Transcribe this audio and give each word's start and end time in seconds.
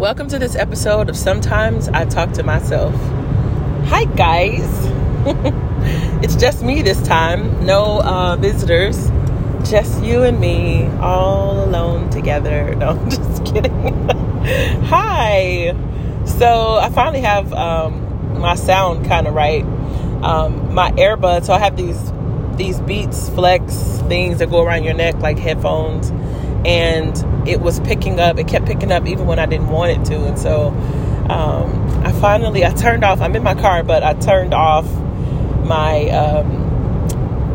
Welcome 0.00 0.28
to 0.28 0.38
this 0.38 0.56
episode 0.56 1.10
of 1.10 1.16
Sometimes 1.16 1.90
I 1.90 2.06
Talk 2.06 2.32
to 2.32 2.42
Myself. 2.42 2.94
Hi, 3.88 4.06
guys. 4.06 4.64
it's 6.24 6.36
just 6.36 6.62
me 6.62 6.80
this 6.80 7.02
time. 7.02 7.66
No 7.66 8.00
uh, 8.00 8.36
visitors. 8.36 9.10
Just 9.70 10.02
you 10.02 10.22
and 10.22 10.40
me 10.40 10.86
all 11.00 11.62
alone 11.62 12.08
together. 12.08 12.74
No, 12.78 12.92
I'm 12.92 13.10
just 13.10 13.44
kidding. 13.44 14.08
Hi. 14.86 15.76
So 16.24 16.78
I 16.78 16.88
finally 16.88 17.20
have 17.20 17.52
um, 17.52 18.40
my 18.40 18.54
sound 18.54 19.04
kind 19.04 19.26
of 19.26 19.34
right. 19.34 19.64
Um, 20.24 20.72
my 20.72 20.92
earbuds. 20.92 21.44
So 21.44 21.52
I 21.52 21.58
have 21.58 21.76
these 21.76 22.10
these 22.56 22.80
Beats 22.80 23.28
Flex 23.28 23.98
things 24.08 24.38
that 24.38 24.48
go 24.48 24.64
around 24.64 24.84
your 24.84 24.94
neck 24.94 25.16
like 25.16 25.38
headphones, 25.38 26.10
and 26.64 27.48
it 27.48 27.60
was 27.60 27.80
picking 27.80 28.20
up. 28.20 28.38
It 28.38 28.48
kept 28.48 28.66
picking 28.66 28.92
up 28.92 29.06
even 29.06 29.26
when 29.26 29.38
I 29.38 29.46
didn't 29.46 29.68
want 29.68 29.92
it 29.92 30.04
to, 30.10 30.24
and 30.26 30.38
so 30.38 30.68
um, 31.30 32.04
I 32.04 32.12
finally 32.12 32.64
I 32.64 32.70
turned 32.72 33.04
off. 33.04 33.20
I'm 33.20 33.34
in 33.36 33.42
my 33.42 33.54
car, 33.54 33.82
but 33.82 34.02
I 34.02 34.14
turned 34.14 34.54
off 34.54 34.86
my. 35.64 36.08
Um, 36.10 36.60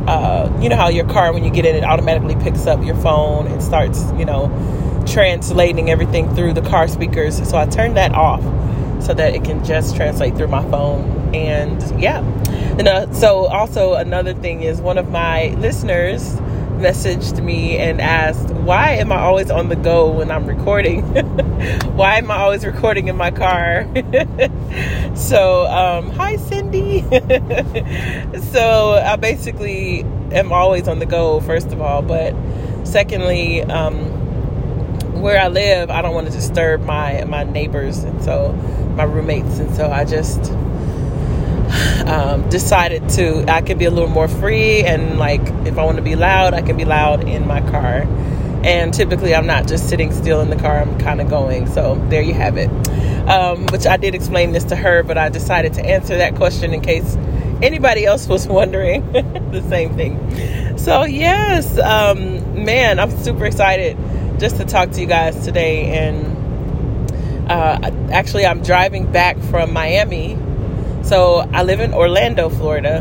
uh, 0.07 0.55
you 0.61 0.69
know 0.69 0.75
how 0.75 0.87
your 0.87 1.07
car 1.09 1.33
when 1.33 1.43
you 1.43 1.49
get 1.49 1.65
in 1.65 1.75
it 1.75 1.83
automatically 1.83 2.35
picks 2.35 2.67
up 2.67 2.83
your 2.85 2.95
phone 2.97 3.47
and 3.47 3.61
starts 3.61 4.11
you 4.19 4.25
know 4.25 4.47
translating 5.07 5.89
everything 5.89 6.33
through 6.35 6.53
the 6.53 6.61
car 6.61 6.87
speakers 6.87 7.37
so 7.49 7.57
i 7.57 7.65
turned 7.65 7.97
that 7.97 8.11
off 8.13 8.43
so 9.03 9.15
that 9.15 9.33
it 9.33 9.43
can 9.43 9.63
just 9.65 9.95
translate 9.95 10.35
through 10.35 10.47
my 10.47 10.61
phone 10.69 11.33
and 11.33 11.99
yeah 11.99 12.19
and 12.77 12.87
uh, 12.87 13.11
so 13.13 13.45
also 13.47 13.95
another 13.95 14.33
thing 14.35 14.61
is 14.61 14.79
one 14.79 14.97
of 14.97 15.09
my 15.09 15.47
listeners 15.57 16.39
messaged 16.77 17.43
me 17.43 17.77
and 17.77 18.01
asked 18.01 18.49
why 18.49 18.91
am 18.91 19.11
i 19.11 19.17
always 19.17 19.49
on 19.49 19.69
the 19.69 19.75
go 19.75 20.11
when 20.11 20.31
i'm 20.31 20.45
recording? 20.45 21.03
Why 21.95 22.17
am 22.17 22.29
i 22.29 22.37
always 22.37 22.65
recording 22.65 23.07
in 23.07 23.15
my 23.15 23.31
car? 23.31 23.87
So 25.15 25.65
um, 25.67 26.09
hi 26.11 26.35
cindy. 26.35 27.01
So 28.51 28.91
i 28.93 29.15
basically 29.15 30.01
am 30.31 30.51
always 30.51 30.87
on 30.87 30.99
the 30.99 31.05
go 31.05 31.39
first 31.39 31.71
of 31.71 31.81
all 31.81 32.01
but 32.01 32.33
secondly 32.85 33.61
um, 33.63 33.95
where 35.21 35.39
i 35.39 35.47
live 35.47 35.89
i 35.89 36.01
don't 36.01 36.13
want 36.13 36.27
to 36.27 36.33
disturb 36.33 36.81
my 36.83 37.23
my 37.25 37.43
neighbors 37.43 38.03
and 38.03 38.21
so 38.23 38.51
my 38.95 39.03
roommates 39.03 39.59
and 39.59 39.73
so 39.75 39.89
i 39.89 40.03
just 40.03 40.51
um, 42.07 42.47
decided 42.49 43.07
to 43.09 43.45
I 43.51 43.61
can 43.61 43.77
be 43.77 43.85
a 43.85 43.91
little 43.91 44.09
more 44.09 44.27
free 44.27 44.83
and 44.83 45.17
like 45.17 45.41
if 45.65 45.77
I 45.77 45.83
want 45.83 45.97
to 45.97 46.03
be 46.03 46.15
loud, 46.15 46.53
I 46.53 46.61
can 46.61 46.77
be 46.77 46.85
loud 46.85 47.27
in 47.27 47.47
my 47.47 47.61
car. 47.69 48.07
And 48.63 48.91
typically, 48.91 49.35
I'm 49.35 49.45
not 49.45 49.67
just 49.67 49.89
sitting 49.89 50.11
still 50.11 50.41
in 50.41 50.49
the 50.49 50.55
car. 50.55 50.79
I'm 50.79 50.97
kind 50.97 51.21
of 51.21 51.29
going. 51.29 51.67
So 51.67 52.03
there 52.09 52.23
you 52.23 52.33
have 52.33 52.57
it. 52.57 52.69
Um, 53.29 53.67
which 53.67 53.85
I 53.85 53.97
did 53.97 54.15
explain 54.15 54.53
this 54.53 54.63
to 54.65 54.75
her, 54.75 55.03
but 55.03 55.17
I 55.17 55.29
decided 55.29 55.73
to 55.75 55.85
answer 55.85 56.17
that 56.17 56.35
question 56.35 56.73
in 56.73 56.81
case 56.81 57.15
anybody 57.61 58.05
else 58.05 58.27
was 58.27 58.47
wondering 58.59 59.11
the 59.11 59.63
same 59.69 59.95
thing. 59.95 60.77
So 60.77 61.03
yes, 61.03 61.77
um, 61.77 62.65
man, 62.65 62.99
I'm 62.99 63.11
super 63.11 63.45
excited 63.45 63.97
just 64.39 64.57
to 64.57 64.65
talk 64.65 64.91
to 64.91 65.01
you 65.01 65.07
guys 65.07 65.45
today. 65.45 65.85
And 65.93 67.11
uh, 67.49 67.91
actually, 68.11 68.45
I'm 68.45 68.63
driving 68.63 69.11
back 69.11 69.37
from 69.37 69.73
Miami 69.73 70.37
so 71.05 71.47
I 71.53 71.61
live 71.63 71.79
in 71.79 71.93
Orlando, 71.93 72.49
Florida, 72.49 72.97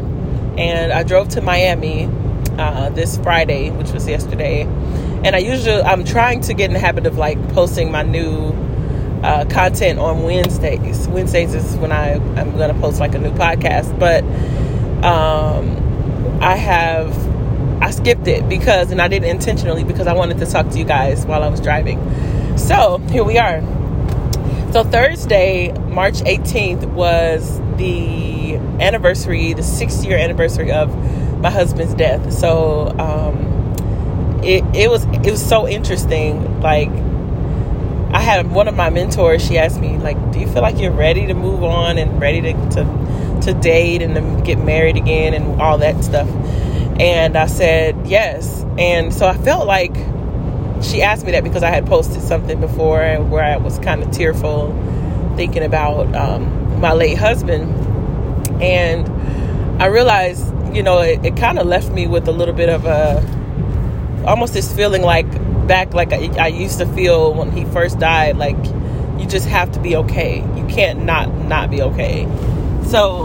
and 0.58 0.92
I 0.92 1.02
drove 1.02 1.30
to 1.30 1.40
Miami 1.40 2.08
uh, 2.58 2.90
this 2.90 3.16
Friday, 3.16 3.70
which 3.70 3.92
was 3.92 4.06
yesterday. 4.06 4.62
And 5.24 5.34
I 5.34 5.38
usually 5.38 5.80
I'm 5.82 6.04
trying 6.04 6.42
to 6.42 6.54
get 6.54 6.66
in 6.66 6.74
the 6.74 6.78
habit 6.80 7.06
of 7.06 7.16
like 7.16 7.38
posting 7.54 7.90
my 7.90 8.02
new 8.02 8.52
uh, 9.22 9.46
content 9.46 9.98
on 9.98 10.22
Wednesdays. 10.22 11.08
Wednesdays 11.08 11.54
is 11.54 11.76
when 11.76 11.92
I 11.92 12.14
I'm 12.38 12.56
gonna 12.58 12.78
post 12.78 13.00
like 13.00 13.14
a 13.14 13.18
new 13.18 13.32
podcast, 13.32 13.98
but 13.98 14.22
um, 15.02 16.42
I 16.42 16.56
have 16.56 17.16
I 17.82 17.90
skipped 17.90 18.28
it 18.28 18.46
because 18.50 18.90
and 18.90 19.00
I 19.00 19.08
did 19.08 19.24
it 19.24 19.28
intentionally 19.28 19.82
because 19.82 20.06
I 20.06 20.12
wanted 20.12 20.38
to 20.38 20.46
talk 20.46 20.68
to 20.68 20.78
you 20.78 20.84
guys 20.84 21.24
while 21.24 21.42
I 21.42 21.48
was 21.48 21.60
driving. 21.60 21.98
So 22.58 22.98
here 23.10 23.24
we 23.24 23.38
are. 23.38 23.62
So 24.72 24.84
Thursday, 24.84 25.72
March 25.88 26.16
18th 26.16 26.84
was 26.92 27.60
the 27.76 28.56
anniversary, 28.80 29.52
the 29.52 29.62
six 29.62 30.04
year 30.04 30.18
anniversary 30.18 30.72
of 30.72 30.94
my 31.40 31.50
husband's 31.50 31.94
death. 31.94 32.32
So 32.32 32.88
um, 32.98 34.40
it 34.42 34.64
it 34.74 34.90
was 34.90 35.04
it 35.04 35.30
was 35.30 35.44
so 35.44 35.68
interesting. 35.68 36.60
Like 36.60 36.90
I 38.12 38.20
had 38.20 38.50
one 38.50 38.68
of 38.68 38.76
my 38.76 38.90
mentors. 38.90 39.44
She 39.44 39.58
asked 39.58 39.80
me 39.80 39.98
like, 39.98 40.32
"Do 40.32 40.40
you 40.40 40.46
feel 40.46 40.62
like 40.62 40.78
you're 40.78 40.92
ready 40.92 41.26
to 41.26 41.34
move 41.34 41.62
on 41.62 41.98
and 41.98 42.20
ready 42.20 42.40
to 42.42 42.52
to, 42.52 43.40
to 43.42 43.54
date 43.54 44.02
and 44.02 44.14
to 44.14 44.42
get 44.44 44.58
married 44.58 44.96
again 44.96 45.34
and 45.34 45.60
all 45.60 45.78
that 45.78 46.02
stuff?" 46.02 46.28
And 47.00 47.36
I 47.36 47.46
said 47.46 48.06
yes. 48.06 48.64
And 48.78 49.12
so 49.12 49.26
I 49.26 49.36
felt 49.36 49.66
like 49.66 49.94
she 50.82 51.02
asked 51.02 51.24
me 51.24 51.32
that 51.32 51.44
because 51.44 51.62
I 51.62 51.70
had 51.70 51.86
posted 51.86 52.22
something 52.22 52.60
before 52.60 53.02
where 53.24 53.44
I 53.44 53.56
was 53.56 53.78
kind 53.78 54.02
of 54.02 54.10
tearful, 54.10 54.72
thinking 55.36 55.62
about. 55.62 56.14
Um, 56.14 56.63
my 56.84 56.92
late 56.92 57.16
husband. 57.16 57.64
And 58.62 59.82
I 59.82 59.86
realized, 59.86 60.46
you 60.74 60.82
know, 60.82 61.00
it, 61.00 61.24
it 61.24 61.36
kind 61.36 61.58
of 61.58 61.66
left 61.66 61.90
me 61.90 62.06
with 62.06 62.28
a 62.28 62.32
little 62.32 62.54
bit 62.54 62.68
of 62.68 62.84
a 62.84 63.22
almost 64.26 64.52
this 64.52 64.72
feeling 64.72 65.02
like 65.02 65.26
back 65.66 65.94
like 65.94 66.12
I, 66.12 66.30
I 66.38 66.46
used 66.48 66.78
to 66.78 66.86
feel 66.86 67.32
when 67.34 67.50
he 67.52 67.64
first 67.64 67.98
died 67.98 68.36
like 68.36 68.56
you 69.18 69.26
just 69.26 69.46
have 69.46 69.72
to 69.72 69.80
be 69.80 69.96
okay 69.96 70.38
you 70.56 70.66
can't 70.66 71.04
not 71.04 71.32
not 71.44 71.70
be 71.70 71.82
okay 71.82 72.24
so 72.86 73.24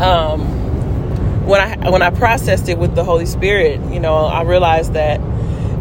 um 0.00 0.40
when 1.46 1.60
i 1.60 1.90
when 1.90 2.00
i 2.00 2.08
processed 2.08 2.68
it 2.68 2.78
with 2.78 2.94
the 2.94 3.04
holy 3.04 3.26
spirit 3.26 3.78
you 3.92 4.00
know 4.00 4.16
i 4.16 4.42
realized 4.42 4.94
that 4.94 5.20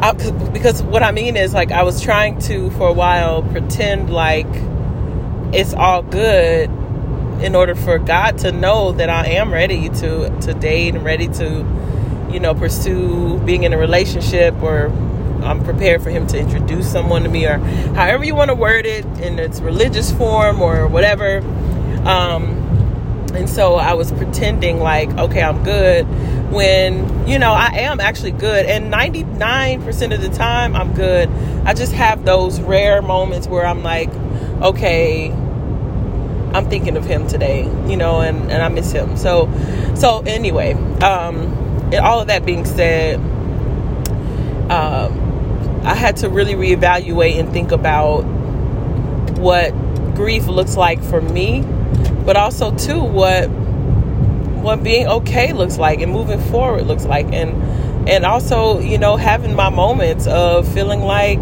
I, 0.02 0.14
because 0.52 0.84
what 0.84 1.02
i 1.02 1.12
mean 1.12 1.38
is 1.38 1.54
like 1.54 1.72
i 1.72 1.84
was 1.84 2.02
trying 2.02 2.40
to 2.42 2.70
for 2.72 2.90
a 2.90 2.94
while 2.94 3.44
pretend 3.44 4.10
like 4.10 4.48
it's 5.54 5.74
all 5.74 6.02
good 6.02 6.70
in 7.42 7.56
order 7.56 7.76
for 7.76 8.00
God 8.00 8.40
to 8.40 8.52
know 8.52 8.92
that 8.94 9.10
I 9.10 9.28
am 9.28 9.54
ready 9.54 9.90
to 9.90 10.40
to 10.42 10.54
date 10.54 10.96
and 10.96 11.04
ready 11.04 11.28
to 11.28 11.66
you 12.32 12.40
know 12.40 12.54
pursue 12.54 13.40
being 13.40 13.64
in 13.64 13.74
a 13.74 13.78
relationship 13.78 14.56
or 14.62 14.88
I'm 15.44 15.64
prepared 15.64 16.02
for 16.02 16.10
him 16.10 16.28
to 16.28 16.40
introduce 16.40 16.92
someone 16.92 17.24
to 17.24 17.30
me 17.30 17.46
or 17.46 17.60
however 17.60 18.26
you 18.26 18.36
want 18.36 18.50
to 18.50 18.56
word 18.56 18.86
it 18.86 19.06
in 19.20 19.40
its 19.40 19.62
religious 19.62 20.12
form 20.12 20.62
or 20.62 20.88
whatever. 20.88 21.40
Um, 22.08 22.64
and 23.34 23.50
so 23.50 23.76
I 23.76 23.94
was 23.94 24.12
pretending 24.12 24.80
like 24.80 25.10
okay 25.12 25.42
I'm 25.42 25.64
good 25.64 26.06
when 26.52 27.28
you 27.28 27.38
know 27.38 27.52
I 27.52 27.68
am 27.68 28.00
actually 28.00 28.32
good 28.32 28.66
and 28.66 28.92
99% 28.92 30.14
of 30.14 30.22
the 30.22 30.30
time 30.30 30.76
I'm 30.76 30.94
good. 30.94 31.30
I 31.66 31.74
just 31.74 31.94
have 31.94 32.26
those 32.26 32.60
rare 32.60 33.02
moments 33.02 33.48
where 33.48 33.66
I'm 33.66 33.84
like 33.84 34.10
okay, 34.62 35.32
I'm 36.54 36.70
thinking 36.70 36.98
of 36.98 37.06
him 37.06 37.28
today, 37.28 37.64
you 37.88 37.98
know, 37.98 38.22
and, 38.22 38.52
and 38.52 38.62
I 38.64 38.70
miss 38.70 38.92
him. 38.92 39.18
So, 39.18 39.52
so 39.96 40.24
anyway, 40.26 40.74
um, 41.02 41.94
all 42.02 42.20
of 42.20 42.28
that 42.28 42.46
being 42.46 42.66
said, 42.66 43.20
um, 44.70 45.82
I 45.84 45.94
had 45.94 46.18
to 46.18 46.30
really 46.30 46.54
reevaluate 46.54 47.40
and 47.40 47.52
think 47.54 47.72
about 47.72 48.22
what 49.38 49.72
grief 50.16 50.48
looks 50.48 50.76
like 50.76 51.02
for 51.04 51.22
me, 51.22 51.62
but 52.26 52.36
also 52.36 52.76
too 52.76 53.02
what 53.02 53.48
what 53.48 54.84
being 54.84 55.08
okay 55.08 55.54
looks 55.54 55.78
like 55.78 56.02
and 56.02 56.12
moving 56.12 56.42
forward 56.42 56.88
looks 56.88 57.06
like, 57.06 57.28
and 57.32 58.10
and 58.10 58.26
also 58.26 58.80
you 58.80 58.98
know 58.98 59.16
having 59.16 59.56
my 59.56 59.70
moments 59.70 60.28
of 60.28 60.68
feeling 60.74 61.02
like 61.02 61.40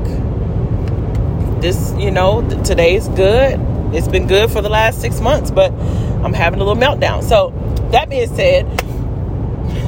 this, 1.66 1.94
you 1.98 2.12
know, 2.12 2.47
today's 2.64 3.08
good. 3.09 3.59
It's 3.91 4.08
been 4.08 4.28
good 4.28 4.52
for 4.52 4.62
the 4.62 4.70
last 4.70 5.02
six 5.02 5.20
months, 5.20 5.50
but 5.50 5.72
I'm 5.72 6.32
having 6.32 6.62
a 6.62 6.64
little 6.64 6.79
meltdown. 6.79 7.23
So, 7.23 7.52
that 7.91 8.08
being 8.08 8.28
said, 8.35 8.67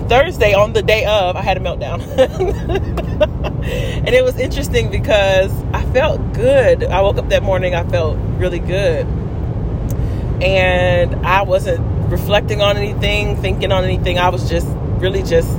Thursday 0.10 0.56
on 0.56 0.74
the 0.74 0.82
day 0.82 1.06
of, 1.06 1.36
I 1.36 1.44
had 1.44 1.56
a 1.56 1.60
meltdown. 1.60 2.02
and 3.68 4.10
it 4.10 4.24
was 4.24 4.40
interesting 4.40 4.90
because 4.90 5.52
I 5.72 5.86
felt 5.94 6.34
good. 6.34 6.84
I 6.84 7.02
woke 7.02 7.18
up 7.18 7.30
that 7.30 7.44
morning, 7.44 7.76
I 7.76 7.84
felt 7.84 8.18
really 8.40 8.60
good. 8.60 9.06
And 10.42 11.14
I 11.28 11.44
wasn't 11.44 11.86
reflecting 12.10 12.60
on 12.60 12.78
anything, 12.78 13.38
thinking 13.38 13.72
on 13.72 13.84
anything. 13.84 14.18
I 14.18 14.30
was 14.30 14.50
just 14.50 14.68
really 15.00 15.22
just 15.22 15.56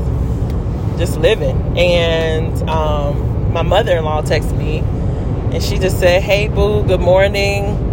just 0.99 1.17
living. 1.17 1.79
And 1.79 2.69
um, 2.69 3.53
my 3.53 3.62
mother-in-law 3.62 4.23
texted 4.23 4.59
me 4.59 4.82
and 5.53 5.62
she 5.62 5.79
just 5.79 5.99
said, 5.99 6.23
"Hey, 6.23 6.49
boo, 6.49 6.83
good 6.85 7.00
morning. 7.00 7.85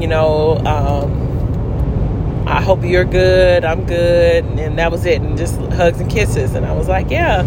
You 0.00 0.06
know, 0.06 0.56
um, 0.64 2.44
I 2.46 2.60
hope 2.60 2.84
you're 2.84 3.04
good. 3.04 3.64
I'm 3.64 3.84
good." 3.86 4.44
And 4.44 4.78
that 4.78 4.90
was 4.90 5.04
it, 5.06 5.20
and 5.20 5.36
just 5.36 5.56
hugs 5.72 6.00
and 6.00 6.10
kisses. 6.10 6.54
And 6.54 6.66
I 6.66 6.72
was 6.72 6.88
like, 6.88 7.10
"Yeah, 7.10 7.42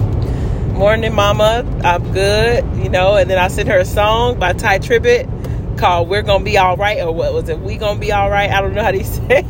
morning, 0.73 1.13
mama. 1.13 1.65
I'm 1.83 2.11
good." 2.11 2.63
You 2.77 2.89
know. 2.89 3.15
And 3.15 3.29
then 3.29 3.37
I 3.37 3.47
sent 3.47 3.69
her 3.69 3.79
a 3.79 3.85
song 3.85 4.39
by 4.39 4.53
Tye 4.53 4.79
Tribbett 4.79 5.29
called 5.77 6.07
We're 6.09 6.21
Gonna 6.21 6.43
Be 6.43 6.57
Alright, 6.57 6.99
or 6.99 7.11
what 7.11 7.33
was 7.33 7.49
it? 7.49 7.59
We 7.59 7.77
Gonna 7.77 7.99
Be 7.99 8.13
Alright? 8.13 8.51
I 8.51 8.61
don't 8.61 8.73
know 8.73 8.83
how 8.83 8.91
they 8.91 9.03
say 9.03 9.43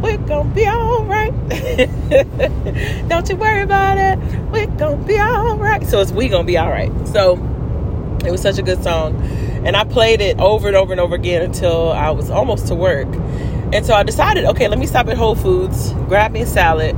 We're 0.00 0.16
gonna 0.18 0.54
be 0.54 0.66
alright. 0.66 1.32
don't 3.08 3.28
you 3.28 3.36
worry 3.36 3.62
about 3.62 3.98
it. 3.98 4.18
We're 4.50 4.66
gonna 4.66 5.04
be 5.04 5.18
alright. 5.20 5.86
So 5.86 6.00
it's 6.00 6.12
We 6.12 6.28
Gonna 6.28 6.44
Be 6.44 6.58
Alright. 6.58 6.90
So 7.08 7.36
it 8.24 8.30
was 8.30 8.40
such 8.40 8.58
a 8.58 8.62
good 8.62 8.82
song. 8.82 9.20
And 9.64 9.76
I 9.76 9.84
played 9.84 10.20
it 10.20 10.40
over 10.40 10.66
and 10.66 10.76
over 10.76 10.92
and 10.92 11.00
over 11.00 11.14
again 11.14 11.42
until 11.42 11.92
I 11.92 12.10
was 12.10 12.30
almost 12.30 12.68
to 12.68 12.74
work. 12.74 13.08
And 13.72 13.86
so 13.86 13.94
I 13.94 14.02
decided, 14.02 14.44
okay, 14.44 14.68
let 14.68 14.78
me 14.78 14.86
stop 14.86 15.08
at 15.08 15.16
Whole 15.16 15.34
Foods, 15.34 15.92
grab 16.08 16.32
me 16.32 16.42
a 16.42 16.46
salad, 16.46 16.94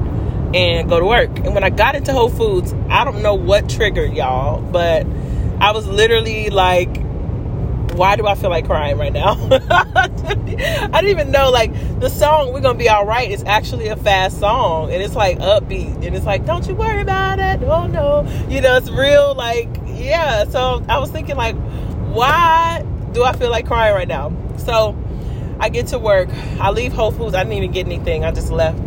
and 0.54 0.88
go 0.88 0.98
to 0.98 1.06
work. 1.06 1.38
And 1.40 1.54
when 1.54 1.64
I 1.64 1.70
got 1.70 1.94
into 1.94 2.12
Whole 2.12 2.28
Foods, 2.28 2.74
I 2.88 3.04
don't 3.04 3.22
know 3.22 3.34
what 3.34 3.68
triggered 3.68 4.14
y'all, 4.14 4.60
but 4.60 5.06
I 5.60 5.72
was 5.72 5.86
literally 5.86 6.50
like, 6.50 7.04
why 7.94 8.16
do 8.16 8.26
I 8.26 8.34
feel 8.34 8.50
like 8.50 8.66
crying 8.66 8.98
right 8.98 9.12
now? 9.12 9.36
I 9.70 11.00
didn't 11.00 11.10
even 11.10 11.30
know 11.30 11.50
like 11.50 11.72
the 12.00 12.08
song 12.08 12.52
"We're 12.52 12.60
Gonna 12.60 12.78
Be 12.78 12.88
All 12.88 13.06
Right" 13.06 13.30
is 13.30 13.44
actually 13.44 13.88
a 13.88 13.96
fast 13.96 14.40
song, 14.40 14.92
and 14.92 15.02
it's 15.02 15.14
like 15.14 15.38
upbeat, 15.38 16.04
and 16.04 16.16
it's 16.16 16.26
like, 16.26 16.44
"Don't 16.44 16.66
you 16.66 16.74
worry 16.74 17.00
about 17.00 17.38
it, 17.38 17.62
oh 17.62 17.86
no," 17.86 18.26
you 18.48 18.60
know, 18.60 18.76
it's 18.76 18.90
real 18.90 19.34
like 19.34 19.68
yeah. 20.04 20.44
So 20.44 20.84
I 20.88 20.98
was 20.98 21.10
thinking 21.10 21.36
like, 21.36 21.56
why 22.14 22.84
do 23.12 23.24
I 23.24 23.32
feel 23.32 23.50
like 23.50 23.66
crying 23.66 23.94
right 23.94 24.08
now? 24.08 24.32
So 24.58 24.96
I 25.58 25.68
get 25.68 25.88
to 25.88 25.98
work, 25.98 26.28
I 26.60 26.70
leave 26.70 26.92
Whole 26.92 27.10
Foods, 27.10 27.34
I 27.34 27.42
didn't 27.42 27.54
even 27.54 27.70
get 27.70 27.86
anything, 27.86 28.24
I 28.24 28.32
just 28.32 28.50
left, 28.50 28.78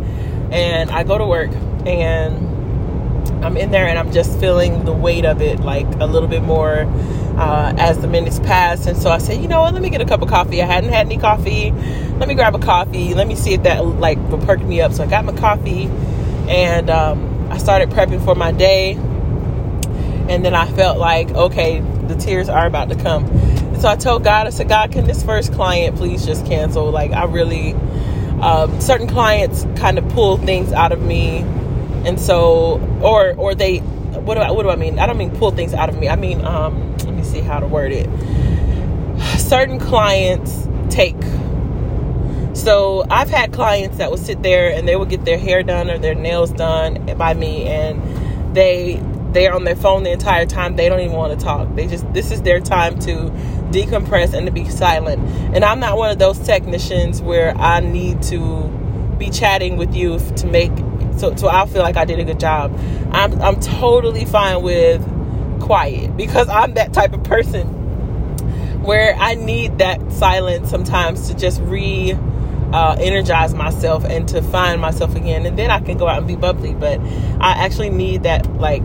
and 0.52 0.90
I 0.90 1.02
go 1.02 1.18
to 1.18 1.26
work, 1.26 1.50
and 1.86 3.44
I'm 3.44 3.56
in 3.56 3.70
there, 3.70 3.86
and 3.86 3.98
I'm 3.98 4.12
just 4.12 4.38
feeling 4.38 4.84
the 4.84 4.92
weight 4.92 5.24
of 5.24 5.40
it 5.40 5.60
like 5.60 5.86
a 5.96 6.06
little 6.06 6.28
bit 6.28 6.42
more 6.42 6.86
uh, 7.38 7.72
as 7.78 7.98
the 7.98 8.08
minutes 8.08 8.38
pass. 8.40 8.86
And 8.86 8.96
so 8.96 9.10
I 9.10 9.18
said, 9.18 9.40
you 9.40 9.48
know 9.48 9.60
what, 9.60 9.72
let 9.72 9.82
me 9.82 9.90
get 9.90 10.00
a 10.00 10.04
cup 10.04 10.22
of 10.22 10.28
coffee. 10.28 10.60
I 10.60 10.66
hadn't 10.66 10.92
had 10.92 11.06
any 11.06 11.18
coffee. 11.18 11.70
Let 12.18 12.28
me 12.28 12.34
grab 12.34 12.54
a 12.54 12.58
coffee. 12.58 13.14
Let 13.14 13.28
me 13.28 13.36
see 13.36 13.54
if 13.54 13.62
that 13.62 13.84
like 13.84 14.18
will 14.28 14.38
perk 14.38 14.60
me 14.60 14.80
up. 14.80 14.92
So 14.92 15.04
I 15.04 15.06
got 15.06 15.24
my 15.24 15.32
coffee 15.32 15.84
and 16.48 16.90
um, 16.90 17.48
I 17.50 17.58
started 17.58 17.90
prepping 17.90 18.24
for 18.24 18.34
my 18.34 18.50
day. 18.50 18.94
And 20.28 20.44
then 20.44 20.54
I 20.54 20.70
felt 20.72 20.98
like, 20.98 21.30
okay, 21.30 21.80
the 21.80 22.14
tears 22.14 22.48
are 22.48 22.66
about 22.66 22.90
to 22.90 22.96
come. 22.96 23.24
And 23.24 23.80
so 23.80 23.88
I 23.88 23.96
told 23.96 24.24
God, 24.24 24.46
I 24.46 24.50
said, 24.50 24.68
God, 24.68 24.92
can 24.92 25.06
this 25.06 25.22
first 25.22 25.52
client 25.52 25.96
please 25.96 26.26
just 26.26 26.44
cancel? 26.46 26.90
Like, 26.90 27.12
I 27.12 27.24
really, 27.24 27.72
um, 28.42 28.80
certain 28.80 29.06
clients 29.06 29.66
kind 29.76 29.98
of 29.98 30.08
pull 30.10 30.36
things 30.36 30.72
out 30.72 30.92
of 30.92 31.00
me. 31.00 31.38
And 32.04 32.20
so, 32.20 32.78
or, 33.02 33.34
or 33.36 33.54
they, 33.54 33.78
what 33.78 34.34
do 34.34 34.40
I, 34.40 34.50
what 34.50 34.64
do 34.64 34.70
I 34.70 34.76
mean? 34.76 34.98
I 34.98 35.06
don't 35.06 35.16
mean 35.18 35.30
pull 35.36 35.50
things 35.50 35.74
out 35.74 35.88
of 35.88 35.98
me. 35.98 36.08
I 36.08 36.16
mean, 36.16 36.44
um, 36.44 36.96
let 36.98 37.14
me 37.14 37.22
see 37.22 37.40
how 37.40 37.58
to 37.60 37.66
word 37.66 37.92
it. 37.92 38.08
Certain 39.38 39.78
clients 39.78 40.68
take. 40.90 41.16
So 42.54 43.04
I've 43.08 43.30
had 43.30 43.52
clients 43.52 43.98
that 43.98 44.10
will 44.10 44.18
sit 44.18 44.42
there 44.42 44.72
and 44.72 44.86
they 44.86 44.96
will 44.96 45.06
get 45.06 45.24
their 45.24 45.38
hair 45.38 45.62
done 45.62 45.88
or 45.88 45.98
their 45.98 46.14
nails 46.14 46.50
done 46.50 47.16
by 47.16 47.32
me, 47.34 47.64
and 47.66 48.54
they 48.54 49.00
they're 49.32 49.54
on 49.54 49.64
their 49.64 49.76
phone 49.76 50.02
the 50.02 50.10
entire 50.10 50.46
time. 50.46 50.76
They 50.76 50.88
don't 50.88 51.00
even 51.00 51.16
want 51.16 51.38
to 51.38 51.44
talk. 51.44 51.74
They 51.74 51.86
just 51.86 52.10
this 52.12 52.30
is 52.30 52.42
their 52.42 52.60
time 52.60 52.98
to 53.00 53.12
decompress 53.70 54.34
and 54.34 54.46
to 54.46 54.52
be 54.52 54.68
silent. 54.68 55.20
And 55.54 55.64
I'm 55.64 55.80
not 55.80 55.96
one 55.96 56.10
of 56.10 56.18
those 56.18 56.38
technicians 56.38 57.20
where 57.20 57.56
I 57.56 57.80
need 57.80 58.22
to 58.24 58.64
be 59.18 59.30
chatting 59.30 59.76
with 59.76 59.94
you 59.94 60.18
to 60.36 60.46
make 60.46 60.72
so 61.16 61.34
so 61.34 61.48
I'll 61.48 61.66
feel 61.66 61.82
like 61.82 61.96
I 61.96 62.04
did 62.04 62.18
a 62.18 62.24
good 62.24 62.40
job. 62.40 62.78
I'm 63.12 63.40
I'm 63.42 63.60
totally 63.60 64.24
fine 64.24 64.62
with 64.62 65.02
quiet 65.60 66.16
because 66.16 66.48
I'm 66.48 66.74
that 66.74 66.92
type 66.92 67.12
of 67.12 67.24
person 67.24 67.74
where 68.82 69.14
I 69.16 69.34
need 69.34 69.78
that 69.78 70.12
silence 70.12 70.70
sometimes 70.70 71.28
to 71.28 71.36
just 71.36 71.60
re 71.62 72.16
uh, 72.72 72.96
energize 73.00 73.54
myself 73.54 74.04
and 74.04 74.28
to 74.28 74.42
find 74.42 74.80
myself 74.80 75.14
again. 75.14 75.46
And 75.46 75.58
then 75.58 75.70
I 75.70 75.80
can 75.80 75.96
go 75.96 76.06
out 76.06 76.18
and 76.18 76.26
be 76.26 76.36
bubbly. 76.36 76.74
But 76.74 77.00
I 77.40 77.64
actually 77.64 77.90
need 77.90 78.24
that 78.24 78.46
like 78.58 78.82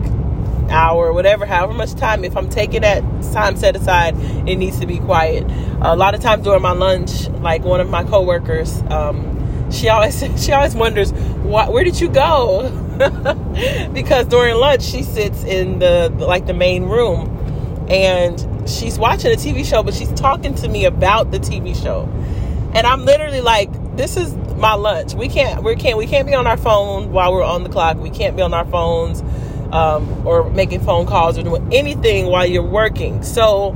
hour, 0.74 1.12
whatever, 1.12 1.46
however 1.46 1.72
much 1.72 1.94
time. 1.94 2.24
If 2.24 2.36
I'm 2.36 2.50
taking 2.50 2.82
that 2.82 3.02
time 3.32 3.56
set 3.56 3.76
aside, 3.76 4.14
it 4.46 4.56
needs 4.56 4.78
to 4.80 4.86
be 4.86 4.98
quiet. 4.98 5.44
A 5.80 5.96
lot 5.96 6.14
of 6.14 6.20
times 6.20 6.44
during 6.44 6.62
my 6.62 6.72
lunch, 6.72 7.28
like 7.28 7.64
one 7.64 7.80
of 7.80 7.88
my 7.88 8.04
coworkers, 8.04 8.82
um, 8.90 9.70
she 9.70 9.88
always 9.88 10.22
she 10.44 10.52
always 10.52 10.74
wonders, 10.74 11.12
where 11.12 11.84
did 11.84 12.00
you 12.00 12.08
go? 12.08 12.70
because 13.92 14.26
during 14.26 14.54
lunch 14.56 14.82
she 14.82 15.02
sits 15.02 15.42
in 15.44 15.78
the 15.78 16.12
like 16.18 16.46
the 16.46 16.54
main 16.54 16.84
room 16.84 17.86
and 17.88 18.68
she's 18.68 18.98
watching 18.98 19.32
a 19.32 19.36
TV 19.36 19.64
show, 19.64 19.82
but 19.82 19.94
she's 19.94 20.12
talking 20.12 20.54
to 20.54 20.68
me 20.68 20.84
about 20.84 21.30
the 21.30 21.38
TV 21.38 21.80
show. 21.80 22.08
And 22.74 22.86
I'm 22.86 23.04
literally 23.04 23.40
like, 23.40 23.70
this 23.96 24.16
is 24.16 24.34
my 24.56 24.74
lunch. 24.74 25.14
We 25.14 25.28
can't 25.28 25.62
we 25.62 25.76
can't 25.76 25.98
we 25.98 26.06
can't 26.06 26.26
be 26.26 26.34
on 26.34 26.46
our 26.46 26.56
phone 26.56 27.12
while 27.12 27.32
we're 27.32 27.44
on 27.44 27.62
the 27.62 27.70
clock. 27.70 27.98
We 27.98 28.10
can't 28.10 28.36
be 28.36 28.42
on 28.42 28.54
our 28.54 28.64
phones 28.64 29.22
um, 29.72 30.26
or 30.26 30.50
making 30.50 30.80
phone 30.80 31.06
calls 31.06 31.38
or 31.38 31.42
doing 31.42 31.68
anything 31.72 32.26
while 32.26 32.46
you're 32.46 32.62
working. 32.62 33.22
So 33.22 33.74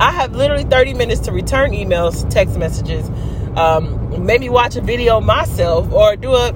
I 0.00 0.12
have 0.12 0.34
literally 0.34 0.64
30 0.64 0.94
minutes 0.94 1.20
to 1.22 1.32
return 1.32 1.72
emails, 1.72 2.28
text 2.30 2.56
messages, 2.56 3.08
um, 3.56 4.24
maybe 4.24 4.48
watch 4.48 4.76
a 4.76 4.80
video 4.80 5.20
myself 5.20 5.92
or 5.92 6.16
do 6.16 6.34
a 6.34 6.52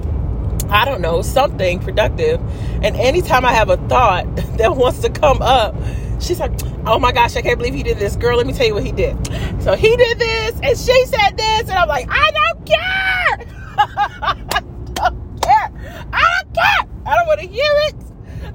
I 0.69 0.85
don't 0.85 1.01
know, 1.01 1.21
something 1.21 1.79
productive. 1.79 2.41
And 2.83 2.95
anytime 2.95 3.45
I 3.45 3.53
have 3.53 3.69
a 3.69 3.77
thought 3.77 4.35
that 4.57 4.75
wants 4.75 4.99
to 4.99 5.09
come 5.09 5.41
up, 5.41 5.75
she's 6.19 6.39
like, 6.39 6.51
oh 6.85 6.99
my 6.99 7.11
gosh, 7.11 7.35
I 7.35 7.41
can't 7.41 7.57
believe 7.57 7.73
he 7.73 7.83
did 7.83 7.99
this. 7.99 8.15
Girl, 8.15 8.37
let 8.37 8.47
me 8.47 8.53
tell 8.53 8.65
you 8.65 8.73
what 8.73 8.83
he 8.83 8.91
did. 8.91 9.15
So 9.61 9.75
he 9.75 9.95
did 9.95 10.19
this, 10.19 10.53
and 10.63 10.77
she 10.77 11.05
said 11.05 11.37
this, 11.37 11.61
and 11.61 11.71
I'm 11.71 11.87
like, 11.87 12.07
I 12.09 12.31
don't 12.31 12.65
care. 12.65 13.47
I 13.77 14.61
don't 14.93 15.41
care. 15.41 15.71
I 16.11 16.43
don't 16.43 16.53
care. 16.53 16.89
I 17.05 17.15
don't 17.17 17.27
want 17.27 17.39
to 17.41 17.47
hear 17.47 17.71
it. 17.87 17.95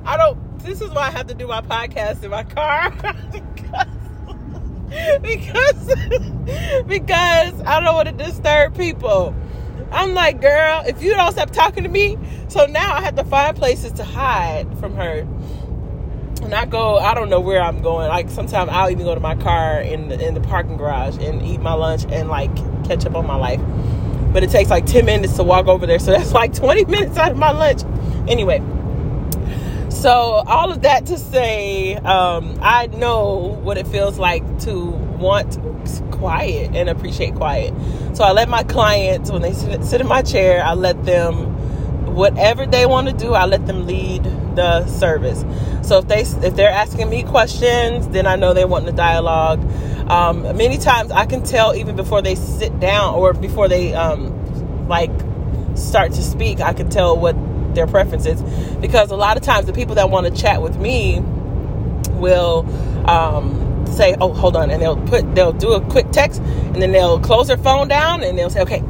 I 0.05 0.17
don't. 0.17 0.59
This 0.61 0.81
is 0.81 0.91
why 0.91 1.07
I 1.07 1.11
have 1.11 1.27
to 1.29 1.35
do 1.35 1.47
my 1.47 1.61
podcast 1.61 2.23
in 2.23 2.31
my 2.31 2.45
car. 2.45 2.91
because 5.23 5.95
because 6.87 7.63
I 7.63 7.81
don't 7.81 7.95
want 7.95 8.09
to 8.09 8.25
disturb 8.25 8.77
people. 8.77 9.35
I'm 9.91 10.15
like, 10.15 10.41
girl, 10.41 10.83
if 10.87 11.03
you 11.03 11.15
don't 11.15 11.33
stop 11.33 11.51
talking 11.51 11.85
to 11.85 11.89
me, 11.89 12.19
so 12.49 12.67
now 12.67 12.95
I 12.95 13.01
have 13.01 13.17
to 13.17 13.25
find 13.25 13.57
places 13.57 13.93
to 13.93 14.05
hide 14.05 14.67
from 14.79 14.95
her. 14.97 15.27
And 16.43 16.55
I 16.55 16.67
go, 16.67 16.99
I 16.99 17.15
don't 17.15 17.31
know 17.31 17.41
where 17.41 17.61
I'm 17.61 17.83
going. 17.83 18.09
Like 18.09 18.31
sometimes 18.31 18.71
I'll 18.71 18.91
even 18.91 19.05
go 19.05 19.15
to 19.15 19.21
my 19.21 19.35
car 19.37 19.81
in 19.81 20.09
the, 20.09 20.27
in 20.27 20.35
the 20.35 20.41
parking 20.41 20.77
garage 20.77 21.17
and 21.19 21.43
eat 21.43 21.61
my 21.61 21.73
lunch 21.73 22.05
and 22.11 22.29
like 22.29 22.55
catch 22.85 23.05
up 23.07 23.15
on 23.15 23.27
my 23.27 23.35
life. 23.35 23.61
But 24.33 24.43
it 24.43 24.51
takes 24.51 24.71
like 24.71 24.87
10 24.87 25.05
minutes 25.05 25.37
to 25.37 25.43
walk 25.43 25.67
over 25.67 25.87
there, 25.87 25.99
so 25.99 26.13
that's 26.13 26.33
like 26.33 26.55
20 26.55 26.85
minutes 26.87 27.17
out 27.17 27.33
of 27.33 27.39
my 27.39 27.51
lunch. 27.51 27.83
Anyway, 28.29 28.63
so 29.91 30.11
all 30.11 30.71
of 30.71 30.83
that 30.83 31.07
to 31.07 31.19
say, 31.19 31.95
um, 31.97 32.59
I 32.63 32.87
know 32.89 33.59
what 33.63 33.79
it 33.79 33.87
feels 33.87 34.19
like 34.19 34.43
to 34.61 34.85
want 35.19 35.59
quiet 36.13 36.75
and 36.75 36.89
appreciate 36.89 37.35
quiet. 37.35 37.75
So 38.15 38.25
I 38.25 38.33
let 38.33 38.49
my 38.49 38.63
clients, 38.65 39.31
when 39.31 39.43
they 39.43 39.53
sit, 39.53 39.85
sit 39.85 40.01
in 40.01 40.07
my 40.07 40.23
chair, 40.23 40.63
I 40.63 40.75
let 40.75 41.05
them, 41.05 42.15
whatever 42.15 42.67
they 42.67 42.87
want 42.87 43.09
to 43.09 43.15
do, 43.15 43.35
I 43.35 43.47
let 43.47 43.67
them 43.67 43.87
lead 43.87 44.25
the 44.55 44.87
service. 44.87 45.45
So 45.87 45.99
if 45.99 46.09
they 46.09 46.21
if 46.21 46.57
they're 46.57 46.69
asking 46.69 47.09
me 47.09 47.23
questions, 47.23 48.09
then 48.09 48.27
I 48.27 48.37
know 48.37 48.53
they 48.53 48.65
want 48.65 48.87
the 48.87 48.93
dialogue. 48.93 49.61
Um, 50.11 50.43
many 50.57 50.79
times 50.79 51.11
I 51.13 51.27
can 51.27 51.43
tell 51.43 51.75
even 51.75 51.97
before 51.97 52.23
they 52.23 52.35
sit 52.35 52.79
down 52.81 53.15
or 53.15 53.33
before 53.33 53.69
they 53.69 53.95
um, 53.95 54.89
like 54.89 55.13
start 55.77 56.13
to 56.13 56.23
speak, 56.23 56.61
I 56.61 56.73
can 56.73 56.91
tell 56.91 57.17
what 57.17 57.37
their 57.79 57.87
preferences 57.87 58.43
because 58.81 59.11
a 59.11 59.17
lot 59.17 59.37
of 59.37 59.43
times 59.43 59.67
the 59.67 59.73
people 59.73 59.95
that 59.95 60.11
want 60.11 60.27
to 60.27 60.43
chat 60.43 60.61
with 60.61 60.77
me 60.79 61.21
will 62.13 62.67
um, 63.09 63.87
say, 63.87 64.15
"Oh, 64.21 64.33
hold 64.33 64.57
on," 64.57 64.71
and 64.71 64.83
they'll 64.83 64.97
put 64.97 65.35
they'll 65.35 65.53
do 65.53 65.73
a 65.73 65.81
quick 65.81 66.11
text, 66.11 66.41
and 66.41 66.83
then 66.83 66.93
they'll 66.93 67.21
close 67.21 67.49
their 67.49 67.57
phone 67.57 67.89
down, 67.89 68.23
and 68.23 68.39
they'll 68.39 68.51
say, 68.51 68.61
"Okay, 68.61 68.83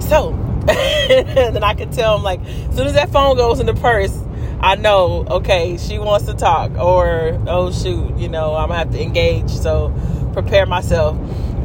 so," 0.00 0.32
and 0.68 1.28
then 1.56 1.64
I 1.64 1.74
can 1.74 1.90
tell 1.90 2.16
them 2.16 2.22
like, 2.22 2.44
as 2.44 2.76
soon 2.76 2.86
as 2.86 2.94
that 2.94 3.10
phone 3.10 3.36
goes 3.36 3.60
in 3.60 3.66
the 3.66 3.74
purse, 3.74 4.16
I 4.60 4.74
know, 4.74 5.24
okay, 5.28 5.76
she 5.78 5.98
wants 5.98 6.26
to 6.26 6.34
talk, 6.34 6.72
or 6.72 7.40
oh 7.46 7.72
shoot, 7.72 8.16
you 8.18 8.28
know, 8.28 8.54
I'm 8.54 8.68
gonna 8.68 8.78
have 8.78 8.92
to 8.92 9.02
engage, 9.02 9.50
so 9.50 9.94
prepare 10.32 10.66
myself. 10.66 11.16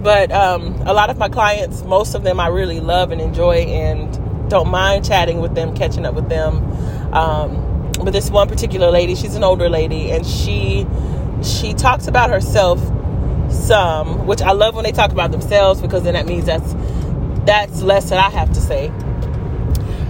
But 0.04 0.32
um, 0.32 0.74
a 0.86 0.94
lot 0.94 1.10
of 1.10 1.18
my 1.18 1.30
clients, 1.30 1.84
most 1.84 2.14
of 2.14 2.24
them, 2.24 2.40
I 2.40 2.48
really 2.48 2.82
love 2.82 3.12
and 3.12 3.22
enjoy, 3.22 3.60
and 3.60 4.14
don't 4.50 4.70
mind 4.70 5.06
chatting 5.06 5.40
with 5.40 5.56
them, 5.56 5.76
catching 5.76 6.06
up 6.06 6.16
with 6.16 6.30
them. 6.30 6.64
Um, 7.14 7.92
but 8.04 8.12
this 8.12 8.30
one 8.30 8.48
particular 8.48 8.92
lady, 8.92 9.16
she's 9.16 9.36
an 9.36 9.44
older 9.44 9.70
lady, 9.70 10.12
and 10.12 10.26
she 10.26 10.88
she 11.42 11.74
talks 11.74 12.08
about 12.08 12.30
herself 12.30 12.80
some, 13.50 14.26
which 14.26 14.42
I 14.42 14.52
love 14.52 14.76
when 14.76 14.84
they 14.84 14.92
talk 14.92 15.12
about 15.12 15.32
themselves 15.32 15.82
because 15.82 16.04
then 16.04 16.14
that 16.14 16.26
means 16.26 16.46
that's 16.46 16.76
that's 17.46 17.82
less 17.82 18.10
that 18.10 18.20
I 18.20 18.30
have 18.30 18.52
to 18.54 18.62
say. 18.62 18.92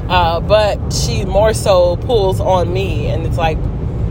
Uh, 0.07 0.39
but 0.41 0.93
she 0.93 1.25
more 1.25 1.53
so 1.53 1.95
pulls 1.97 2.39
on 2.39 2.71
me, 2.71 3.07
and 3.07 3.25
it's 3.25 3.37
like, 3.37 3.57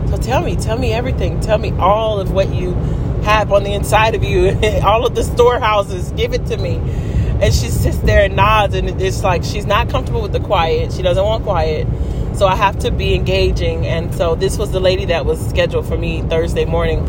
so 0.09 0.17
tell 0.17 0.41
me, 0.41 0.55
tell 0.55 0.77
me 0.77 0.91
everything, 0.91 1.39
tell 1.39 1.57
me 1.57 1.71
all 1.77 2.19
of 2.19 2.31
what 2.31 2.53
you 2.53 2.73
have 3.23 3.51
on 3.51 3.63
the 3.63 3.73
inside 3.73 4.15
of 4.15 4.23
you, 4.23 4.49
all 4.83 5.05
of 5.05 5.15
the 5.15 5.23
storehouses. 5.23 6.11
Give 6.11 6.33
it 6.33 6.45
to 6.47 6.57
me. 6.57 6.81
And 7.41 7.53
she 7.53 7.67
sits 7.69 7.97
there 7.97 8.23
and 8.25 8.35
nods, 8.35 8.75
and 8.75 9.01
it's 9.01 9.23
like 9.23 9.43
she's 9.43 9.65
not 9.65 9.89
comfortable 9.89 10.21
with 10.21 10.31
the 10.33 10.39
quiet. 10.39 10.93
She 10.93 11.01
doesn't 11.01 11.23
want 11.23 11.43
quiet. 11.43 11.87
So 12.35 12.47
I 12.47 12.55
have 12.55 12.79
to 12.79 12.91
be 12.91 13.13
engaging. 13.13 13.85
And 13.85 14.13
so 14.15 14.35
this 14.35 14.57
was 14.57 14.71
the 14.71 14.79
lady 14.79 15.05
that 15.05 15.25
was 15.25 15.45
scheduled 15.49 15.87
for 15.87 15.97
me 15.97 16.21
Thursday 16.23 16.65
morning, 16.65 17.03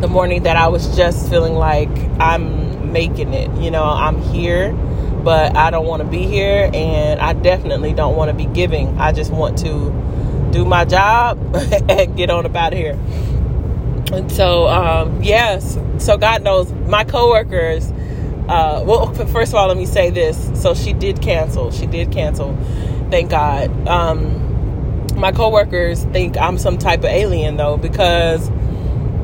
the 0.00 0.08
morning 0.08 0.44
that 0.44 0.56
I 0.56 0.68
was 0.68 0.96
just 0.96 1.28
feeling 1.28 1.54
like 1.54 1.90
I'm 2.20 2.92
making 2.92 3.34
it. 3.34 3.50
You 3.60 3.70
know, 3.70 3.84
I'm 3.84 4.22
here, 4.22 4.72
but 4.72 5.56
I 5.56 5.70
don't 5.70 5.86
want 5.86 6.02
to 6.02 6.08
be 6.08 6.22
here, 6.22 6.70
and 6.72 7.20
I 7.20 7.32
definitely 7.34 7.92
don't 7.92 8.16
want 8.16 8.30
to 8.30 8.34
be 8.34 8.46
giving. 8.46 8.98
I 8.98 9.12
just 9.12 9.32
want 9.32 9.58
to 9.58 10.50
do 10.50 10.64
my 10.64 10.84
job 10.84 11.38
and 11.88 12.16
get 12.16 12.30
on 12.30 12.46
about 12.46 12.72
here. 12.72 12.98
And 14.12 14.30
so, 14.30 14.68
um, 14.68 15.22
yes, 15.22 15.78
so 15.98 16.16
God 16.16 16.42
knows 16.42 16.72
my 16.72 17.04
coworkers. 17.04 17.90
Uh, 18.48 18.82
well, 18.86 19.12
first 19.26 19.52
of 19.52 19.56
all, 19.56 19.68
let 19.68 19.76
me 19.76 19.86
say 19.86 20.10
this. 20.10 20.50
So 20.60 20.74
she 20.74 20.92
did 20.92 21.20
cancel. 21.20 21.70
She 21.70 21.86
did 21.86 22.12
cancel. 22.12 22.56
Thank 23.10 23.30
God. 23.30 23.88
Um, 23.88 25.06
my 25.16 25.32
coworkers 25.32 26.04
think 26.04 26.36
I'm 26.36 26.58
some 26.58 26.78
type 26.78 27.00
of 27.00 27.06
alien 27.06 27.56
though, 27.56 27.76
because 27.76 28.50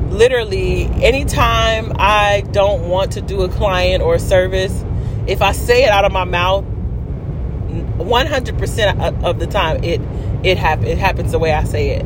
literally 0.09 0.85
anytime 1.03 1.93
I 1.95 2.43
don't 2.51 2.89
want 2.89 3.13
to 3.13 3.21
do 3.21 3.41
a 3.43 3.49
client 3.49 4.03
or 4.03 4.15
a 4.15 4.19
service, 4.19 4.83
if 5.27 5.41
I 5.41 5.51
say 5.51 5.83
it 5.83 5.89
out 5.89 6.05
of 6.05 6.11
my 6.11 6.23
mouth, 6.23 6.65
100% 7.97 9.23
of 9.23 9.39
the 9.39 9.47
time 9.47 9.83
it 9.83 10.01
it 10.43 10.57
happens 10.57 10.89
it 10.89 10.97
happens 10.97 11.31
the 11.31 11.39
way 11.39 11.53
I 11.53 11.63
say 11.63 11.91
it. 11.91 12.05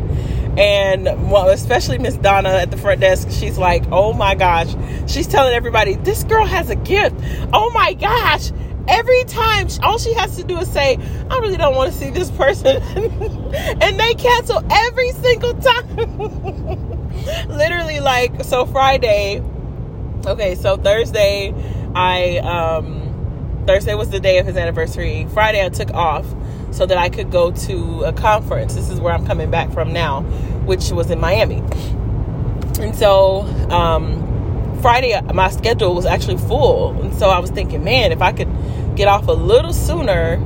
And 0.57 1.29
well, 1.29 1.49
especially 1.49 1.99
Miss 1.99 2.15
Donna 2.15 2.49
at 2.49 2.71
the 2.71 2.77
front 2.77 3.01
desk, 3.01 3.29
she's 3.31 3.57
like, 3.57 3.83
"Oh 3.91 4.13
my 4.13 4.33
gosh." 4.35 4.75
She's 5.05 5.27
telling 5.27 5.53
everybody, 5.53 5.95
"This 5.95 6.23
girl 6.23 6.45
has 6.45 6.69
a 6.69 6.75
gift." 6.75 7.15
Oh 7.53 7.69
my 7.71 7.93
gosh. 7.93 8.51
Every 8.87 9.23
time 9.25 9.67
all 9.83 9.99
she 9.99 10.13
has 10.13 10.37
to 10.37 10.43
do 10.43 10.57
is 10.57 10.67
say, 10.71 10.97
"I 11.29 11.37
really 11.39 11.57
don't 11.57 11.75
want 11.75 11.91
to 11.91 11.97
see 11.97 12.09
this 12.09 12.31
person." 12.31 12.81
and 13.81 13.99
they 13.99 14.15
cancel 14.15 14.63
every 14.71 15.11
single 15.11 15.53
time. 15.53 17.07
Literally 17.49 17.99
like 17.99 18.43
so 18.43 18.65
Friday. 18.65 19.43
Okay, 20.25 20.55
so 20.55 20.75
Thursday 20.77 21.53
I 21.93 22.37
um 22.39 23.63
Thursday 23.67 23.95
was 23.95 24.09
the 24.09 24.19
day 24.19 24.37
of 24.37 24.45
his 24.45 24.55
anniversary. 24.55 25.27
Friday, 25.33 25.63
I 25.63 25.69
took 25.69 25.91
off 25.91 26.25
so 26.77 26.85
that 26.85 26.97
I 26.97 27.09
could 27.09 27.31
go 27.31 27.51
to 27.51 28.03
a 28.03 28.13
conference. 28.13 28.75
This 28.75 28.89
is 28.89 29.01
where 29.01 29.11
I'm 29.11 29.25
coming 29.25 29.49
back 29.49 29.71
from 29.71 29.91
now, 29.91 30.21
which 30.65 30.91
was 30.91 31.09
in 31.09 31.19
Miami. 31.19 31.63
And 32.79 32.95
so, 32.95 33.41
um, 33.71 34.79
Friday, 34.81 35.19
my 35.33 35.49
schedule 35.49 35.95
was 35.95 36.05
actually 36.05 36.37
full. 36.37 36.91
And 37.01 37.15
so 37.15 37.29
I 37.29 37.39
was 37.39 37.49
thinking, 37.49 37.83
man, 37.83 38.11
if 38.11 38.21
I 38.21 38.31
could 38.31 38.47
get 38.95 39.07
off 39.07 39.27
a 39.27 39.31
little 39.31 39.73
sooner, 39.73 40.37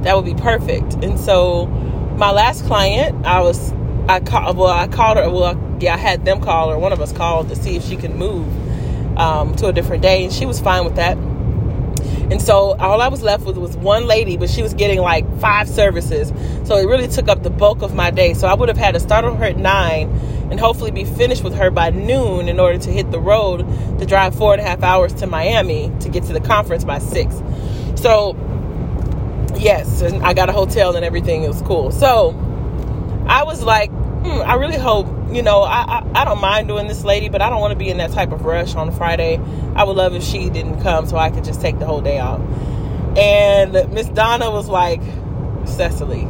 that 0.00 0.16
would 0.16 0.24
be 0.24 0.34
perfect. 0.34 0.94
And 1.04 1.20
so, 1.20 1.66
my 1.66 2.30
last 2.30 2.64
client, 2.64 3.26
I 3.26 3.40
was, 3.40 3.72
I 4.08 4.20
called, 4.20 4.56
well, 4.56 4.72
I 4.72 4.88
called 4.88 5.18
her, 5.18 5.30
well, 5.30 5.76
yeah, 5.80 5.94
I 5.94 5.98
had 5.98 6.24
them 6.24 6.40
call 6.40 6.70
her. 6.70 6.78
One 6.78 6.94
of 6.94 7.02
us 7.02 7.12
called 7.12 7.50
to 7.50 7.56
see 7.56 7.76
if 7.76 7.84
she 7.84 7.96
could 7.96 8.14
move 8.14 8.48
um, 9.18 9.54
to 9.56 9.66
a 9.66 9.72
different 9.74 10.02
day. 10.02 10.24
And 10.24 10.32
she 10.32 10.46
was 10.46 10.58
fine 10.60 10.86
with 10.86 10.96
that. 10.96 11.18
And 12.30 12.42
so 12.42 12.76
all 12.78 13.00
I 13.00 13.08
was 13.08 13.22
left 13.22 13.44
with 13.44 13.56
was 13.56 13.76
one 13.76 14.06
lady, 14.06 14.36
but 14.36 14.50
she 14.50 14.62
was 14.62 14.74
getting 14.74 15.00
like 15.00 15.24
five 15.40 15.68
services. 15.68 16.32
So 16.66 16.76
it 16.76 16.86
really 16.86 17.08
took 17.08 17.28
up 17.28 17.42
the 17.42 17.50
bulk 17.50 17.82
of 17.82 17.94
my 17.94 18.10
day. 18.10 18.34
So 18.34 18.46
I 18.46 18.54
would 18.54 18.68
have 18.68 18.76
had 18.76 18.92
to 18.94 19.00
start 19.00 19.24
on 19.24 19.36
her 19.36 19.44
at 19.44 19.56
nine 19.56 20.10
and 20.50 20.60
hopefully 20.60 20.90
be 20.90 21.04
finished 21.04 21.42
with 21.42 21.54
her 21.54 21.70
by 21.70 21.90
noon 21.90 22.48
in 22.48 22.60
order 22.60 22.78
to 22.78 22.90
hit 22.90 23.10
the 23.10 23.20
road 23.20 23.60
to 23.98 24.06
drive 24.06 24.34
four 24.34 24.52
and 24.52 24.60
a 24.60 24.64
half 24.64 24.82
hours 24.82 25.12
to 25.14 25.26
Miami 25.26 25.92
to 26.00 26.08
get 26.08 26.24
to 26.24 26.32
the 26.32 26.40
conference 26.40 26.84
by 26.84 26.98
six. 26.98 27.42
So 27.96 28.36
yes, 29.56 30.02
and 30.02 30.22
I 30.22 30.34
got 30.34 30.48
a 30.48 30.52
hotel 30.52 30.96
and 30.96 31.04
everything. 31.04 31.42
It 31.44 31.48
was 31.48 31.62
cool. 31.62 31.90
So 31.90 32.30
I 33.26 33.44
was 33.44 33.62
like, 33.62 33.90
hmm, 34.28 34.42
I 34.42 34.54
really 34.54 34.78
hope 34.78 35.06
you 35.30 35.42
know, 35.42 35.62
I, 35.62 35.98
I, 35.98 36.22
I 36.22 36.24
don't 36.24 36.40
mind 36.40 36.68
doing 36.68 36.88
this 36.88 37.04
lady, 37.04 37.28
but 37.28 37.42
I 37.42 37.50
don't 37.50 37.60
want 37.60 37.72
to 37.72 37.78
be 37.78 37.90
in 37.90 37.98
that 37.98 38.12
type 38.12 38.32
of 38.32 38.42
rush 38.42 38.74
on 38.74 38.90
Friday. 38.92 39.40
I 39.74 39.84
would 39.84 39.96
love 39.96 40.14
if 40.14 40.22
she 40.22 40.48
didn't 40.48 40.80
come 40.80 41.06
so 41.06 41.16
I 41.16 41.30
could 41.30 41.44
just 41.44 41.60
take 41.60 41.78
the 41.78 41.86
whole 41.86 42.00
day 42.00 42.18
off. 42.18 42.40
And 43.16 43.72
Miss 43.92 44.08
Donna 44.08 44.50
was 44.50 44.68
like, 44.68 45.02
Cecily, 45.66 46.26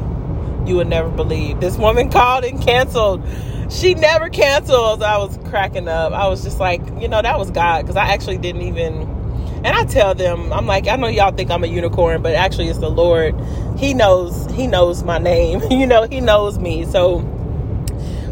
you 0.66 0.76
would 0.76 0.88
never 0.88 1.08
believe. 1.08 1.60
This 1.60 1.76
woman 1.76 2.10
called 2.10 2.44
and 2.44 2.60
canceled. 2.60 3.24
She 3.70 3.94
never 3.94 4.28
cancels. 4.30 5.02
I 5.02 5.18
was 5.18 5.38
cracking 5.48 5.86
up. 5.86 6.12
I 6.12 6.26
was 6.28 6.42
just 6.42 6.58
like, 6.58 6.80
you 7.00 7.06
know, 7.06 7.22
that 7.22 7.38
was 7.38 7.50
God 7.50 7.82
because 7.82 7.96
I 7.96 8.06
actually 8.08 8.38
didn't 8.38 8.62
even. 8.62 9.16
And 9.64 9.68
I 9.68 9.84
tell 9.84 10.14
them, 10.14 10.52
I'm 10.52 10.66
like, 10.66 10.86
I 10.86 10.96
know 10.96 11.08
y'all 11.08 11.32
think 11.32 11.50
I'm 11.50 11.64
a 11.64 11.66
unicorn, 11.66 12.22
but 12.22 12.34
actually 12.34 12.68
it's 12.68 12.78
the 12.78 12.90
Lord. 12.90 13.34
He 13.76 13.92
knows, 13.92 14.50
He 14.52 14.66
knows 14.66 15.02
my 15.02 15.18
name. 15.18 15.62
you 15.70 15.86
know, 15.86 16.06
He 16.08 16.20
knows 16.20 16.58
me. 16.58 16.84
So 16.84 17.20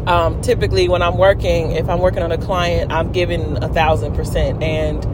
um, 0.07 0.41
typically 0.41 0.87
when 0.87 1.01
I'm 1.01 1.17
working, 1.17 1.71
if 1.71 1.89
I'm 1.89 1.99
working 1.99 2.23
on 2.23 2.31
a 2.31 2.37
client, 2.37 2.91
I'm 2.91 3.11
giving 3.11 3.61
a 3.61 3.67
thousand 3.67 4.15
percent, 4.15 4.63
and 4.63 5.05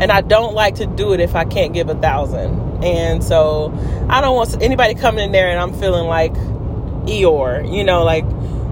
and 0.00 0.10
I 0.10 0.22
don't 0.22 0.54
like 0.54 0.76
to 0.76 0.86
do 0.86 1.12
it 1.12 1.20
if 1.20 1.36
I 1.36 1.44
can't 1.44 1.74
give 1.74 1.88
a 1.90 1.94
thousand. 1.94 2.82
And 2.82 3.22
so 3.22 3.72
I 4.08 4.20
don't 4.20 4.34
want 4.34 4.62
anybody 4.62 4.94
coming 4.94 5.24
in 5.24 5.32
there 5.32 5.48
and 5.48 5.58
I'm 5.58 5.72
feeling 5.78 6.06
like 6.06 6.32
Eeyore, 6.32 7.76
you 7.76 7.84
know, 7.84 8.04
like 8.04 8.24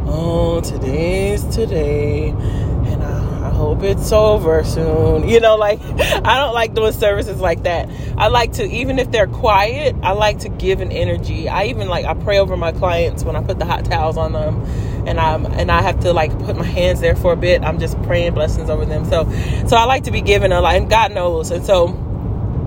oh 0.08 0.62
today's 0.62 1.44
today, 1.44 2.28
and 2.28 3.02
I, 3.02 3.48
I 3.48 3.50
hope 3.50 3.82
it's 3.82 4.12
over 4.12 4.64
soon. 4.64 5.28
You 5.28 5.40
know, 5.40 5.56
like 5.56 5.80
I 5.84 6.38
don't 6.38 6.54
like 6.54 6.72
doing 6.72 6.92
services 6.92 7.38
like 7.38 7.64
that. 7.64 7.90
I 8.16 8.28
like 8.28 8.54
to 8.54 8.64
even 8.64 8.98
if 8.98 9.10
they're 9.10 9.26
quiet, 9.26 9.94
I 10.02 10.12
like 10.12 10.38
to 10.40 10.48
give 10.48 10.80
an 10.80 10.90
energy. 10.90 11.50
I 11.50 11.64
even 11.64 11.88
like 11.88 12.06
I 12.06 12.14
pray 12.14 12.38
over 12.38 12.56
my 12.56 12.72
clients 12.72 13.24
when 13.24 13.36
I 13.36 13.42
put 13.42 13.58
the 13.58 13.66
hot 13.66 13.84
towels 13.84 14.16
on 14.16 14.32
them 14.32 14.64
and 15.06 15.20
I'm 15.20 15.46
and 15.46 15.70
I 15.70 15.82
have 15.82 16.00
to 16.00 16.12
like 16.12 16.36
put 16.40 16.56
my 16.56 16.64
hands 16.64 17.00
there 17.00 17.16
for 17.16 17.32
a 17.32 17.36
bit. 17.36 17.62
I'm 17.62 17.78
just 17.78 18.00
praying 18.02 18.34
blessings 18.34 18.68
over 18.68 18.84
them. 18.84 19.04
So 19.04 19.30
so 19.66 19.76
I 19.76 19.84
like 19.84 20.04
to 20.04 20.10
be 20.10 20.20
given 20.20 20.52
a 20.52 20.60
lot, 20.60 20.74
and 20.74 20.90
God 20.90 21.12
knows. 21.12 21.50
And 21.50 21.64
so 21.64 22.02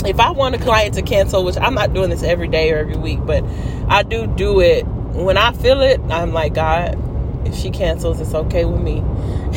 if 0.05 0.19
I 0.19 0.31
want 0.31 0.55
a 0.55 0.58
client 0.58 0.96
to 0.96 1.01
cancel, 1.01 1.43
which 1.43 1.58
I'm 1.58 1.74
not 1.74 1.93
doing 1.93 2.10
this 2.10 2.24
every 2.24 2.48
day 2.48 2.72
or 2.72 2.77
every 2.77 2.96
week, 2.96 3.19
but 3.25 3.43
I 3.88 4.03
do 4.03 4.25
do 4.27 4.62
it 4.62 4.84
when 4.84 5.38
I 5.38 5.51
feel 5.51 5.81
it. 5.81 6.00
I'm 6.10 6.34
like 6.34 6.53
God, 6.53 6.98
if 7.46 7.55
she 7.55 7.69
cancels, 7.69 8.19
it's 8.22 8.34
okay 8.34 8.65
with 8.65 8.81
me. 8.81 9.03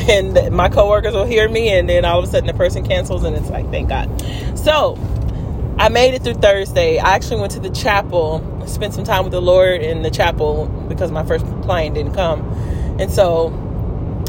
And 0.09 0.51
my 0.51 0.69
coworkers 0.69 1.13
will 1.13 1.25
hear 1.25 1.47
me, 1.47 1.69
and 1.69 1.87
then 1.87 2.03
all 2.03 2.17
of 2.17 2.25
a 2.25 2.27
sudden 2.27 2.47
the 2.47 2.53
person 2.53 2.85
cancels, 2.85 3.23
and 3.23 3.35
it's 3.35 3.49
like 3.49 3.69
thank 3.69 3.89
God. 3.89 4.09
So 4.57 4.97
I 5.77 5.89
made 5.89 6.13
it 6.13 6.23
through 6.23 6.35
Thursday. 6.35 6.99
I 6.99 7.11
actually 7.11 7.41
went 7.41 7.51
to 7.53 7.59
the 7.59 7.69
chapel, 7.69 8.41
spent 8.67 8.93
some 8.93 9.03
time 9.03 9.23
with 9.23 9.31
the 9.31 9.41
Lord 9.41 9.81
in 9.81 10.01
the 10.01 10.11
chapel 10.11 10.67
because 10.87 11.11
my 11.11 11.23
first 11.23 11.45
client 11.63 11.95
didn't 11.95 12.13
come. 12.13 12.41
And 12.99 13.11
so 13.11 13.47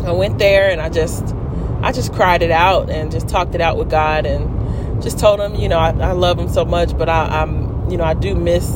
I 0.04 0.12
went 0.12 0.38
there 0.38 0.70
and 0.70 0.80
I 0.80 0.88
just 0.88 1.34
I 1.82 1.92
just 1.92 2.12
cried 2.12 2.42
it 2.42 2.50
out 2.50 2.88
and 2.90 3.12
just 3.12 3.28
talked 3.28 3.54
it 3.54 3.60
out 3.60 3.76
with 3.76 3.90
God 3.90 4.24
and 4.24 5.02
just 5.02 5.18
told 5.18 5.40
him, 5.40 5.54
you 5.54 5.68
know, 5.68 5.78
I, 5.78 5.90
I 5.90 6.12
love 6.12 6.38
him 6.38 6.48
so 6.48 6.64
much, 6.64 6.96
but 6.96 7.08
I, 7.08 7.42
am 7.42 7.90
you 7.90 7.98
know, 7.98 8.04
I 8.04 8.14
do 8.14 8.34
miss 8.34 8.66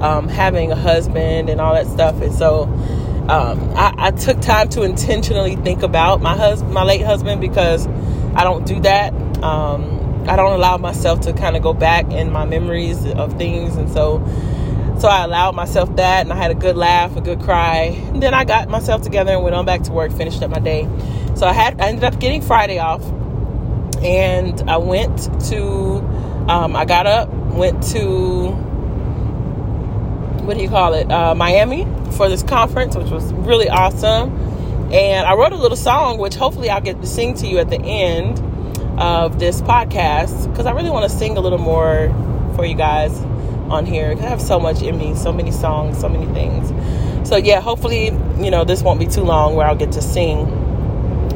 um, 0.00 0.28
having 0.28 0.72
a 0.72 0.76
husband 0.76 1.48
and 1.48 1.60
all 1.60 1.74
that 1.74 1.86
stuff. 1.86 2.20
And 2.20 2.34
so 2.34 2.64
um, 3.28 3.70
I, 3.76 3.94
I, 3.96 4.10
took 4.10 4.40
time 4.40 4.68
to 4.70 4.82
intentionally 4.82 5.54
think 5.54 5.82
about 5.82 6.20
my 6.20 6.36
husband, 6.36 6.74
my 6.74 6.82
late 6.82 7.02
husband, 7.02 7.40
because 7.40 7.86
I 8.34 8.42
don't 8.42 8.66
do 8.66 8.80
that. 8.80 9.14
Um, 9.44 10.26
I 10.28 10.34
don't 10.34 10.52
allow 10.52 10.76
myself 10.78 11.20
to 11.22 11.32
kind 11.32 11.56
of 11.56 11.62
go 11.62 11.72
back 11.72 12.10
in 12.10 12.32
my 12.32 12.44
memories 12.44 13.06
of 13.06 13.38
things, 13.38 13.76
and 13.76 13.88
so 13.90 14.18
so 14.98 15.08
I 15.08 15.24
allowed 15.24 15.54
myself 15.54 15.96
that 15.96 16.22
and 16.22 16.32
I 16.32 16.36
had 16.36 16.50
a 16.50 16.54
good 16.54 16.76
laugh, 16.76 17.16
a 17.16 17.20
good 17.20 17.40
cry. 17.40 18.00
And 18.12 18.22
then 18.22 18.34
I 18.34 18.44
got 18.44 18.68
myself 18.68 19.02
together 19.02 19.32
and 19.32 19.42
went 19.42 19.54
on 19.54 19.64
back 19.64 19.82
to 19.82 19.92
work, 19.92 20.12
finished 20.12 20.42
up 20.42 20.50
my 20.50 20.60
day. 20.60 20.88
So 21.34 21.46
I 21.46 21.52
had 21.52 21.80
I 21.80 21.88
ended 21.88 22.04
up 22.04 22.20
getting 22.20 22.42
Friday 22.42 22.78
off. 22.78 23.02
And 24.02 24.68
I 24.68 24.76
went 24.78 25.18
to 25.48 25.96
um, 26.48 26.76
I 26.76 26.84
got 26.84 27.06
up, 27.06 27.28
went 27.28 27.82
to 27.88 28.50
what 30.42 30.56
do 30.56 30.62
you 30.62 30.68
call 30.68 30.94
it? 30.94 31.10
Uh, 31.10 31.34
Miami 31.34 31.84
for 32.12 32.28
this 32.28 32.42
conference, 32.42 32.96
which 32.96 33.10
was 33.10 33.32
really 33.32 33.68
awesome. 33.68 34.30
And 34.92 35.26
I 35.26 35.34
wrote 35.34 35.52
a 35.52 35.56
little 35.56 35.76
song, 35.76 36.18
which 36.18 36.34
hopefully 36.34 36.68
I'll 36.68 36.80
get 36.80 37.00
to 37.00 37.06
sing 37.06 37.34
to 37.34 37.46
you 37.46 37.58
at 37.58 37.70
the 37.70 37.80
end 37.80 38.40
of 39.00 39.38
this 39.38 39.62
podcast 39.62 40.50
because 40.50 40.66
I 40.66 40.72
really 40.72 40.90
want 40.90 41.10
to 41.10 41.16
sing 41.16 41.36
a 41.36 41.40
little 41.40 41.58
more 41.58 42.08
for 42.54 42.64
you 42.64 42.74
guys 42.74 43.16
on 43.72 43.86
here. 43.86 44.14
I 44.18 44.20
have 44.22 44.40
so 44.40 44.60
much 44.60 44.82
in 44.82 44.98
me, 44.98 45.14
so 45.14 45.32
many 45.32 45.50
songs, 45.50 45.98
so 45.98 46.08
many 46.08 46.26
things. 46.32 46.68
So 47.28 47.36
yeah, 47.36 47.60
hopefully, 47.60 48.06
you 48.38 48.50
know, 48.50 48.64
this 48.64 48.82
won't 48.82 49.00
be 49.00 49.06
too 49.06 49.22
long 49.22 49.54
where 49.54 49.66
I'll 49.66 49.76
get 49.76 49.92
to 49.92 50.02
sing 50.02 50.58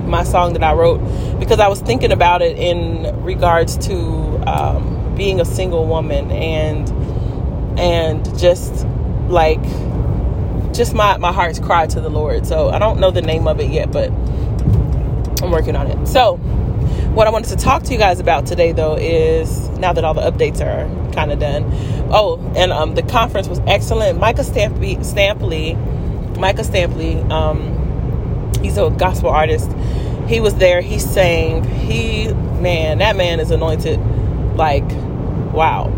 my 0.09 0.23
song 0.23 0.53
that 0.53 0.63
I 0.63 0.75
wrote 0.75 0.99
because 1.41 1.59
I 1.59 1.69
was 1.69 1.81
thinking 1.81 2.13
about 2.13 2.43
it 2.43 2.57
in 2.59 3.25
regards 3.25 3.77
to 3.89 3.97
um, 4.47 5.15
being 5.17 5.41
a 5.41 5.45
single 5.45 5.87
woman 5.87 6.31
and 6.31 6.89
and 7.79 8.39
just 8.39 8.87
like 9.29 9.63
just 10.73 10.95
my 10.95 11.17
my 11.17 11.33
heart's 11.33 11.59
cry 11.59 11.87
to 11.87 12.01
the 12.01 12.11
Lord. 12.11 12.47
So 12.47 12.69
I 12.69 12.79
don't 12.79 13.01
know 13.01 13.11
the 13.11 13.23
name 13.23 13.49
of 13.49 13.61
it 13.61 13.71
yet, 13.71 13.91
but 13.91 14.11
I'm 15.43 15.51
working 15.51 15.77
on 15.77 15.87
it. 15.87 16.07
So, 16.07 16.37
what 17.17 17.27
I 17.27 17.31
wanted 17.31 17.49
to 17.49 17.57
talk 17.57 17.83
to 17.85 17.93
you 17.93 17.99
guys 17.99 18.21
about 18.21 18.45
today, 18.45 18.73
though, 18.73 18.97
is 18.97 19.71
now 19.71 19.95
that 19.95 20.05
all 20.05 20.13
the 20.13 20.21
updates 20.21 20.61
are 20.61 20.87
kind 21.15 21.33
of 21.33 21.39
done. 21.39 21.65
Oh, 22.13 22.39
and 22.55 22.71
um, 22.71 22.95
the 22.95 23.03
conference 23.03 23.49
was 23.49 23.59
excellent. 23.61 24.21
Micah 24.21 24.43
Stampley, 24.43 24.99
Stampley 24.99 25.75
Micah 26.37 26.63
Stampley, 26.63 27.29
um, 27.31 28.53
he's 28.63 28.77
a 28.77 28.91
gospel 28.91 29.31
artist. 29.31 29.73
He 30.29 30.41
was 30.41 30.57
there. 30.57 30.83
He 30.83 30.99
sang. 30.99 31.65
He, 31.65 32.29
man, 32.61 32.99
that 32.99 33.17
man 33.17 33.41
is 33.41 33.51
anointed. 33.51 33.99
Like, 34.55 34.89
wow. 35.55 35.89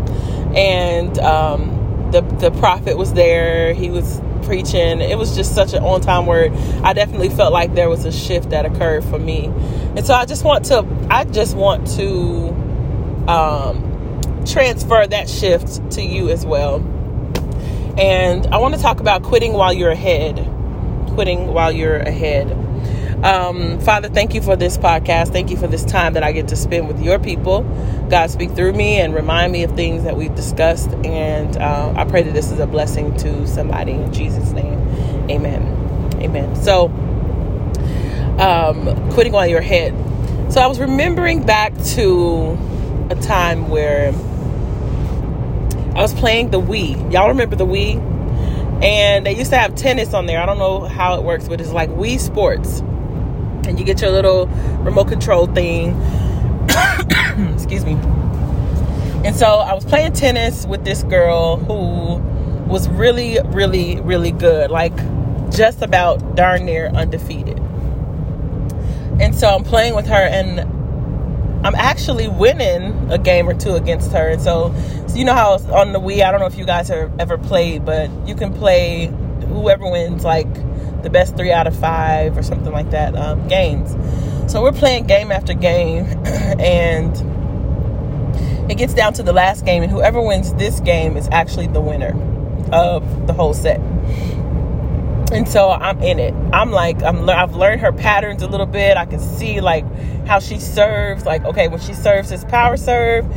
And 0.55 1.19
um, 1.19 2.11
the 2.11 2.21
the 2.21 2.51
prophet 2.51 2.97
was 2.97 3.13
there. 3.13 3.73
He 3.73 3.89
was 3.89 4.21
preaching. 4.39 5.01
It 5.01 5.17
was 5.17 5.35
just 5.35 5.53
such 5.55 5.73
an 5.73 5.83
on 5.83 6.01
time 6.01 6.25
word. 6.25 6.53
I 6.83 6.93
definitely 6.93 7.29
felt 7.29 7.53
like 7.53 7.73
there 7.75 7.89
was 7.89 8.05
a 8.05 8.11
shift 8.11 8.49
that 8.51 8.65
occurred 8.65 9.03
for 9.03 9.19
me. 9.19 9.45
And 9.95 10.05
so 10.05 10.13
I 10.13 10.25
just 10.25 10.43
want 10.43 10.65
to, 10.65 10.85
I 11.09 11.25
just 11.25 11.55
want 11.55 11.87
to 11.95 12.49
um, 13.27 14.43
transfer 14.45 15.05
that 15.07 15.29
shift 15.29 15.91
to 15.91 16.01
you 16.01 16.29
as 16.29 16.45
well. 16.45 16.77
And 17.97 18.47
I 18.47 18.57
want 18.57 18.75
to 18.75 18.81
talk 18.81 18.99
about 18.99 19.23
quitting 19.23 19.53
while 19.53 19.73
you're 19.73 19.91
ahead. 19.91 20.35
Quitting 21.15 21.47
while 21.47 21.71
you're 21.71 21.97
ahead. 21.97 22.47
Um, 23.23 23.81
Father, 23.81 24.07
thank 24.07 24.33
you 24.33 24.41
for 24.41 24.55
this 24.55 24.77
podcast. 24.77 25.33
Thank 25.33 25.51
you 25.51 25.57
for 25.57 25.67
this 25.67 25.83
time 25.83 26.13
that 26.13 26.23
I 26.23 26.31
get 26.31 26.47
to 26.49 26.55
spend 26.55 26.87
with 26.87 27.01
your 27.01 27.19
people. 27.19 27.63
God, 28.09 28.29
speak 28.29 28.51
through 28.51 28.71
me 28.73 28.95
and 29.01 29.13
remind 29.13 29.51
me 29.51 29.63
of 29.63 29.75
things 29.75 30.03
that 30.03 30.15
we've 30.15 30.33
discussed. 30.35 30.89
And 31.03 31.57
uh, 31.57 31.93
I 31.97 32.05
pray 32.05 32.23
that 32.23 32.33
this 32.33 32.49
is 32.49 32.59
a 32.59 32.67
blessing 32.67 33.15
to 33.17 33.45
somebody 33.45 33.91
in 33.91 34.13
Jesus' 34.13 34.51
name. 34.51 34.79
Amen. 35.29 35.61
Amen. 36.21 36.55
So, 36.55 36.85
um, 38.39 39.11
quitting 39.11 39.33
while 39.33 39.47
you're 39.47 39.59
ahead. 39.59 39.93
So, 40.49 40.61
I 40.61 40.67
was 40.67 40.79
remembering 40.79 41.45
back 41.45 41.77
to 41.95 42.57
a 43.09 43.15
time 43.15 43.67
where 43.67 44.13
I 45.93 46.01
was 46.01 46.13
playing 46.13 46.51
the 46.51 46.61
Wii. 46.61 47.11
Y'all 47.11 47.27
remember 47.27 47.57
the 47.57 47.65
Wii? 47.65 48.01
And 48.81 49.25
they 49.25 49.35
used 49.35 49.51
to 49.51 49.57
have 49.57 49.75
tennis 49.75 50.13
on 50.13 50.25
there. 50.25 50.41
I 50.41 50.45
don't 50.45 50.57
know 50.57 50.85
how 50.85 51.15
it 51.15 51.23
works, 51.23 51.49
but 51.49 51.59
it's 51.59 51.73
like 51.73 51.89
Wii 51.89 52.17
Sports 52.17 52.81
and 53.69 53.79
you 53.79 53.85
get 53.85 54.01
your 54.01 54.11
little 54.11 54.47
remote 54.83 55.07
control 55.07 55.47
thing. 55.47 55.91
Excuse 57.53 57.85
me. 57.85 57.93
And 59.23 59.35
so 59.35 59.59
I 59.59 59.73
was 59.73 59.85
playing 59.85 60.13
tennis 60.13 60.65
with 60.65 60.83
this 60.83 61.03
girl 61.03 61.57
who 61.57 62.17
was 62.67 62.89
really, 62.89 63.37
really, 63.45 64.01
really 64.01 64.31
good. 64.31 64.71
Like 64.71 64.95
just 65.51 65.81
about 65.81 66.35
darn 66.35 66.65
near 66.65 66.87
undefeated. 66.87 67.59
And 69.19 69.35
so 69.35 69.49
I'm 69.49 69.63
playing 69.63 69.95
with 69.95 70.07
her 70.07 70.15
and 70.15 70.61
I'm 71.65 71.75
actually 71.75 72.27
winning 72.27 73.11
a 73.11 73.17
game 73.17 73.49
or 73.49 73.53
two 73.53 73.73
against 73.73 74.11
her. 74.13 74.29
And 74.29 74.41
so, 74.41 74.73
so 75.07 75.15
you 75.15 75.25
know 75.25 75.33
how 75.33 75.53
on 75.73 75.91
the 75.91 75.99
Wii, 75.99 76.23
I 76.23 76.31
don't 76.31 76.39
know 76.39 76.45
if 76.45 76.57
you 76.57 76.65
guys 76.65 76.87
have 76.87 77.11
ever 77.19 77.37
played, 77.37 77.85
but 77.85 78.09
you 78.25 78.33
can 78.33 78.53
play 78.53 79.07
whoever 79.47 79.89
wins 79.89 80.23
like 80.23 80.47
the 81.03 81.09
best 81.09 81.35
three 81.37 81.51
out 81.51 81.67
of 81.67 81.75
five 81.75 82.37
or 82.37 82.43
something 82.43 82.71
like 82.71 82.91
that 82.91 83.15
um, 83.15 83.47
games. 83.47 83.95
So 84.51 84.63
we're 84.63 84.71
playing 84.71 85.05
game 85.05 85.31
after 85.31 85.53
game, 85.53 86.05
and 86.59 87.15
it 88.71 88.77
gets 88.77 88.93
down 88.93 89.13
to 89.13 89.23
the 89.23 89.33
last 89.33 89.65
game, 89.65 89.83
and 89.83 89.91
whoever 89.91 90.21
wins 90.21 90.53
this 90.55 90.79
game 90.79 91.17
is 91.17 91.27
actually 91.31 91.67
the 91.67 91.81
winner 91.81 92.15
of 92.71 93.27
the 93.27 93.33
whole 93.33 93.53
set. 93.53 93.79
And 95.31 95.47
so 95.47 95.69
I'm 95.69 96.01
in 96.01 96.17
it. 96.17 96.33
I'm 96.51 96.71
like 96.71 97.03
I'm. 97.03 97.29
I've 97.29 97.53
learned 97.53 97.81
her 97.81 97.91
patterns 97.91 98.41
a 98.41 98.47
little 98.47 98.65
bit. 98.65 98.97
I 98.97 99.05
can 99.05 99.19
see 99.19 99.61
like 99.61 99.85
how 100.25 100.39
she 100.39 100.59
serves. 100.59 101.25
Like 101.25 101.45
okay, 101.45 101.67
when 101.67 101.79
she 101.79 101.93
serves 101.93 102.29
this 102.29 102.43
power 102.45 102.77
serve, 102.77 103.27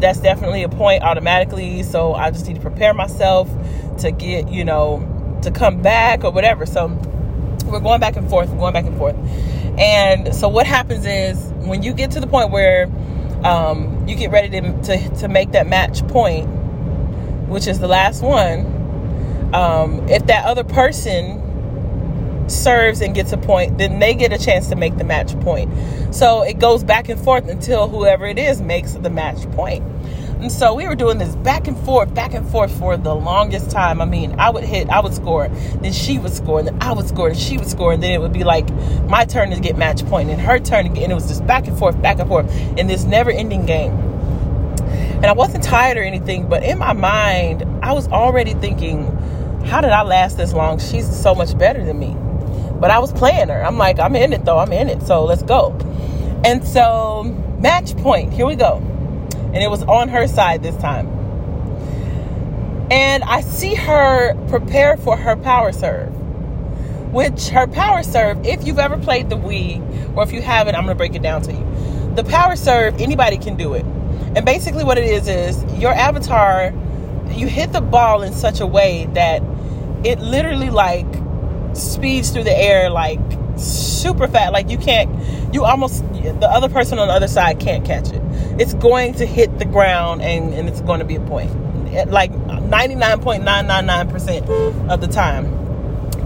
that's 0.00 0.20
definitely 0.20 0.62
a 0.62 0.68
point 0.68 1.02
automatically. 1.02 1.82
So 1.82 2.14
I 2.14 2.30
just 2.30 2.46
need 2.46 2.54
to 2.54 2.60
prepare 2.60 2.94
myself 2.94 3.50
to 3.98 4.12
get 4.12 4.48
you 4.48 4.64
know 4.64 5.38
to 5.42 5.50
come 5.50 5.82
back 5.82 6.22
or 6.22 6.30
whatever. 6.30 6.66
So 6.66 6.88
we're 7.70 7.80
going 7.80 8.00
back 8.00 8.16
and 8.16 8.28
forth, 8.28 8.50
we're 8.50 8.58
going 8.58 8.72
back 8.72 8.86
and 8.86 8.96
forth. 8.98 9.16
And 9.78 10.34
so 10.34 10.48
what 10.48 10.66
happens 10.66 11.06
is 11.06 11.52
when 11.66 11.82
you 11.82 11.94
get 11.94 12.10
to 12.12 12.20
the 12.20 12.26
point 12.26 12.50
where 12.50 12.84
um, 13.44 14.06
you 14.06 14.16
get 14.16 14.30
ready 14.30 14.60
to, 14.60 14.82
to, 14.82 15.08
to 15.20 15.28
make 15.28 15.52
that 15.52 15.66
match 15.66 16.06
point, 16.08 16.46
which 17.48 17.66
is 17.66 17.78
the 17.78 17.88
last 17.88 18.22
one, 18.22 18.66
um, 19.54 20.08
if 20.08 20.26
that 20.26 20.44
other 20.44 20.64
person 20.64 21.46
serves 22.48 23.00
and 23.00 23.14
gets 23.14 23.32
a 23.32 23.38
point, 23.38 23.78
then 23.78 23.98
they 23.98 24.14
get 24.14 24.32
a 24.32 24.38
chance 24.38 24.68
to 24.68 24.76
make 24.76 24.96
the 24.98 25.04
match 25.04 25.38
point. 25.40 25.72
So 26.14 26.42
it 26.42 26.58
goes 26.58 26.84
back 26.84 27.08
and 27.08 27.20
forth 27.20 27.48
until 27.48 27.88
whoever 27.88 28.26
it 28.26 28.38
is 28.38 28.60
makes 28.60 28.94
the 28.94 29.10
match 29.10 29.50
point. 29.52 29.84
And 30.40 30.50
so 30.50 30.72
we 30.72 30.88
were 30.88 30.94
doing 30.94 31.18
this 31.18 31.36
back 31.36 31.68
and 31.68 31.76
forth, 31.84 32.14
back 32.14 32.32
and 32.32 32.48
forth 32.48 32.76
for 32.78 32.96
the 32.96 33.14
longest 33.14 33.70
time. 33.70 34.00
I 34.00 34.06
mean, 34.06 34.40
I 34.40 34.48
would 34.48 34.64
hit, 34.64 34.88
I 34.88 35.00
would 35.00 35.12
score, 35.12 35.48
then 35.48 35.92
she 35.92 36.18
would 36.18 36.32
score, 36.32 36.62
then 36.62 36.78
I 36.80 36.94
would 36.94 37.06
score, 37.06 37.28
and 37.28 37.38
she 37.38 37.58
would 37.58 37.68
score, 37.68 37.92
and 37.92 38.02
then 38.02 38.12
it 38.12 38.22
would 38.22 38.32
be 38.32 38.42
like 38.42 38.66
my 39.04 39.26
turn 39.26 39.50
to 39.50 39.60
get 39.60 39.76
match 39.76 40.02
point, 40.06 40.30
and 40.30 40.40
her 40.40 40.58
turn 40.58 40.84
to 40.84 40.88
get, 40.88 41.02
and 41.02 41.12
it 41.12 41.14
was 41.14 41.28
just 41.28 41.46
back 41.46 41.66
and 41.66 41.78
forth, 41.78 42.00
back 42.00 42.20
and 42.20 42.26
forth 42.28 42.50
in 42.78 42.86
this 42.86 43.04
never 43.04 43.30
ending 43.30 43.66
game. 43.66 43.92
And 43.92 45.26
I 45.26 45.32
wasn't 45.32 45.62
tired 45.62 45.98
or 45.98 46.02
anything, 46.02 46.48
but 46.48 46.62
in 46.62 46.78
my 46.78 46.94
mind, 46.94 47.62
I 47.82 47.92
was 47.92 48.08
already 48.08 48.54
thinking, 48.54 49.14
how 49.66 49.82
did 49.82 49.90
I 49.90 50.04
last 50.04 50.38
this 50.38 50.54
long? 50.54 50.78
She's 50.78 51.06
so 51.06 51.34
much 51.34 51.56
better 51.58 51.84
than 51.84 51.98
me. 51.98 52.16
But 52.80 52.90
I 52.90 52.98
was 52.98 53.12
playing 53.12 53.48
her. 53.48 53.62
I'm 53.62 53.76
like, 53.76 53.98
I'm 53.98 54.16
in 54.16 54.32
it 54.32 54.46
though, 54.46 54.58
I'm 54.58 54.72
in 54.72 54.88
it, 54.88 55.02
so 55.02 55.22
let's 55.26 55.42
go. 55.42 55.76
And 56.46 56.66
so, 56.66 57.24
match 57.60 57.94
point, 57.98 58.32
here 58.32 58.46
we 58.46 58.56
go 58.56 58.89
and 59.52 59.56
it 59.56 59.70
was 59.70 59.82
on 59.84 60.08
her 60.08 60.26
side 60.26 60.62
this 60.62 60.76
time. 60.76 61.08
And 62.90 63.22
I 63.24 63.40
see 63.40 63.74
her 63.74 64.34
prepare 64.48 64.96
for 64.96 65.16
her 65.16 65.36
power 65.36 65.72
serve, 65.72 66.12
which 67.12 67.48
her 67.48 67.66
power 67.66 68.02
serve, 68.02 68.44
if 68.46 68.66
you've 68.66 68.78
ever 68.78 68.98
played 68.98 69.30
the 69.30 69.36
Wii, 69.36 70.16
or 70.16 70.22
if 70.22 70.32
you 70.32 70.42
haven't, 70.42 70.74
I'm 70.74 70.86
to 70.86 70.94
break 70.94 71.14
it 71.14 71.22
down 71.22 71.42
to 71.42 71.52
you. 71.52 72.14
The 72.16 72.24
power 72.24 72.56
serve, 72.56 73.00
anybody 73.00 73.38
can 73.38 73.56
do 73.56 73.74
it. 73.74 73.84
And 74.34 74.44
basically, 74.44 74.84
what 74.84 74.98
it 74.98 75.04
is 75.04 75.28
is 75.28 75.64
your 75.80 75.92
avatar, 75.92 76.72
you 77.30 77.46
hit 77.46 77.72
the 77.72 77.80
ball 77.80 78.22
in 78.22 78.32
such 78.32 78.60
a 78.60 78.66
way 78.66 79.08
that 79.14 79.42
it 80.04 80.18
literally 80.18 80.70
like 80.70 81.06
speeds 81.74 82.30
through 82.30 82.44
the 82.44 82.56
air 82.56 82.90
like 82.90 83.20
super 83.56 84.26
fast. 84.26 84.52
Like 84.52 84.70
you 84.70 84.78
can't, 84.78 85.54
you 85.54 85.64
almost, 85.64 86.02
the 86.12 86.48
other 86.50 86.68
person 86.68 86.98
on 86.98 87.08
the 87.08 87.14
other 87.14 87.28
side 87.28 87.60
can't 87.60 87.84
catch 87.84 88.10
it. 88.10 88.22
It's 88.60 88.74
going 88.74 89.14
to 89.14 89.24
hit 89.24 89.58
the 89.58 89.64
ground 89.64 90.20
and, 90.20 90.52
and 90.52 90.68
it's 90.68 90.82
going 90.82 90.98
to 90.98 91.06
be 91.06 91.16
a 91.16 91.20
point. 91.20 91.50
Like 92.10 92.30
99.999% 92.30 94.90
of 94.90 95.00
the 95.00 95.08
time. 95.08 95.46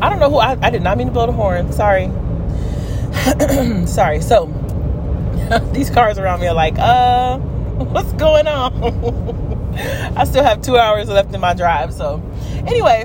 I 0.03 0.11
don't 0.11 0.19
know 0.19 0.29
who, 0.29 0.39
I, 0.39 0.59
I 0.61 0.71
did 0.71 0.83
not 0.83 0.99
mean 0.99 1.07
to 1.07 1.13
blow 1.13 1.27
the 1.27 1.33
horn. 1.33 1.73
Sorry. 1.73 2.11
Sorry. 3.87 4.21
So, 4.21 4.47
these 5.73 5.91
cars 5.91 6.19
around 6.19 6.41
me 6.41 6.49
are 6.49 6.55
like, 6.55 6.77
uh, 6.77 7.39
what's 7.39 8.13
going 8.15 8.49
on? 8.49 9.73
I 10.17 10.25
still 10.25 10.43
have 10.43 10.61
two 10.61 10.77
hours 10.77 11.09
left 11.09 11.33
in 11.33 11.41
my 11.41 11.55
drive. 11.55 11.95
So, 11.95 12.21
anyway, 12.67 13.05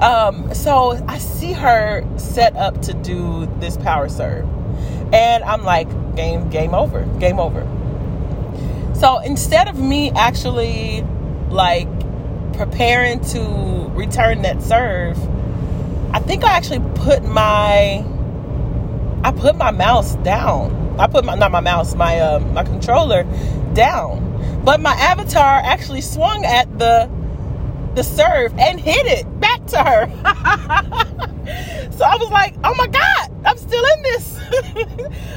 um, 0.00 0.52
so 0.52 1.02
I 1.08 1.16
see 1.16 1.52
her 1.52 2.04
set 2.18 2.56
up 2.56 2.82
to 2.82 2.92
do 2.92 3.46
this 3.58 3.78
power 3.78 4.10
serve, 4.10 4.46
and 5.14 5.44
I'm 5.44 5.64
like, 5.64 5.88
game, 6.14 6.50
game 6.50 6.74
over, 6.74 7.06
game 7.18 7.38
over. 7.38 7.66
So 9.00 9.18
instead 9.20 9.66
of 9.66 9.78
me 9.78 10.10
actually 10.10 11.02
like 11.48 11.88
preparing 12.52 13.20
to 13.30 13.40
return 13.94 14.42
that 14.42 14.60
serve, 14.60 15.18
I 16.12 16.18
think 16.18 16.44
I 16.44 16.54
actually 16.54 16.86
put 16.96 17.24
my 17.24 18.04
I 19.24 19.32
put 19.32 19.56
my 19.56 19.70
mouse 19.70 20.16
down. 20.16 20.96
I 21.00 21.06
put 21.06 21.24
my 21.24 21.34
not 21.34 21.50
my 21.50 21.60
mouse, 21.60 21.94
my 21.94 22.20
uh, 22.20 22.40
my 22.40 22.62
controller 22.62 23.22
down. 23.72 24.60
But 24.66 24.80
my 24.80 24.92
avatar 24.92 25.62
actually 25.64 26.02
swung 26.02 26.44
at 26.44 26.78
the 26.78 27.10
the 27.94 28.02
serve 28.04 28.52
and 28.58 28.78
hit 28.78 29.06
it 29.06 29.40
back 29.40 29.64
to 29.68 29.78
her. 29.82 30.06
so 31.92 32.04
I 32.04 32.16
was 32.16 32.30
like, 32.30 32.54
oh 32.64 32.74
my 32.74 32.86
God, 32.86 33.46
I'm 33.46 33.56
still 33.56 33.84
in 33.96 34.02
this. 34.02 34.40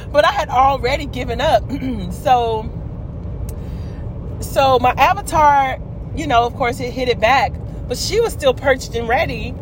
but 0.12 0.26
I 0.26 0.32
had 0.32 0.50
already 0.50 1.06
given 1.06 1.40
up. 1.40 1.62
so 2.12 2.70
so 4.44 4.78
my 4.78 4.92
avatar, 4.92 5.78
you 6.14 6.26
know, 6.26 6.44
of 6.44 6.54
course 6.54 6.80
it 6.80 6.92
hit 6.92 7.08
it 7.08 7.20
back, 7.20 7.52
but 7.88 7.98
she 7.98 8.20
was 8.20 8.32
still 8.32 8.54
perched 8.54 8.94
and 8.94 9.08
ready. 9.08 9.54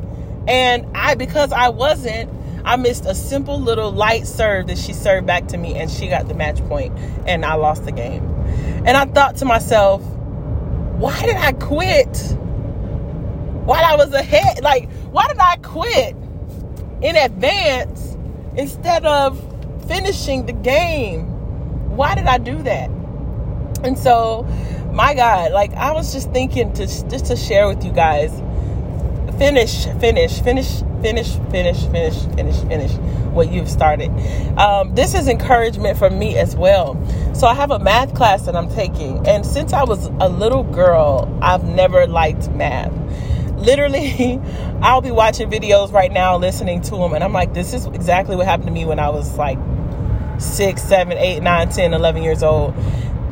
And 0.46 0.86
I 0.96 1.14
because 1.14 1.52
I 1.52 1.68
wasn't, 1.68 2.30
I 2.64 2.76
missed 2.76 3.06
a 3.06 3.14
simple 3.14 3.60
little 3.60 3.92
light 3.92 4.26
serve 4.26 4.66
that 4.68 4.78
she 4.78 4.92
served 4.92 5.26
back 5.26 5.48
to 5.48 5.56
me 5.56 5.74
and 5.74 5.90
she 5.90 6.08
got 6.08 6.28
the 6.28 6.34
match 6.34 6.58
point 6.68 6.96
and 7.26 7.44
I 7.44 7.54
lost 7.54 7.84
the 7.84 7.92
game. 7.92 8.24
And 8.84 8.96
I 8.96 9.04
thought 9.06 9.36
to 9.36 9.44
myself, 9.44 10.02
why 10.02 11.20
did 11.22 11.36
I 11.36 11.52
quit? 11.52 12.38
while 13.64 13.84
I 13.84 13.94
was 13.94 14.12
ahead. 14.12 14.60
Like, 14.64 14.90
why 15.12 15.28
did 15.28 15.38
I 15.38 15.54
quit 15.62 16.16
in 17.00 17.14
advance 17.14 18.16
instead 18.56 19.04
of 19.04 19.38
finishing 19.86 20.46
the 20.46 20.52
game. 20.52 21.26
Why 21.96 22.14
did 22.14 22.26
I 22.26 22.38
do 22.38 22.62
that? 22.62 22.88
And 23.84 23.98
so, 23.98 24.46
my 24.92 25.14
God, 25.14 25.52
like 25.52 25.72
I 25.74 25.92
was 25.92 26.12
just 26.12 26.30
thinking 26.32 26.72
to 26.74 26.86
just 26.86 27.26
to 27.26 27.36
share 27.36 27.66
with 27.68 27.84
you 27.84 27.92
guys. 27.92 28.30
Finish, 29.38 29.86
finish, 29.98 30.40
finish, 30.40 30.82
finish, 31.00 31.36
finish, 31.50 31.84
finish, 31.86 32.24
finish, 32.34 32.60
finish 32.60 32.92
what 33.32 33.50
you've 33.50 33.68
started. 33.68 34.10
Um, 34.58 34.94
this 34.94 35.14
is 35.14 35.26
encouragement 35.26 35.98
for 35.98 36.10
me 36.10 36.36
as 36.36 36.54
well. 36.54 36.94
So 37.34 37.46
I 37.46 37.54
have 37.54 37.70
a 37.70 37.78
math 37.78 38.14
class 38.14 38.42
that 38.46 38.54
I'm 38.54 38.68
taking, 38.68 39.26
and 39.26 39.44
since 39.44 39.72
I 39.72 39.84
was 39.84 40.06
a 40.20 40.28
little 40.28 40.62
girl, 40.62 41.36
I've 41.42 41.64
never 41.64 42.06
liked 42.06 42.50
math 42.50 42.92
literally 43.62 44.40
i'll 44.82 45.00
be 45.00 45.12
watching 45.12 45.48
videos 45.48 45.92
right 45.92 46.10
now 46.10 46.36
listening 46.36 46.80
to 46.80 46.96
them 46.96 47.12
and 47.12 47.22
i'm 47.22 47.32
like 47.32 47.54
this 47.54 47.72
is 47.72 47.86
exactly 47.86 48.34
what 48.34 48.44
happened 48.44 48.66
to 48.66 48.72
me 48.72 48.84
when 48.84 48.98
i 48.98 49.08
was 49.08 49.38
like 49.38 49.58
six 50.38 50.82
seven 50.82 51.16
eight 51.16 51.40
nine 51.40 51.68
ten 51.68 51.94
eleven 51.94 52.24
years 52.24 52.42
old 52.42 52.74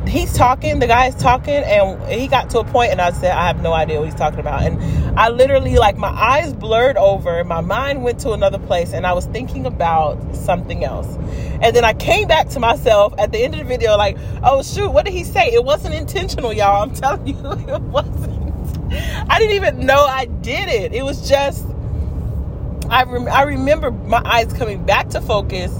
he's 0.07 0.33
talking 0.33 0.79
the 0.79 0.87
guy's 0.87 1.15
talking 1.15 1.53
and 1.53 2.01
he 2.11 2.27
got 2.27 2.49
to 2.49 2.59
a 2.59 2.63
point 2.63 2.91
and 2.91 2.99
i 2.99 3.11
said 3.11 3.31
i 3.31 3.47
have 3.47 3.61
no 3.61 3.71
idea 3.71 3.99
what 3.99 4.05
he's 4.05 4.15
talking 4.15 4.39
about. 4.39 4.63
And 4.63 5.19
i 5.19 5.29
literally 5.29 5.75
like 5.75 5.97
my 5.97 6.09
eyes 6.09 6.53
blurred 6.53 6.97
over 6.97 7.43
my 7.43 7.61
mind 7.61 8.03
went 8.03 8.19
to 8.21 8.31
another 8.31 8.59
place 8.59 8.93
and 8.93 9.05
i 9.05 9.13
was 9.13 9.25
thinking 9.27 9.65
about 9.65 10.35
something 10.35 10.83
else. 10.83 11.15
And 11.61 11.75
then 11.75 11.85
i 11.85 11.93
came 11.93 12.27
back 12.27 12.49
to 12.49 12.59
myself 12.59 13.13
at 13.17 13.31
the 13.31 13.39
end 13.43 13.53
of 13.53 13.59
the 13.59 13.65
video 13.65 13.95
like 13.97 14.17
oh 14.43 14.63
shoot 14.63 14.89
what 14.89 15.05
did 15.05 15.13
he 15.13 15.23
say? 15.23 15.51
It 15.53 15.63
wasn't 15.63 15.95
intentional 15.95 16.51
y'all. 16.51 16.83
I'm 16.83 16.93
telling 16.95 17.27
you 17.27 17.51
it 17.51 17.81
wasn't. 17.81 18.41
I 18.91 19.39
didn't 19.39 19.55
even 19.55 19.85
know 19.85 20.05
I 20.05 20.25
did 20.25 20.67
it. 20.67 20.93
It 20.93 21.03
was 21.03 21.29
just, 21.29 21.65
I, 22.89 23.03
rem- 23.03 23.29
I 23.29 23.43
remember 23.43 23.91
my 23.91 24.21
eyes 24.25 24.51
coming 24.51 24.83
back 24.83 25.09
to 25.09 25.21
focus 25.21 25.71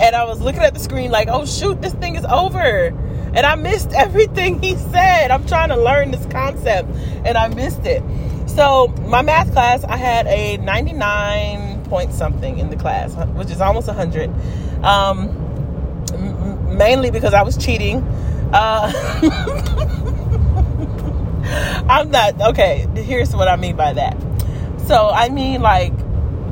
and 0.00 0.16
I 0.16 0.24
was 0.24 0.40
looking 0.40 0.62
at 0.62 0.74
the 0.74 0.80
screen 0.80 1.10
like, 1.10 1.28
oh 1.30 1.44
shoot, 1.44 1.80
this 1.82 1.92
thing 1.94 2.16
is 2.16 2.24
over. 2.24 2.92
And 3.34 3.44
I 3.46 3.54
missed 3.56 3.92
everything 3.94 4.62
he 4.62 4.76
said. 4.76 5.30
I'm 5.30 5.46
trying 5.46 5.68
to 5.70 5.76
learn 5.76 6.10
this 6.10 6.26
concept 6.26 6.88
and 7.24 7.36
I 7.36 7.48
missed 7.48 7.84
it. 7.86 8.02
So, 8.46 8.88
my 9.08 9.22
math 9.22 9.52
class, 9.52 9.84
I 9.84 9.96
had 9.96 10.26
a 10.26 10.58
99 10.58 11.84
point 11.84 12.12
something 12.12 12.58
in 12.58 12.70
the 12.70 12.76
class, 12.76 13.14
which 13.34 13.50
is 13.50 13.60
almost 13.60 13.86
100. 13.88 14.30
Um, 14.84 15.28
m- 16.12 16.76
mainly 16.76 17.10
because 17.10 17.34
I 17.34 17.42
was 17.42 17.56
cheating. 17.56 18.02
Uh, 18.52 18.92
I'm 21.88 22.10
not 22.10 22.40
okay. 22.40 22.86
Here's 22.94 23.34
what 23.34 23.48
I 23.48 23.56
mean 23.56 23.76
by 23.76 23.92
that. 23.94 24.16
So 24.86 25.10
I 25.10 25.28
mean 25.28 25.60
like 25.60 25.92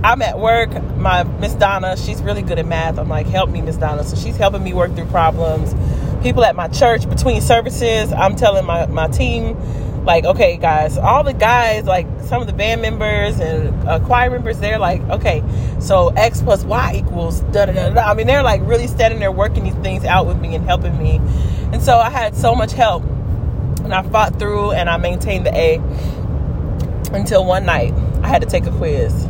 I'm 0.05 0.21
at 0.23 0.38
work. 0.38 0.71
My 0.97 1.23
Miss 1.25 1.55
Donna, 1.55 1.97
she's 1.97 2.23
really 2.23 2.42
good 2.42 2.59
at 2.59 2.66
math. 2.66 2.99
I'm 2.99 3.09
like, 3.09 3.27
help 3.27 3.51
me, 3.51 3.62
Miss 3.62 3.77
Donna. 3.77 4.05
So 4.05 4.16
she's 4.16 4.37
helping 4.37 4.62
me 4.62 4.73
work 4.73 4.95
through 4.95 5.07
problems. 5.07 5.75
People 6.23 6.45
at 6.45 6.55
my 6.55 6.69
church 6.69 7.09
between 7.09 7.41
services, 7.41 8.13
I'm 8.13 8.37
telling 8.37 8.65
my, 8.65 8.87
my 8.87 9.09
team, 9.09 9.57
like, 10.05 10.25
okay, 10.25 10.57
guys, 10.57 10.99
all 10.99 11.23
the 11.23 11.33
guys, 11.33 11.85
like 11.85 12.07
some 12.23 12.41
of 12.41 12.47
the 12.47 12.53
band 12.53 12.83
members 12.83 13.39
and 13.41 13.89
uh, 13.89 14.01
choir 14.01 14.31
members, 14.31 14.59
they're 14.59 14.79
like, 14.79 15.01
okay, 15.03 15.43
so 15.81 16.09
X 16.09 16.43
plus 16.43 16.65
Y 16.65 17.03
equals 17.05 17.41
da 17.53 17.67
da 17.67 17.91
da. 17.91 18.01
I 18.03 18.15
mean, 18.15 18.27
they're 18.27 18.43
like 18.43 18.61
really 18.65 18.87
standing 18.87 19.21
there 19.21 19.33
working 19.33 19.65
these 19.65 19.75
things 19.77 20.05
out 20.05 20.27
with 20.27 20.41
me 20.41 20.55
and 20.55 20.65
helping 20.65 20.97
me. 20.99 21.21
And 21.73 21.83
so 21.83 21.99
I 21.99 22.11
had 22.11 22.37
so 22.37 22.55
much 22.55 22.73
help 22.73 23.05
and 23.85 23.95
I 23.95 24.03
fought 24.03 24.39
through 24.39 24.73
and 24.73 24.89
I 24.89 24.97
maintained 24.97 25.47
the 25.47 25.55
A 25.55 25.77
until 27.13 27.45
one 27.45 27.65
night 27.65 27.95
I 28.23 28.29
had 28.29 28.43
to 28.43 28.49
take 28.49 28.67
a 28.67 28.71
quiz. 28.71 29.25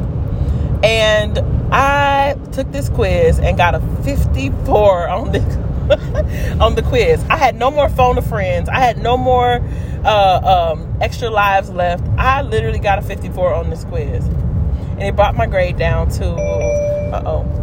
And 0.82 1.38
I 1.72 2.36
took 2.52 2.70
this 2.72 2.88
quiz 2.88 3.38
and 3.38 3.56
got 3.56 3.74
a 3.74 3.80
54 4.04 5.08
on 5.08 5.32
the 5.32 5.71
on 6.60 6.74
the 6.74 6.82
quiz. 6.82 7.24
I 7.28 7.36
had 7.36 7.56
no 7.56 7.70
more 7.70 7.88
phone 7.88 8.18
a 8.18 8.22
friends. 8.22 8.68
I 8.68 8.78
had 8.78 8.98
no 8.98 9.16
more 9.16 9.60
uh, 10.04 10.72
um, 10.74 10.96
extra 11.00 11.30
lives 11.30 11.70
left. 11.70 12.04
I 12.18 12.42
literally 12.42 12.78
got 12.78 12.98
a 12.98 13.02
54 13.02 13.54
on 13.54 13.70
this 13.70 13.84
quiz, 13.84 14.26
and 14.26 15.02
it 15.02 15.16
brought 15.16 15.34
my 15.34 15.46
grade 15.46 15.76
down 15.76 16.08
to 16.10 16.26
uh 16.26 17.22
oh 17.26 17.62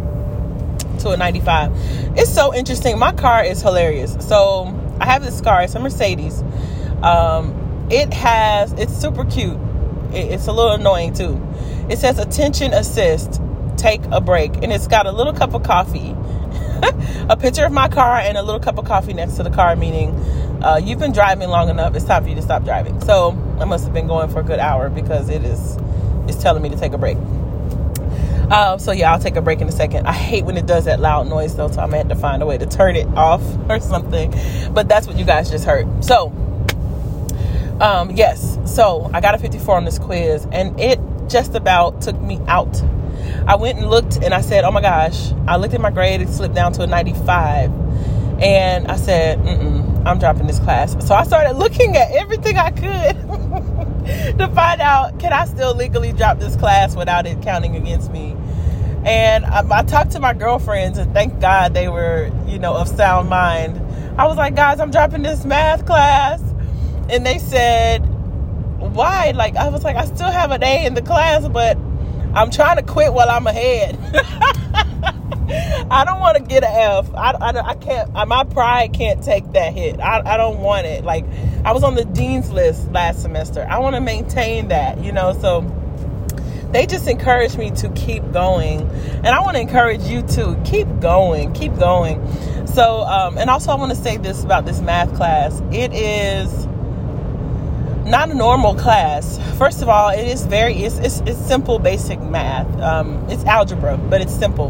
to 1.00 1.10
a 1.10 1.16
95. 1.16 1.72
It's 2.16 2.32
so 2.32 2.54
interesting. 2.54 2.98
My 2.98 3.12
car 3.12 3.44
is 3.44 3.60
hilarious. 3.62 4.16
So 4.26 4.66
I 5.00 5.06
have 5.06 5.22
this 5.24 5.40
car. 5.40 5.62
It's 5.62 5.74
a 5.74 5.80
Mercedes. 5.80 6.42
Um, 7.02 7.88
it 7.90 8.12
has, 8.12 8.72
it's 8.74 8.94
super 8.94 9.24
cute. 9.24 9.58
It, 10.12 10.32
it's 10.32 10.46
a 10.46 10.52
little 10.52 10.72
annoying 10.72 11.14
too. 11.14 11.40
It 11.88 11.98
says 11.98 12.18
attention 12.18 12.72
assist, 12.72 13.40
take 13.76 14.02
a 14.12 14.20
break. 14.20 14.56
And 14.56 14.72
it's 14.72 14.86
got 14.86 15.06
a 15.06 15.12
little 15.12 15.32
cup 15.32 15.54
of 15.54 15.62
coffee, 15.62 16.14
a 17.28 17.36
picture 17.36 17.64
of 17.64 17.72
my 17.72 17.88
car, 17.88 18.16
and 18.16 18.36
a 18.36 18.42
little 18.42 18.60
cup 18.60 18.78
of 18.78 18.84
coffee 18.84 19.12
next 19.12 19.36
to 19.36 19.42
the 19.42 19.50
car, 19.50 19.76
meaning 19.76 20.10
uh, 20.62 20.80
you've 20.82 20.98
been 20.98 21.12
driving 21.12 21.48
long 21.48 21.68
enough. 21.68 21.94
It's 21.94 22.04
time 22.04 22.22
for 22.22 22.28
you 22.28 22.34
to 22.36 22.42
stop 22.42 22.64
driving. 22.64 23.00
So 23.00 23.30
I 23.60 23.64
must 23.64 23.84
have 23.84 23.94
been 23.94 24.06
going 24.06 24.30
for 24.30 24.40
a 24.40 24.44
good 24.44 24.58
hour 24.58 24.90
because 24.90 25.28
it 25.28 25.44
is, 25.44 25.78
it's 26.26 26.42
telling 26.42 26.62
me 26.62 26.68
to 26.68 26.76
take 26.76 26.92
a 26.92 26.98
break. 26.98 27.16
Uh, 28.50 28.76
so 28.78 28.90
yeah, 28.90 29.12
I'll 29.12 29.20
take 29.20 29.36
a 29.36 29.42
break 29.42 29.60
in 29.60 29.68
a 29.68 29.72
second. 29.72 30.06
I 30.06 30.12
hate 30.12 30.44
when 30.44 30.56
it 30.56 30.66
does 30.66 30.86
that 30.86 30.98
loud 30.98 31.28
noise 31.28 31.54
though, 31.54 31.68
so 31.68 31.80
I'm 31.80 31.90
gonna 31.90 31.98
have 31.98 32.08
to 32.08 32.16
find 32.16 32.42
a 32.42 32.46
way 32.46 32.58
to 32.58 32.66
turn 32.66 32.96
it 32.96 33.06
off 33.16 33.42
or 33.70 33.78
something. 33.80 34.34
But 34.72 34.88
that's 34.88 35.06
what 35.06 35.16
you 35.16 35.24
guys 35.24 35.50
just 35.50 35.64
heard. 35.64 36.04
So 36.04 36.32
um, 37.80 38.10
yes, 38.10 38.58
so 38.66 39.10
I 39.14 39.22
got 39.22 39.34
a 39.34 39.38
54 39.38 39.76
on 39.76 39.84
this 39.86 39.98
quiz, 39.98 40.46
and 40.52 40.78
it 40.78 41.00
just 41.28 41.54
about 41.54 42.02
took 42.02 42.20
me 42.20 42.38
out. 42.46 42.82
I 43.46 43.56
went 43.56 43.78
and 43.78 43.88
looked, 43.88 44.16
and 44.16 44.34
I 44.34 44.40
said, 44.40 44.64
"Oh 44.64 44.70
my 44.70 44.80
gosh!" 44.80 45.32
I 45.46 45.56
looked 45.56 45.74
at 45.74 45.80
my 45.80 45.90
grade; 45.90 46.20
it 46.20 46.28
slipped 46.28 46.54
down 46.54 46.72
to 46.74 46.82
a 46.82 46.86
95, 46.86 47.70
and 48.42 48.88
I 48.88 48.96
said, 48.96 49.38
Mm-mm, 49.40 50.06
"I'm 50.06 50.18
dropping 50.18 50.46
this 50.46 50.58
class." 50.58 50.96
So 51.06 51.14
I 51.14 51.24
started 51.24 51.56
looking 51.56 51.96
at 51.96 52.10
everything 52.12 52.58
I 52.58 52.70
could 52.70 54.38
to 54.38 54.48
find 54.54 54.80
out 54.80 55.18
can 55.18 55.32
I 55.32 55.44
still 55.46 55.74
legally 55.74 56.12
drop 56.12 56.38
this 56.38 56.56
class 56.56 56.96
without 56.96 57.26
it 57.26 57.42
counting 57.42 57.76
against 57.76 58.10
me. 58.10 58.36
And 59.04 59.46
I, 59.46 59.64
I 59.70 59.82
talked 59.82 60.12
to 60.12 60.20
my 60.20 60.34
girlfriends, 60.34 60.98
and 60.98 61.12
thank 61.14 61.40
God 61.40 61.74
they 61.74 61.88
were, 61.88 62.30
you 62.46 62.58
know, 62.58 62.74
of 62.74 62.88
sound 62.88 63.28
mind. 63.28 63.80
I 64.18 64.26
was 64.26 64.36
like, 64.36 64.54
"Guys, 64.54 64.80
I'm 64.80 64.90
dropping 64.90 65.22
this 65.22 65.44
math 65.44 65.86
class." 65.86 66.42
and 67.10 67.26
they 67.26 67.38
said, 67.38 67.98
why? 68.78 69.32
Like, 69.32 69.56
I 69.56 69.68
was 69.68 69.84
like, 69.84 69.96
I 69.96 70.04
still 70.06 70.30
have 70.30 70.50
an 70.52 70.62
A 70.62 70.86
in 70.86 70.94
the 70.94 71.02
class, 71.02 71.46
but 71.48 71.76
I'm 72.34 72.50
trying 72.50 72.76
to 72.76 72.82
quit 72.82 73.12
while 73.12 73.28
I'm 73.28 73.46
ahead. 73.46 73.98
I 75.90 76.04
don't 76.04 76.20
want 76.20 76.36
to 76.36 76.42
get 76.44 76.62
an 76.62 76.70
F. 76.72 77.12
I, 77.14 77.32
I, 77.32 77.70
I 77.70 77.74
can't, 77.74 78.12
my 78.28 78.44
pride 78.44 78.92
can't 78.92 79.22
take 79.22 79.52
that 79.52 79.72
hit. 79.74 79.98
I, 79.98 80.22
I 80.24 80.36
don't 80.36 80.60
want 80.60 80.86
it. 80.86 81.04
Like, 81.04 81.24
I 81.64 81.72
was 81.72 81.82
on 81.82 81.96
the 81.96 82.04
dean's 82.04 82.50
list 82.52 82.90
last 82.92 83.22
semester. 83.22 83.66
I 83.68 83.80
want 83.80 83.96
to 83.96 84.00
maintain 84.00 84.68
that, 84.68 85.02
you 85.02 85.10
know, 85.10 85.32
so 85.32 85.62
they 86.70 86.86
just 86.86 87.08
encouraged 87.08 87.58
me 87.58 87.70
to 87.70 87.88
keep 87.90 88.22
going 88.32 88.82
and 88.82 89.26
i 89.26 89.40
want 89.40 89.56
to 89.56 89.60
encourage 89.60 90.02
you 90.02 90.22
to 90.22 90.60
keep 90.64 90.86
going 91.00 91.52
keep 91.52 91.74
going 91.76 92.20
so 92.66 93.00
um, 93.00 93.36
and 93.38 93.50
also 93.50 93.72
i 93.72 93.74
want 93.74 93.90
to 93.90 94.00
say 94.00 94.16
this 94.16 94.44
about 94.44 94.64
this 94.64 94.80
math 94.80 95.12
class 95.16 95.60
it 95.72 95.92
is 95.92 96.68
not 98.10 98.30
a 98.30 98.34
normal 98.34 98.74
class. 98.74 99.38
First 99.56 99.82
of 99.82 99.88
all, 99.88 100.10
it 100.10 100.26
is 100.26 100.44
very 100.44 100.74
it's 100.74 100.98
it's, 100.98 101.20
it's 101.20 101.38
simple, 101.38 101.78
basic 101.78 102.20
math. 102.20 102.68
Um, 102.80 103.24
it's 103.30 103.44
algebra, 103.44 103.96
but 103.96 104.20
it's 104.20 104.34
simple. 104.34 104.68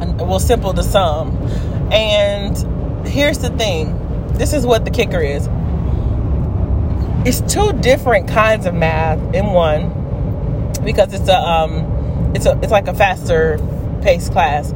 And 0.00 0.18
well, 0.20 0.38
simple 0.38 0.72
to 0.74 0.82
some. 0.82 1.36
And 1.92 2.56
here's 3.06 3.38
the 3.38 3.50
thing. 3.50 3.96
This 4.34 4.52
is 4.52 4.66
what 4.66 4.84
the 4.84 4.90
kicker 4.90 5.20
is. 5.20 5.48
It's 7.26 7.40
two 7.52 7.72
different 7.80 8.28
kinds 8.28 8.66
of 8.66 8.74
math 8.74 9.18
in 9.34 9.46
one 9.46 10.00
because 10.84 11.12
it's 11.12 11.28
a 11.28 11.36
um 11.36 12.32
it's 12.34 12.46
a 12.46 12.58
it's 12.62 12.72
like 12.72 12.88
a 12.88 12.94
faster 12.94 13.58
paced 14.02 14.32
class 14.32 14.72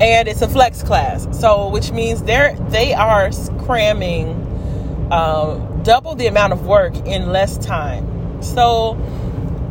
and 0.00 0.28
it's 0.28 0.42
a 0.42 0.48
flex 0.48 0.82
class 0.82 1.26
so 1.38 1.68
which 1.70 1.90
means 1.90 2.22
they're 2.22 2.54
they 2.68 2.94
are 2.94 3.30
cramming 3.58 4.28
um, 5.10 5.69
double 5.90 6.14
the 6.14 6.28
amount 6.28 6.52
of 6.52 6.68
work 6.68 6.94
in 6.98 7.32
less 7.32 7.58
time. 7.58 8.40
So 8.44 8.96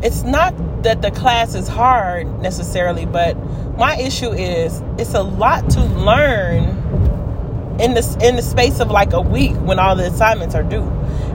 it's 0.02 0.22
not 0.22 0.52
that 0.82 1.00
the 1.00 1.10
class 1.10 1.54
is 1.54 1.66
hard 1.66 2.42
necessarily, 2.42 3.06
but 3.06 3.38
my 3.78 3.96
issue 3.96 4.30
is 4.30 4.82
it's 4.98 5.14
a 5.14 5.22
lot 5.22 5.70
to 5.70 5.80
learn 5.80 6.64
in 7.80 7.94
the 7.94 8.18
in 8.22 8.36
the 8.36 8.42
space 8.42 8.80
of 8.80 8.90
like 8.90 9.14
a 9.14 9.20
week 9.22 9.56
when 9.62 9.78
all 9.78 9.96
the 9.96 10.08
assignments 10.08 10.54
are 10.54 10.62
due. 10.62 10.84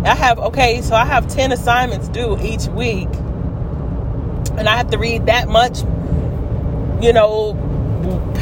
I 0.05 0.13
have 0.13 0.37
okay, 0.37 0.83
so 0.83 0.93
I 0.93 1.05
have 1.05 1.27
10 1.29 1.51
assignments 1.51 2.07
due 2.07 2.37
each 2.39 2.67
week. 2.67 3.09
And 4.55 4.69
I 4.69 4.77
have 4.77 4.91
to 4.91 4.99
read 4.99 5.25
that 5.25 5.47
much 5.47 5.79
you 7.01 7.11
know 7.11 7.53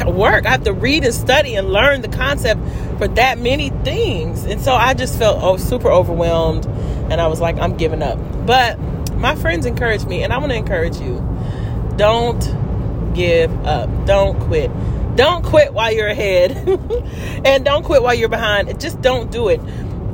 work. 0.06 0.44
I 0.44 0.50
have 0.50 0.64
to 0.64 0.74
read 0.74 1.04
and 1.04 1.14
study 1.14 1.54
and 1.54 1.70
learn 1.70 2.02
the 2.02 2.08
concept 2.08 2.60
for 2.98 3.08
that 3.08 3.38
many 3.38 3.70
things. 3.70 4.44
And 4.44 4.60
so 4.60 4.72
I 4.72 4.94
just 4.94 5.18
felt 5.18 5.42
oh, 5.42 5.56
super 5.56 5.90
overwhelmed 5.90 6.66
and 7.10 7.20
I 7.20 7.26
was 7.26 7.40
like, 7.40 7.58
I'm 7.58 7.76
giving 7.76 8.02
up. 8.02 8.18
But 8.46 8.78
my 9.24 9.34
friends 9.36 9.64
encouraged 9.66 10.06
me, 10.06 10.22
and 10.22 10.32
I 10.32 10.38
want 10.38 10.52
to 10.52 10.56
encourage 10.56 10.98
you 10.98 11.16
don't 11.96 13.14
give 13.14 13.50
up, 13.66 13.88
don't 14.06 14.38
quit. 14.40 14.70
Don't 15.16 15.44
quit 15.44 15.72
while 15.72 15.92
you're 15.92 16.08
ahead. 16.08 16.52
and 17.44 17.64
don't 17.64 17.84
quit 17.84 18.02
while 18.02 18.14
you're 18.14 18.28
behind. 18.28 18.78
Just 18.80 19.00
don't 19.00 19.30
do 19.30 19.48
it. 19.48 19.60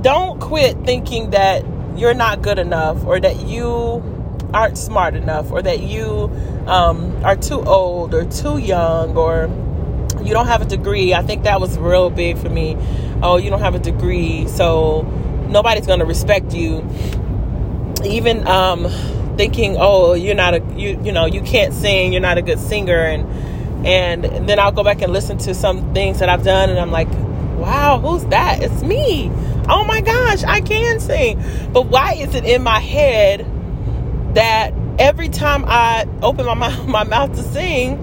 Don't 0.03 0.40
quit 0.40 0.85
thinking 0.85 1.31
that 1.31 1.64
you're 1.97 2.14
not 2.14 2.43
good 2.43 2.59
enough 2.59 3.05
or 3.05 3.19
that 3.19 3.40
you 3.40 4.03
aren't 4.53 4.77
smart 4.77 5.14
enough 5.14 5.51
or 5.51 5.62
that 5.62 5.81
you 5.81 6.31
um, 6.66 7.25
are 7.25 7.37
too 7.37 7.62
old 7.62 8.14
or 8.14 8.25
too 8.27 8.59
young 8.59 9.16
or 9.16 9.49
you 10.23 10.33
don't 10.33 10.47
have 10.47 10.63
a 10.63 10.65
degree. 10.65 11.15
I 11.15 11.23
think 11.23 11.45
that 11.45 11.61
was 11.61 11.79
real 11.79 12.11
big 12.11 12.39
for 12.39 12.49
me. 12.49 12.77
Oh, 13.23 13.37
you 13.37 13.51
don't 13.51 13.61
have 13.61 13.75
a 13.75 13.79
degree, 13.79 14.47
so 14.49 15.03
nobody's 15.49 15.87
going 15.87 16.01
to 16.01 16.05
respect 16.05 16.55
you. 16.55 16.89
Even 18.05 18.47
um, 18.47 18.89
thinking, 19.37 19.77
oh, 19.79 20.15
you're 20.15 20.35
not 20.35 20.55
a 20.55 20.63
you 20.77 21.01
you 21.03 21.13
know 21.13 21.27
you 21.27 21.43
can't 21.43 21.75
sing, 21.75 22.13
you're 22.13 22.23
not 22.23 22.39
a 22.39 22.43
good 22.43 22.59
singer, 22.59 22.99
and 22.99 23.87
and 23.87 24.49
then 24.49 24.59
I'll 24.59 24.73
go 24.73 24.85
back 24.85 25.03
and 25.03 25.13
listen 25.13 25.39
to 25.39 25.55
some 25.55 25.95
things 25.95 26.19
that 26.19 26.29
I've 26.29 26.45
done, 26.45 26.71
and 26.71 26.79
I'm 26.79 26.91
like, 26.91 27.09
wow, 27.59 27.99
who's 27.99 28.25
that? 28.27 28.63
It's 28.63 28.83
me. 28.83 29.31
Oh 29.69 29.85
my 29.85 30.01
gosh, 30.01 30.43
I 30.45 30.61
can 30.61 31.01
sing. 31.01 31.43
But 31.73 31.87
why 31.87 32.15
is 32.15 32.35
it 32.35 32.45
in 32.45 32.63
my 32.63 32.81
head 32.81 33.47
that 34.35 34.73
every 34.99 35.29
time 35.29 35.65
I 35.67 36.07
open 36.23 36.47
my 36.47 36.55
mouth, 36.69 36.87
my 36.87 37.05
mouth 37.05 37.35
to 37.37 37.43
sing, 37.43 37.99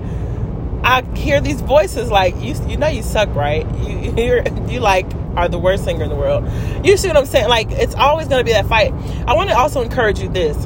I 0.84 1.02
hear 1.16 1.42
these 1.42 1.62
voices 1.62 2.10
like 2.10 2.36
you 2.38 2.56
you 2.68 2.78
know 2.78 2.88
you 2.88 3.04
suck, 3.04 3.34
right? 3.36 3.66
You 3.80 4.14
you 4.18 4.68
you 4.70 4.80
like 4.80 5.06
are 5.36 5.48
the 5.48 5.60
worst 5.60 5.84
singer 5.84 6.04
in 6.04 6.10
the 6.10 6.16
world. 6.16 6.46
You 6.84 6.98
see 6.98 7.08
what 7.08 7.18
I'm 7.18 7.26
saying? 7.26 7.50
Like 7.50 7.72
it's 7.72 7.96
always 7.96 8.28
going 8.28 8.40
to 8.40 8.46
be 8.46 8.52
that 8.54 8.66
fight. 8.66 8.94
I 9.28 9.36
want 9.36 9.50
to 9.50 9.58
also 9.58 9.82
encourage 9.82 10.20
you 10.20 10.30
this. 10.30 10.66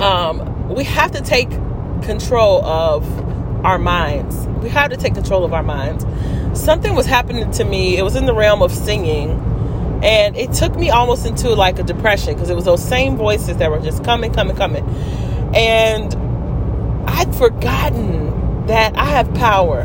Um, 0.00 0.68
we 0.74 0.84
have 0.84 1.12
to 1.12 1.20
take 1.20 1.50
control 2.02 2.64
of 2.64 3.04
our 3.64 3.78
minds. 3.78 4.46
We 4.62 4.68
have 4.68 4.90
to 4.90 4.96
take 4.96 5.14
control 5.14 5.44
of 5.44 5.52
our 5.52 5.62
minds. 5.62 6.04
Something 6.58 6.94
was 6.94 7.06
happening 7.06 7.50
to 7.52 7.64
me. 7.64 7.96
It 7.96 8.02
was 8.02 8.14
in 8.14 8.26
the 8.26 8.34
realm 8.34 8.62
of 8.62 8.72
singing, 8.72 9.30
and 10.02 10.36
it 10.36 10.52
took 10.52 10.76
me 10.76 10.90
almost 10.90 11.26
into 11.26 11.50
like 11.50 11.78
a 11.78 11.82
depression 11.82 12.34
because 12.34 12.50
it 12.50 12.54
was 12.54 12.64
those 12.64 12.86
same 12.86 13.16
voices 13.16 13.56
that 13.56 13.70
were 13.70 13.80
just 13.80 14.04
coming, 14.04 14.32
coming, 14.32 14.56
coming, 14.56 14.84
and 15.54 16.14
I'd 17.08 17.34
forgotten 17.34 18.35
that 18.66 18.96
I 18.96 19.04
have 19.06 19.32
power. 19.34 19.82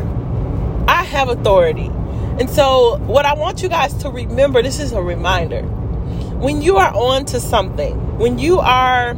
I 0.88 1.04
have 1.04 1.28
authority. 1.28 1.90
And 2.38 2.48
so, 2.50 2.96
what 2.98 3.24
I 3.24 3.34
want 3.34 3.62
you 3.62 3.68
guys 3.68 3.94
to 3.98 4.10
remember 4.10 4.62
this 4.62 4.80
is 4.80 4.92
a 4.92 5.02
reminder. 5.02 5.62
When 5.62 6.62
you 6.62 6.78
are 6.78 6.92
on 6.94 7.24
to 7.26 7.40
something, 7.40 8.18
when 8.18 8.38
you 8.38 8.58
are 8.58 9.10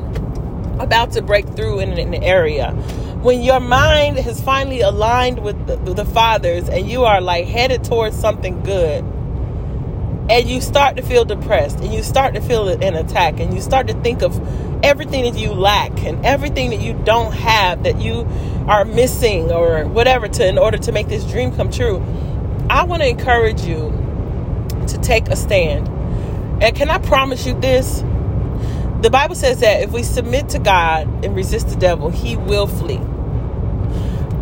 about 0.79 1.13
to 1.13 1.23
break 1.23 1.47
through 1.51 1.81
in 1.81 1.99
an 1.99 2.15
area, 2.15 2.73
when 3.23 3.41
your 3.41 3.61
mind 3.61 4.19
has 4.19 4.43
finally 4.43 4.83
aligned 4.83 5.43
with 5.43 5.67
the, 5.67 5.77
the 5.77 6.05
Father's 6.05 6.69
and 6.69 6.87
you 6.91 7.05
are 7.05 7.23
like 7.23 7.47
headed 7.47 7.83
towards 7.83 8.19
something 8.19 8.63
good, 8.63 9.03
and 10.31 10.49
you 10.49 10.61
start 10.61 10.97
to 10.97 11.03
feel 11.03 11.25
depressed 11.25 11.79
and 11.81 11.93
you 11.93 12.03
start 12.03 12.35
to 12.35 12.41
feel 12.41 12.69
an 12.69 12.95
attack 12.95 13.41
and 13.41 13.53
you 13.53 13.61
start 13.61 13.87
to 13.89 13.95
think 14.03 14.23
of 14.23 14.35
everything 14.83 15.31
that 15.31 15.39
you 15.39 15.53
lack 15.53 16.03
and 16.05 16.25
everything 16.25 16.71
that 16.71 16.81
you 16.81 16.95
don't 17.05 17.33
have 17.33 17.83
that 17.83 18.01
you 18.01 18.27
are 18.67 18.85
missing 18.85 19.53
or 19.53 19.85
whatever 19.87 20.27
to 20.27 20.47
in 20.47 20.57
order 20.57 20.79
to 20.79 20.93
make 20.93 21.09
this 21.09 21.25
dream 21.25 21.55
come 21.55 21.71
true. 21.71 22.03
I 22.71 22.85
want 22.85 23.03
to 23.03 23.09
encourage 23.09 23.63
you 23.63 23.91
to 24.89 24.99
take 24.99 25.29
a 25.29 25.37
stand. 25.37 25.89
And 26.63 26.75
can 26.75 26.89
i 26.89 26.99
promise 26.99 27.47
you 27.47 27.59
this? 27.61 28.03
The 29.03 29.11
bible 29.11 29.35
says 29.35 29.61
that 29.61 29.83
if 29.83 29.93
we 29.93 30.03
submit 30.03 30.49
to 30.51 30.59
god 30.59 31.07
and 31.25 31.37
resist 31.37 31.69
the 31.69 31.77
devil 31.77 32.09
he 32.11 32.37
will 32.37 32.67
flee. 32.67 33.01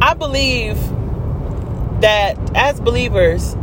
I 0.00 0.14
believe 0.14 0.76
that 2.00 2.36
as 2.56 2.80
believers, 2.80 3.56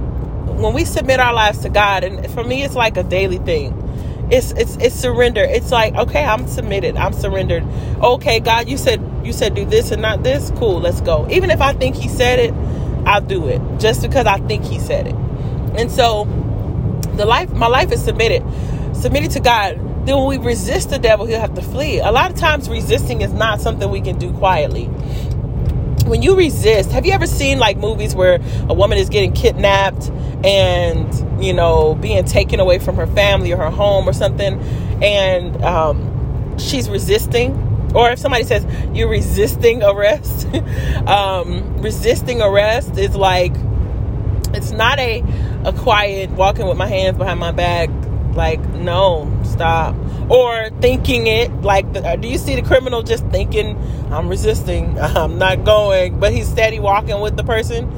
when 0.60 0.74
we 0.74 0.86
submit 0.86 1.20
our 1.20 1.34
lives 1.34 1.60
to 1.60 1.70
God, 1.70 2.04
and 2.04 2.30
for 2.32 2.44
me, 2.44 2.64
it's 2.64 2.76
like 2.76 2.98
a 2.98 3.04
daily 3.04 3.38
thing. 3.40 3.74
It's 4.32 4.52
it's 4.52 4.76
it's 4.78 4.96
surrender. 4.96 5.42
It's 5.42 5.72
like 5.72 5.96
okay, 5.96 6.24
I'm 6.24 6.48
submitted. 6.48 6.98
I'm 6.98 7.14
surrendered. 7.14 7.64
Okay, 8.02 8.40
God, 8.40 8.68
you 8.68 8.78
said 8.78 9.04
you 9.24 9.34
said 9.34 9.56
do 9.56 9.66
this 9.66 9.92
and 9.92 10.02
not 10.02 10.24
this. 10.24 10.52
Cool, 10.58 10.80
let's 10.80 11.02
go. 11.02 11.28
Even 11.32 11.50
if 11.50 11.62
I 11.62 11.74
think 11.74 11.96
He 11.96 12.08
said 12.08 12.40
it, 12.40 12.54
I'll 13.08 13.22
do 13.22 13.48
it 13.48 13.62
just 13.80 14.02
because 14.02 14.26
I 14.26 14.38
think 14.40 14.66
He 14.66 14.80
said 14.80 15.08
it. 15.08 15.16
And 15.76 15.90
so, 15.90 16.26
the 17.16 17.26
life, 17.26 17.52
my 17.52 17.68
life 17.68 17.92
is 17.92 18.04
submitted, 18.04 18.44
submitted 18.96 19.32
to 19.32 19.40
God. 19.40 19.80
Then 20.06 20.18
when 20.18 20.28
we 20.28 20.38
resist 20.38 20.90
the 20.90 21.00
devil, 21.00 21.26
he'll 21.26 21.42
have 21.42 21.56
to 21.56 21.62
flee. 21.62 22.00
A 22.00 22.12
lot 22.12 22.32
of 22.32 22.38
times, 22.38 22.70
resisting 22.70 23.22
is 23.22 23.34
not 23.34 23.62
something 23.62 23.90
we 23.90 24.02
can 24.02 24.18
do 24.18 24.32
quietly 24.34 24.90
when 26.10 26.22
you 26.22 26.36
resist, 26.36 26.92
have 26.92 27.06
you 27.06 27.14
ever 27.14 27.28
seen 27.28 27.60
like 27.60 27.78
movies 27.78 28.16
where 28.16 28.42
a 28.68 28.74
woman 28.74 28.98
is 28.98 29.10
getting 29.10 29.32
kidnapped 29.32 30.10
and 30.44 31.44
you 31.44 31.54
know 31.54 31.96
being 31.96 32.26
taken 32.26 32.60
away 32.60 32.80
from 32.80 32.96
her 32.96 33.08
family 33.08 33.54
or 33.54 33.58
her 33.58 33.70
home 33.70 34.10
or 34.10 34.14
something, 34.14 34.60
and 35.02 35.64
um, 35.64 36.58
she's 36.58 36.90
resisting? 36.90 37.68
Or 37.96 38.12
if 38.12 38.20
somebody 38.20 38.44
says 38.44 38.66
you're 38.94 39.10
resisting 39.10 39.84
arrest, 39.84 40.48
um, 41.08 41.82
resisting 41.82 42.42
arrest 42.42 42.98
is 42.98 43.16
like 43.16 43.54
it's 44.54 44.72
not 44.72 45.00
a 45.00 45.24
a 45.66 45.74
quiet 45.74 46.32
walking 46.32 46.68
with 46.68 46.78
my 46.78 46.88
hands 46.88 47.18
behind 47.18 47.40
my 47.40 47.52
back. 47.52 47.89
Like 48.36 48.60
no, 48.70 49.32
stop. 49.44 49.96
Or 50.30 50.70
thinking 50.80 51.28
it 51.28 51.52
like 51.62 51.92
the, 51.94 52.08
uh, 52.08 52.16
do 52.16 52.28
you 52.28 52.38
see 52.38 52.56
the 52.56 52.62
criminal 52.62 53.02
just 53.02 53.26
thinking 53.28 53.76
i'm 54.12 54.30
resisting 54.30 55.00
i'm 55.00 55.40
not 55.40 55.64
going 55.64 56.20
but 56.20 56.32
he's 56.32 56.48
steady 56.48 56.80
walking 56.80 57.20
with 57.20 57.36
the 57.36 57.44
person? 57.44 57.90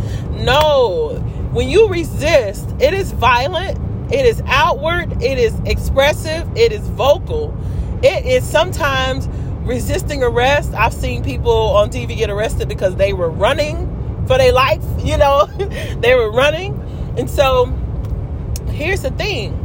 No. 0.43 1.15
When 1.51 1.69
you 1.69 1.89
resist 1.89 2.69
it 2.79 2.93
is 2.93 3.11
violent 3.11 3.77
it 4.13 4.25
is 4.25 4.41
outward 4.45 5.21
it 5.21 5.37
is 5.37 5.53
expressive 5.65 6.47
it 6.57 6.71
is 6.71 6.87
vocal. 6.89 7.55
It 8.03 8.25
is 8.25 8.43
sometimes 8.43 9.27
resisting 9.63 10.23
arrest. 10.23 10.73
I've 10.73 10.93
seen 10.93 11.23
people 11.23 11.51
on 11.51 11.89
tv 11.89 12.17
get 12.17 12.29
arrested 12.29 12.67
because 12.69 12.95
they 12.95 13.13
were 13.13 13.29
running 13.29 13.87
for 14.27 14.37
their 14.37 14.53
life 14.53 14.83
you 15.03 15.17
know? 15.17 15.45
They 15.99 16.15
were 16.15 16.31
running. 16.31 16.77
And 17.17 17.29
so 17.29 17.65
here's 18.69 19.01
the 19.01 19.11
thing 19.11 19.57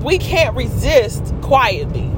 we 0.00 0.18
can't 0.18 0.56
resist 0.56 1.34
quietly. 1.42 2.10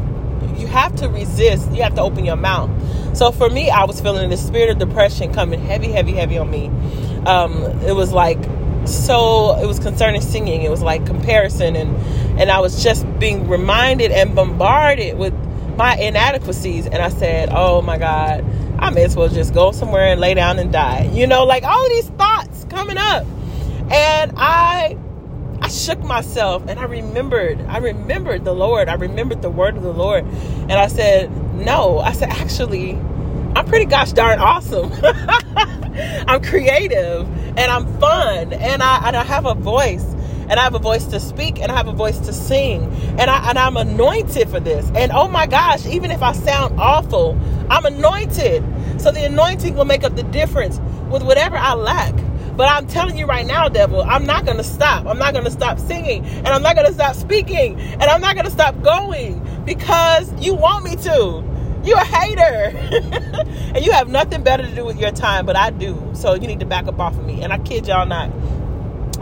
You 0.59 0.67
have 0.67 0.95
to 0.97 1.09
resist. 1.09 1.71
You 1.73 1.83
have 1.83 1.95
to 1.95 2.03
open 2.03 2.25
your 2.25 2.37
mouth. 2.37 2.71
So 3.17 3.33
for 3.33 3.49
me, 3.49 3.71
I 3.71 3.85
was 3.85 4.01
feeling 4.01 4.31
the 4.31 4.37
spirit 4.37 4.71
of 4.71 4.79
depression 4.79 5.33
coming 5.33 5.61
heavy, 5.61 5.91
heavy, 5.91 6.13
heavy 6.13 6.39
on 6.39 6.51
me. 6.51 6.67
Um, 7.27 7.63
it 7.83 7.95
was 7.95 8.13
like 8.13 8.39
so. 8.85 9.57
It 9.61 9.67
was 9.67 9.79
concerning 9.79 10.21
singing. 10.21 10.63
It 10.63 10.71
was 10.71 10.83
like 10.83 11.07
comparison, 11.07 11.77
and 11.77 11.97
and 12.41 12.51
I 12.51 12.61
was 12.61 12.83
just 12.83 13.07
being 13.19 13.49
reminded 13.49 14.11
and 14.11 14.35
bombarded 14.35 15.17
with 15.17 15.35
my 15.77 15.97
inadequacies. 15.97 16.87
And 16.87 16.97
I 16.97 17.09
said, 17.09 17.51
"Oh 17.53 17.83
my 17.83 17.99
God, 17.99 18.45
I 18.79 18.91
may 18.91 19.05
as 19.05 19.17
well 19.17 19.29
just 19.29 19.55
go 19.55 19.73
somewhere 19.73 20.07
and 20.09 20.21
lay 20.21 20.35
down 20.35 20.59
and 20.59 20.73
die." 20.73 21.11
You 21.13 21.27
know, 21.27 21.45
like 21.45 21.65
all 21.65 21.89
these 21.89 22.09
thoughts 22.11 22.67
coming 22.69 22.99
up, 22.99 23.27
and 23.91 24.33
I 24.37 24.99
I 25.65 25.69
shook 25.69 26.01
myself 26.01 26.63
and 26.69 26.79
I 26.79 26.85
remembered, 26.85 27.59
I 27.69 27.79
remembered 27.79 28.45
the 28.45 28.53
Lord. 28.53 28.91
I 28.91 28.97
remembered 28.97 29.41
the 29.41 29.49
word 29.49 29.79
of 29.79 29.83
the 29.83 29.95
Lord. 29.95 30.23
And 30.27 30.73
I 30.73 30.89
said, 30.89 31.31
No. 31.55 32.01
I 32.01 32.13
said, 32.13 32.29
Actually, 32.29 32.91
I'm 33.57 33.65
pretty 33.65 33.87
gosh 33.87 34.13
darn 34.13 34.41
awesome. 34.41 34.93
I'm 36.29 36.43
creative 36.43 37.27
and 37.57 37.73
I'm 37.73 37.87
fun 37.99 38.53
and 38.53 38.83
I, 38.83 39.09
and 39.09 39.17
I 39.17 39.25
have 39.25 39.47
a 39.47 39.55
voice 39.55 40.05
and 40.51 40.61
I 40.61 40.65
have 40.65 40.75
a 40.75 40.79
voice 40.79 41.07
to 41.07 41.19
speak 41.19 41.59
and 41.59 41.73
I 41.73 41.77
have 41.79 41.89
a 41.89 41.93
voice 41.93 42.19
to 42.19 42.35
sing 42.35 42.83
and 43.19 43.31
I 43.31 43.49
and 43.49 43.59
I'm 43.59 43.79
anointed 43.79 44.51
for 44.51 44.61
this. 44.61 44.91
And 44.95 45.13
oh 45.13 45.29
my 45.29 45.47
gosh, 45.47 45.87
even 45.87 46.11
if 46.11 46.23
I 46.23 46.33
sound 46.33 46.79
awful, 46.79 47.41
I'm 47.71 47.87
anointed. 47.87 48.63
So 49.01 49.11
the 49.11 49.25
anointing 49.25 49.77
will 49.77 49.87
make 49.87 50.05
up 50.05 50.15
the 50.15 50.25
difference 50.25 50.79
with 51.09 51.23
whatever 51.23 51.57
I 51.57 51.73
lack. 51.73 52.15
But 52.57 52.69
I'm 52.69 52.87
telling 52.87 53.19
you 53.19 53.27
right 53.27 53.47
now, 53.47 53.69
devil, 53.69 54.03
I'm 54.03 54.27
not 54.27 54.45
going 54.45 54.59
to 54.59 54.65
stop. 54.65 55.07
I'm 55.07 55.19
not 55.19 55.33
going 55.33 55.45
to 55.45 55.51
stop 55.51 55.79
singing. 55.79 56.25
And 56.25 56.49
I'm 56.49 56.63
not 56.63 56.77
going 56.77 56.87
to 56.87 56.95
stop 56.95 57.17
speaking. 57.17 57.81
And 57.81 58.05
I'm 58.05 58.21
not 58.21 58.35
going 58.35 58.47
to 58.47 58.51
stop 58.51 58.81
going 58.83 59.43
because 59.65 60.33
you 60.41 60.55
want 60.55 60.85
me 60.85 60.97
to. 60.97 61.43
You're 61.85 61.99
a 61.99 62.05
hater. 62.05 62.77
and 63.75 63.85
you 63.85 63.93
have 63.93 64.09
nothing 64.09 64.43
better 64.43 64.63
to 64.63 64.75
do 64.75 64.85
with 64.85 64.99
your 64.99 65.11
time, 65.11 65.47
but 65.47 65.57
I 65.57 65.71
do. 65.71 66.11
So 66.15 66.35
you 66.35 66.47
need 66.47 66.61
to 66.61 66.67
back 66.67 66.87
up 66.87 67.01
off 67.01 67.19
of 67.19 67.25
me. 67.27 67.43
And 67.43 67.53
I 67.53 67.59
kid 67.59 67.87
y'all 67.89 68.07
not 68.07 68.31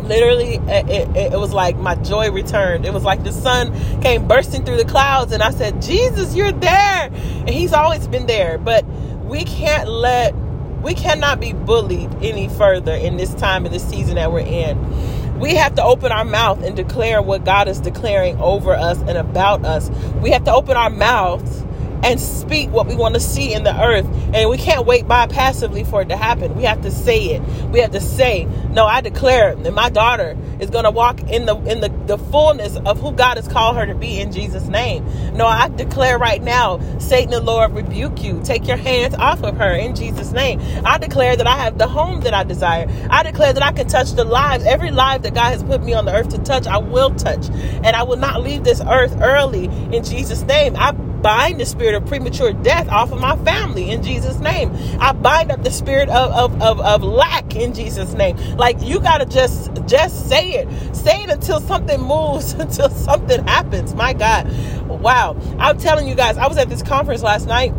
literally 0.02 0.56
it, 0.66 0.88
it, 1.16 1.32
it, 1.32 1.38
was 1.38 1.52
like 1.52 1.76
my 1.76 1.94
joy 1.94 2.28
returned 2.32 2.84
it 2.84 2.92
was 2.92 3.04
like 3.04 3.22
the 3.22 3.32
sun 3.32 3.72
came 4.02 4.26
bursting 4.26 4.64
through 4.64 4.76
the 4.76 4.84
clouds 4.84 5.30
and 5.30 5.44
i 5.44 5.50
said 5.50 5.80
jesus 5.80 6.34
you're 6.34 6.50
there 6.50 7.08
and 7.12 7.50
he's 7.50 7.72
always 7.72 8.08
been 8.08 8.26
there 8.26 8.58
but 8.58 8.84
we 9.24 9.44
can't 9.44 9.88
let 9.88 10.34
we 10.82 10.94
cannot 10.94 11.40
be 11.40 11.52
bullied 11.52 12.12
any 12.22 12.48
further 12.48 12.92
in 12.92 13.16
this 13.16 13.34
time 13.34 13.66
in 13.66 13.72
this 13.72 13.88
season 13.88 14.16
that 14.16 14.32
we're 14.32 14.40
in. 14.40 15.38
We 15.38 15.54
have 15.54 15.74
to 15.76 15.82
open 15.84 16.12
our 16.12 16.24
mouth 16.24 16.62
and 16.62 16.76
declare 16.76 17.22
what 17.22 17.44
God 17.44 17.68
is 17.68 17.80
declaring 17.80 18.40
over 18.40 18.74
us 18.74 18.98
and 19.00 19.18
about 19.18 19.64
us. 19.64 19.90
We 20.22 20.30
have 20.30 20.44
to 20.44 20.52
open 20.52 20.76
our 20.76 20.90
mouths 20.90 21.64
and 22.02 22.20
speak 22.20 22.70
what 22.70 22.86
we 22.86 22.96
want 22.96 23.14
to 23.14 23.20
see 23.20 23.52
in 23.52 23.64
the 23.64 23.80
earth. 23.80 24.06
And 24.34 24.50
we 24.50 24.58
can't 24.58 24.86
wait 24.86 25.06
by 25.06 25.26
passively 25.26 25.84
for 25.84 26.02
it 26.02 26.08
to 26.08 26.16
happen. 26.16 26.54
We 26.54 26.64
have 26.64 26.82
to 26.82 26.90
say 26.90 27.34
it. 27.34 27.42
We 27.70 27.80
have 27.80 27.92
to 27.92 28.00
say, 28.00 28.44
no, 28.70 28.86
I 28.86 29.00
declare 29.00 29.54
that 29.54 29.72
my 29.72 29.88
daughter 29.90 30.36
is 30.60 30.70
going 30.70 30.84
to 30.84 30.90
walk 30.90 31.20
in 31.30 31.46
the 31.46 31.56
in 31.64 31.80
the, 31.80 31.88
the 32.06 32.18
fullness 32.18 32.76
of 32.76 33.00
who 33.00 33.12
God 33.12 33.36
has 33.36 33.48
called 33.48 33.76
her 33.76 33.86
to 33.86 33.94
be 33.94 34.20
in 34.20 34.32
Jesus' 34.32 34.68
name. 34.68 35.04
No, 35.36 35.46
I 35.46 35.68
declare 35.68 36.18
right 36.18 36.42
now, 36.42 36.80
Satan 36.98 37.30
the 37.30 37.40
Lord 37.40 37.72
rebuke 37.72 38.22
you. 38.22 38.40
Take 38.42 38.66
your 38.66 38.76
hands 38.76 39.14
off 39.14 39.42
of 39.42 39.56
her 39.58 39.72
in 39.72 39.94
Jesus' 39.94 40.32
name. 40.32 40.60
I 40.84 40.98
declare 40.98 41.36
that 41.36 41.46
I 41.46 41.56
have 41.56 41.78
the 41.78 41.88
home 41.88 42.20
that 42.22 42.34
I 42.34 42.44
desire. 42.44 42.86
I 43.10 43.22
declare 43.22 43.52
that 43.52 43.62
I 43.62 43.72
can 43.72 43.88
touch 43.88 44.12
the 44.12 44.24
lives. 44.24 44.64
Every 44.64 44.90
life 44.90 45.22
that 45.22 45.34
God 45.34 45.50
has 45.50 45.62
put 45.62 45.82
me 45.82 45.94
on 45.94 46.04
the 46.04 46.14
earth 46.14 46.30
to 46.30 46.38
touch, 46.38 46.66
I 46.66 46.78
will 46.78 47.10
touch. 47.14 47.48
And 47.50 47.88
I 47.88 48.02
will 48.02 48.16
not 48.16 48.42
leave 48.42 48.64
this 48.64 48.80
earth 48.80 49.16
early 49.20 49.64
in 49.64 50.04
Jesus' 50.04 50.42
name. 50.42 50.76
I 50.76 50.92
bind 51.22 51.60
the 51.60 51.66
spirit 51.66 51.94
of 51.94 52.06
premature 52.06 52.52
death 52.52 52.88
off 52.88 53.12
of 53.12 53.20
my 53.20 53.36
family 53.44 53.90
in 53.90 54.02
Jesus' 54.02 54.38
name. 54.38 54.72
I 55.00 55.12
bind 55.12 55.50
up 55.50 55.62
the 55.62 55.70
spirit 55.70 56.08
of, 56.08 56.32
of, 56.32 56.62
of, 56.62 56.80
of 56.80 57.02
lack 57.02 57.54
in 57.54 57.74
Jesus' 57.74 58.12
name. 58.14 58.36
Like 58.56 58.82
you 58.82 59.00
gotta 59.00 59.26
just 59.26 59.70
just 59.86 60.28
say 60.28 60.52
it. 60.52 60.94
Say 60.94 61.22
it 61.22 61.30
until 61.30 61.60
something 61.60 62.00
moves, 62.00 62.52
until 62.58 62.90
something 62.90 63.46
happens. 63.46 63.94
My 63.94 64.12
God. 64.12 64.50
Wow. 64.88 65.36
I'm 65.58 65.78
telling 65.78 66.08
you 66.08 66.14
guys, 66.14 66.36
I 66.36 66.48
was 66.48 66.58
at 66.58 66.68
this 66.68 66.82
conference 66.82 67.22
last 67.22 67.46
night 67.46 67.72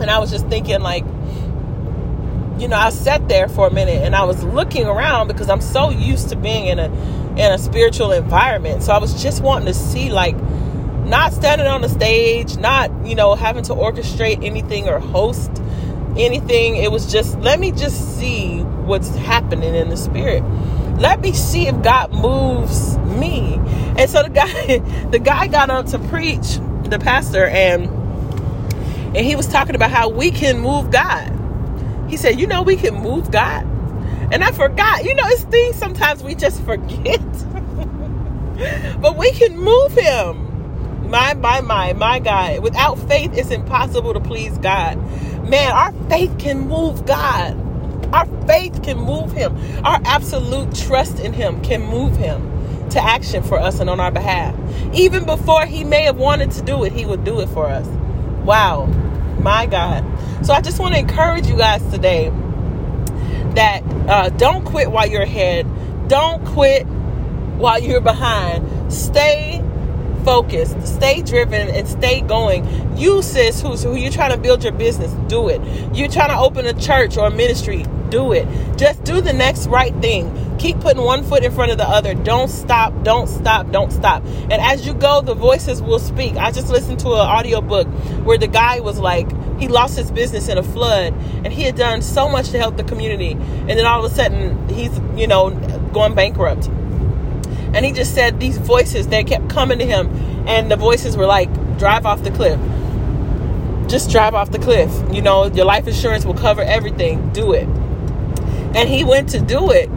and 0.00 0.10
I 0.10 0.18
was 0.18 0.30
just 0.30 0.46
thinking 0.48 0.80
like 0.80 1.04
you 2.58 2.66
know, 2.66 2.76
I 2.76 2.90
sat 2.90 3.28
there 3.28 3.48
for 3.48 3.68
a 3.68 3.72
minute 3.72 4.02
and 4.02 4.16
I 4.16 4.24
was 4.24 4.42
looking 4.42 4.86
around 4.86 5.28
because 5.28 5.48
I'm 5.48 5.60
so 5.60 5.90
used 5.90 6.30
to 6.30 6.36
being 6.36 6.66
in 6.66 6.78
a 6.80 6.86
in 7.32 7.52
a 7.52 7.58
spiritual 7.58 8.10
environment. 8.10 8.82
So 8.82 8.92
I 8.92 8.98
was 8.98 9.22
just 9.22 9.42
wanting 9.42 9.66
to 9.66 9.74
see 9.74 10.10
like 10.10 10.36
not 11.08 11.32
standing 11.32 11.66
on 11.66 11.80
the 11.80 11.88
stage, 11.88 12.56
not, 12.58 12.90
you 13.06 13.14
know, 13.14 13.34
having 13.34 13.64
to 13.64 13.74
orchestrate 13.74 14.44
anything 14.44 14.88
or 14.88 14.98
host 14.98 15.50
anything. 16.16 16.76
It 16.76 16.92
was 16.92 17.10
just, 17.10 17.38
let 17.40 17.58
me 17.58 17.72
just 17.72 18.18
see 18.18 18.60
what's 18.60 19.14
happening 19.16 19.74
in 19.74 19.88
the 19.88 19.96
spirit. 19.96 20.42
Let 20.98 21.20
me 21.20 21.32
see 21.32 21.66
if 21.68 21.80
God 21.82 22.12
moves 22.12 22.98
me. 22.98 23.54
And 23.96 24.10
so 24.10 24.22
the 24.22 24.30
guy, 24.30 24.78
the 25.10 25.18
guy 25.18 25.46
got 25.46 25.70
up 25.70 25.86
to 25.86 25.98
preach, 25.98 26.58
the 26.84 26.98
pastor, 26.98 27.46
and 27.46 27.88
and 29.16 29.26
he 29.26 29.36
was 29.36 29.48
talking 29.48 29.74
about 29.74 29.90
how 29.90 30.10
we 30.10 30.30
can 30.30 30.60
move 30.60 30.90
God. 30.90 31.32
He 32.10 32.18
said, 32.18 32.38
you 32.38 32.46
know, 32.46 32.62
we 32.62 32.76
can 32.76 32.94
move 32.94 33.30
God. 33.30 33.62
And 34.30 34.44
I 34.44 34.52
forgot, 34.52 35.04
you 35.04 35.14
know, 35.14 35.24
it's 35.26 35.44
things 35.44 35.76
sometimes 35.76 36.22
we 36.22 36.34
just 36.34 36.62
forget. 36.62 37.20
but 39.00 39.16
we 39.16 39.32
can 39.32 39.58
move 39.58 39.92
him. 39.92 40.47
My, 41.08 41.32
my, 41.34 41.62
my, 41.62 41.94
my 41.94 42.18
God. 42.18 42.60
Without 42.62 42.98
faith, 43.08 43.32
it's 43.32 43.50
impossible 43.50 44.12
to 44.12 44.20
please 44.20 44.56
God. 44.58 44.96
Man, 45.48 45.72
our 45.72 45.92
faith 46.10 46.36
can 46.38 46.60
move 46.60 47.06
God. 47.06 47.56
Our 48.14 48.26
faith 48.46 48.82
can 48.82 48.98
move 48.98 49.32
Him. 49.32 49.56
Our 49.84 50.00
absolute 50.04 50.74
trust 50.74 51.18
in 51.20 51.32
Him 51.32 51.62
can 51.62 51.82
move 51.82 52.16
Him 52.16 52.88
to 52.90 53.02
action 53.02 53.42
for 53.42 53.58
us 53.58 53.80
and 53.80 53.88
on 53.88 54.00
our 54.00 54.10
behalf. 54.10 54.54
Even 54.92 55.24
before 55.24 55.64
He 55.64 55.82
may 55.84 56.02
have 56.02 56.18
wanted 56.18 56.50
to 56.52 56.62
do 56.62 56.84
it, 56.84 56.92
He 56.92 57.06
would 57.06 57.24
do 57.24 57.40
it 57.40 57.48
for 57.48 57.66
us. 57.66 57.86
Wow. 58.44 58.86
My 59.40 59.66
God. 59.66 60.04
So 60.44 60.52
I 60.52 60.60
just 60.60 60.78
want 60.78 60.94
to 60.94 61.00
encourage 61.00 61.46
you 61.46 61.56
guys 61.56 61.82
today 61.90 62.30
that 63.54 63.82
uh, 64.08 64.28
don't 64.30 64.64
quit 64.64 64.90
while 64.90 65.06
you're 65.06 65.22
ahead. 65.22 65.66
Don't 66.08 66.44
quit 66.44 66.84
while 66.84 67.80
you're 67.80 68.00
behind. 68.00 68.92
Stay 68.92 69.62
focused, 70.28 70.86
stay 70.86 71.22
driven, 71.22 71.70
and 71.70 71.88
stay 71.88 72.20
going. 72.20 72.62
You, 72.98 73.22
sis, 73.22 73.62
who's 73.62 73.82
who 73.82 73.96
you're 73.96 74.12
trying 74.12 74.32
to 74.32 74.36
build 74.36 74.62
your 74.62 74.74
business, 74.74 75.10
do 75.26 75.48
it. 75.48 75.58
You're 75.96 76.10
trying 76.10 76.28
to 76.28 76.36
open 76.36 76.66
a 76.66 76.74
church 76.74 77.16
or 77.16 77.28
a 77.28 77.30
ministry, 77.30 77.86
do 78.10 78.32
it. 78.32 78.46
Just 78.76 79.02
do 79.04 79.22
the 79.22 79.32
next 79.32 79.68
right 79.68 79.94
thing. 80.02 80.30
Keep 80.58 80.80
putting 80.80 81.02
one 81.02 81.24
foot 81.24 81.44
in 81.44 81.50
front 81.50 81.72
of 81.72 81.78
the 81.78 81.88
other. 81.88 82.12
Don't 82.12 82.48
stop, 82.48 82.92
don't 83.04 83.26
stop, 83.26 83.70
don't 83.70 83.90
stop. 83.90 84.22
And 84.50 84.60
as 84.60 84.86
you 84.86 84.92
go, 84.92 85.22
the 85.22 85.32
voices 85.32 85.80
will 85.80 85.98
speak. 85.98 86.36
I 86.36 86.50
just 86.50 86.68
listened 86.68 87.00
to 87.00 87.08
an 87.08 87.26
audiobook 87.26 87.86
where 88.26 88.36
the 88.36 88.48
guy 88.48 88.80
was 88.80 88.98
like, 88.98 89.30
he 89.58 89.66
lost 89.66 89.96
his 89.96 90.10
business 90.10 90.48
in 90.48 90.58
a 90.58 90.62
flood 90.62 91.14
and 91.42 91.54
he 91.54 91.62
had 91.62 91.74
done 91.74 92.02
so 92.02 92.28
much 92.28 92.50
to 92.50 92.58
help 92.58 92.76
the 92.76 92.84
community. 92.84 93.32
And 93.32 93.70
then 93.70 93.86
all 93.86 94.04
of 94.04 94.12
a 94.12 94.14
sudden, 94.14 94.68
he's, 94.68 95.00
you 95.16 95.26
know, 95.26 95.52
going 95.94 96.14
bankrupt 96.14 96.68
and 97.74 97.84
he 97.84 97.92
just 97.92 98.14
said 98.14 98.40
these 98.40 98.58
voices 98.58 99.08
they 99.08 99.24
kept 99.24 99.48
coming 99.50 99.78
to 99.78 99.86
him 99.86 100.08
and 100.46 100.70
the 100.70 100.76
voices 100.76 101.16
were 101.16 101.26
like 101.26 101.48
drive 101.78 102.06
off 102.06 102.22
the 102.22 102.30
cliff. 102.30 102.58
Just 103.88 104.10
drive 104.10 104.34
off 104.34 104.50
the 104.50 104.58
cliff. 104.58 104.90
You 105.12 105.22
know 105.22 105.46
your 105.46 105.64
life 105.64 105.86
insurance 105.86 106.24
will 106.24 106.34
cover 106.34 106.62
everything. 106.62 107.32
Do 107.32 107.52
it. 107.52 107.68
And 108.74 108.88
he 108.88 109.04
went 109.04 109.30
to 109.30 109.40
do 109.40 109.70
it 109.70 109.90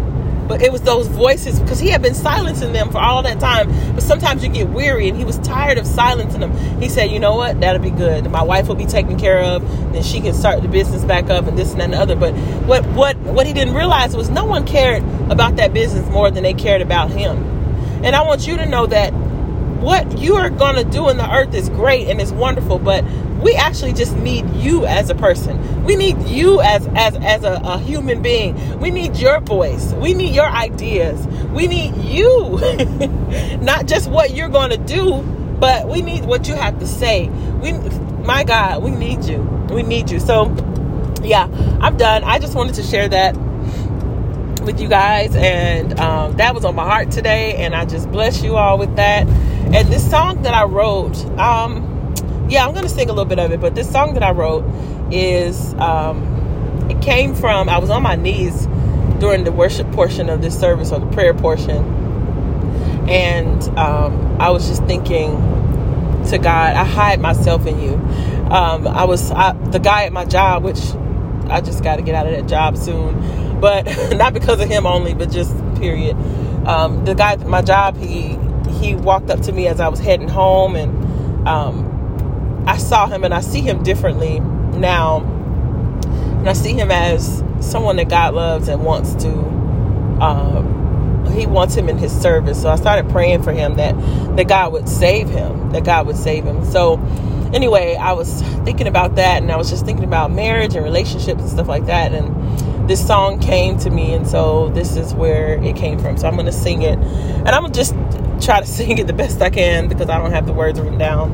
but 0.51 0.61
it 0.61 0.69
was 0.69 0.81
those 0.81 1.07
voices 1.07 1.61
because 1.61 1.79
he 1.79 1.87
had 1.87 2.01
been 2.01 2.13
silencing 2.13 2.73
them 2.73 2.91
for 2.91 2.97
all 2.97 3.23
that 3.23 3.39
time. 3.39 3.69
But 3.93 4.03
sometimes 4.03 4.43
you 4.43 4.49
get 4.49 4.67
weary 4.67 5.07
and 5.07 5.17
he 5.17 5.23
was 5.23 5.37
tired 5.39 5.77
of 5.77 5.87
silencing 5.87 6.41
them. 6.41 6.51
He 6.81 6.89
said 6.89 7.05
you 7.05 7.19
know 7.19 7.37
what? 7.37 7.61
That'll 7.61 7.81
be 7.81 7.89
good. 7.89 8.29
My 8.29 8.43
wife 8.43 8.67
will 8.67 8.75
be 8.75 8.85
taken 8.85 9.17
care 9.17 9.41
of. 9.41 9.61
Then 9.93 10.03
she 10.03 10.19
can 10.19 10.33
start 10.33 10.61
the 10.61 10.67
business 10.67 11.05
back 11.05 11.29
up 11.29 11.47
and 11.47 11.57
this 11.57 11.71
and 11.71 11.79
that 11.79 11.85
and 11.85 11.93
the 11.93 11.99
other. 11.99 12.17
But 12.17 12.33
what 12.65 12.85
what 12.87 13.17
what 13.19 13.47
he 13.47 13.53
didn't 13.53 13.75
realize 13.75 14.13
was 14.13 14.29
no 14.29 14.43
one 14.43 14.67
cared 14.67 15.03
about 15.31 15.55
that 15.55 15.73
business 15.73 16.05
more 16.09 16.29
than 16.29 16.43
they 16.43 16.53
cared 16.53 16.81
about 16.81 17.11
him 17.11 17.50
and 18.03 18.15
I 18.15 18.23
want 18.23 18.47
you 18.47 18.57
to 18.57 18.65
know 18.65 18.85
that 18.87 19.13
what 19.81 20.19
you 20.19 20.35
are 20.35 20.49
going 20.49 20.75
to 20.75 20.83
do 20.83 21.09
in 21.09 21.17
the 21.17 21.29
earth 21.29 21.53
is 21.55 21.69
great 21.69 22.07
and 22.07 22.21
it's 22.21 22.31
wonderful, 22.31 22.77
but 22.77 23.03
we 23.41 23.55
actually 23.55 23.93
just 23.93 24.15
need 24.17 24.47
you 24.55 24.85
as 24.85 25.09
a 25.09 25.15
person. 25.15 25.83
We 25.83 25.95
need 25.95 26.21
you 26.27 26.61
as 26.61 26.87
as 26.95 27.15
as 27.15 27.43
a, 27.43 27.59
a 27.63 27.79
human 27.79 28.21
being. 28.21 28.79
We 28.79 28.91
need 28.91 29.17
your 29.17 29.39
voice. 29.39 29.93
We 29.93 30.13
need 30.13 30.35
your 30.35 30.45
ideas. 30.45 31.25
We 31.47 31.67
need 31.67 31.95
you. 31.95 32.59
Not 33.61 33.87
just 33.87 34.09
what 34.09 34.35
you're 34.35 34.49
going 34.49 34.69
to 34.69 34.77
do, 34.77 35.21
but 35.59 35.87
we 35.87 36.03
need 36.03 36.25
what 36.25 36.47
you 36.47 36.53
have 36.53 36.79
to 36.79 36.87
say. 36.87 37.29
We 37.29 37.73
my 38.23 38.43
God, 38.43 38.83
we 38.83 38.91
need 38.91 39.25
you. 39.25 39.39
We 39.71 39.81
need 39.81 40.11
you. 40.11 40.19
So 40.19 40.45
yeah, 41.23 41.47
I'm 41.81 41.97
done. 41.97 42.23
I 42.23 42.37
just 42.37 42.55
wanted 42.55 42.75
to 42.75 42.83
share 42.83 43.09
that 43.09 43.35
with 44.65 44.79
you 44.79 44.87
guys, 44.87 45.35
and 45.35 45.99
um, 45.99 46.35
that 46.37 46.53
was 46.53 46.65
on 46.65 46.75
my 46.75 46.85
heart 46.85 47.11
today, 47.11 47.55
and 47.55 47.75
I 47.75 47.85
just 47.85 48.09
bless 48.11 48.43
you 48.43 48.57
all 48.57 48.77
with 48.77 48.95
that. 48.95 49.27
And 49.27 49.87
this 49.87 50.07
song 50.09 50.43
that 50.43 50.53
I 50.53 50.65
wrote, 50.65 51.17
um, 51.37 52.13
yeah, 52.49 52.65
I'm 52.65 52.73
gonna 52.73 52.89
sing 52.89 53.09
a 53.09 53.13
little 53.13 53.25
bit 53.25 53.39
of 53.39 53.51
it, 53.51 53.59
but 53.59 53.75
this 53.75 53.91
song 53.91 54.13
that 54.13 54.23
I 54.23 54.31
wrote 54.31 54.63
is 55.11 55.73
um, 55.75 56.87
it 56.89 57.01
came 57.01 57.33
from 57.33 57.69
I 57.69 57.79
was 57.79 57.89
on 57.89 58.03
my 58.03 58.15
knees 58.15 58.67
during 59.19 59.43
the 59.43 59.51
worship 59.51 59.91
portion 59.91 60.29
of 60.29 60.41
this 60.41 60.59
service 60.59 60.91
or 60.91 60.99
the 60.99 61.07
prayer 61.07 61.33
portion, 61.33 61.83
and 63.09 63.63
um, 63.77 64.39
I 64.39 64.49
was 64.51 64.67
just 64.67 64.83
thinking 64.85 65.31
to 66.29 66.37
God, 66.37 66.75
I 66.75 66.83
hide 66.83 67.19
myself 67.19 67.65
in 67.65 67.79
you. 67.79 67.93
Um, 68.51 68.87
I 68.87 69.05
was 69.05 69.31
I, 69.31 69.53
the 69.53 69.79
guy 69.79 70.05
at 70.05 70.13
my 70.13 70.25
job, 70.25 70.63
which 70.63 70.79
I 71.49 71.61
just 71.61 71.83
got 71.83 71.95
to 71.95 72.01
get 72.01 72.15
out 72.15 72.27
of 72.27 72.33
that 72.33 72.47
job 72.47 72.77
soon 72.77 73.40
but 73.61 73.85
not 74.15 74.33
because 74.33 74.59
of 74.59 74.67
him 74.67 74.85
only, 74.85 75.13
but 75.13 75.31
just 75.31 75.55
period. 75.75 76.17
Um, 76.65 77.05
the 77.05 77.13
guy 77.15 77.35
my 77.37 77.61
job, 77.61 77.95
he 77.97 78.37
he 78.79 78.95
walked 78.95 79.29
up 79.29 79.41
to 79.41 79.51
me 79.51 79.67
as 79.67 79.79
I 79.79 79.87
was 79.87 79.99
heading 79.99 80.27
home, 80.27 80.75
and 80.75 81.47
um, 81.47 82.63
I 82.67 82.77
saw 82.77 83.07
him, 83.07 83.23
and 83.23 83.33
I 83.33 83.41
see 83.41 83.61
him 83.61 83.83
differently 83.83 84.39
now, 84.39 85.21
and 86.39 86.49
I 86.49 86.53
see 86.53 86.73
him 86.73 86.91
as 86.91 87.43
someone 87.59 87.95
that 87.97 88.09
God 88.09 88.33
loves 88.33 88.67
and 88.67 88.83
wants 88.83 89.13
to. 89.23 89.29
Uh, 90.19 90.61
he 91.31 91.45
wants 91.45 91.75
him 91.75 91.87
in 91.87 91.97
his 91.97 92.11
service. 92.11 92.61
So 92.61 92.69
I 92.69 92.75
started 92.75 93.09
praying 93.09 93.43
for 93.43 93.53
him 93.53 93.75
that 93.75 93.95
that 94.35 94.47
God 94.47 94.73
would 94.73 94.89
save 94.89 95.29
him, 95.29 95.71
that 95.71 95.83
God 95.83 96.07
would 96.07 96.17
save 96.17 96.43
him. 96.43 96.65
So 96.65 96.97
anyway, 97.53 97.95
I 97.95 98.13
was 98.13 98.41
thinking 98.63 98.87
about 98.87 99.15
that, 99.15 99.41
and 99.41 99.51
I 99.51 99.57
was 99.57 99.69
just 99.69 99.85
thinking 99.85 100.05
about 100.05 100.31
marriage 100.31 100.75
and 100.75 100.83
relationships 100.83 101.41
and 101.41 101.49
stuff 101.49 101.67
like 101.67 101.85
that, 101.85 102.13
and 102.13 102.27
this 102.87 103.05
song 103.05 103.39
came 103.39 103.77
to 103.79 103.89
me, 103.89 104.13
and 104.13 104.27
so 104.27 104.69
this 104.69 104.95
is 104.95 105.13
where 105.13 105.61
it 105.63 105.75
came 105.75 105.99
from. 105.99 106.17
So 106.17 106.27
I'm 106.27 106.37
to 106.37 106.51
sing 106.51 106.81
it, 106.81 106.97
and 106.97 107.49
I'm 107.49 107.65
to 107.65 107.71
just 107.71 107.93
try 108.41 108.59
to 108.59 108.65
sing 108.77 108.97
it 108.97 109.07
the 109.07 109.13
best 109.13 109.41
I 109.41 109.49
can 109.49 109.87
because 109.87 110.09
I 110.09 110.17
don't 110.17 110.31
have 110.31 110.45
the 110.45 110.53
words 110.53 110.79
written 110.79 110.97
down. 110.97 111.31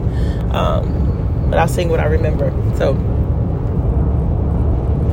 Um, 0.54 1.48
but 1.50 1.60
I'll 1.60 1.68
sing 1.68 1.90
what 1.90 2.00
I 2.00 2.06
remember. 2.06 2.52
So, 2.76 2.94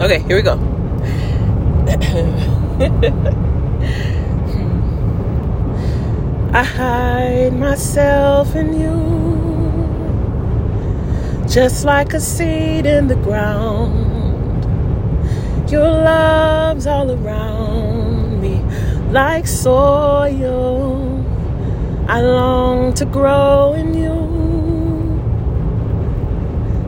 okay, 0.04 0.20
here 0.20 0.36
we 0.36 0.42
go. 0.42 0.58
I 6.52 6.62
hide 6.62 7.52
myself 7.52 8.54
in 8.54 8.80
you, 8.80 8.94
just 11.48 11.84
like 11.84 12.14
a 12.14 12.20
seed 12.20 12.86
in 12.86 13.08
the 13.08 13.16
ground 13.16 14.03
your 15.70 15.88
love's 15.88 16.86
all 16.86 17.10
around 17.10 18.40
me 18.40 18.62
like 19.12 19.46
soil. 19.46 21.24
I 22.08 22.20
long 22.20 22.92
to 22.94 23.06
grow 23.06 23.72
in 23.72 23.94
you. 23.94 24.34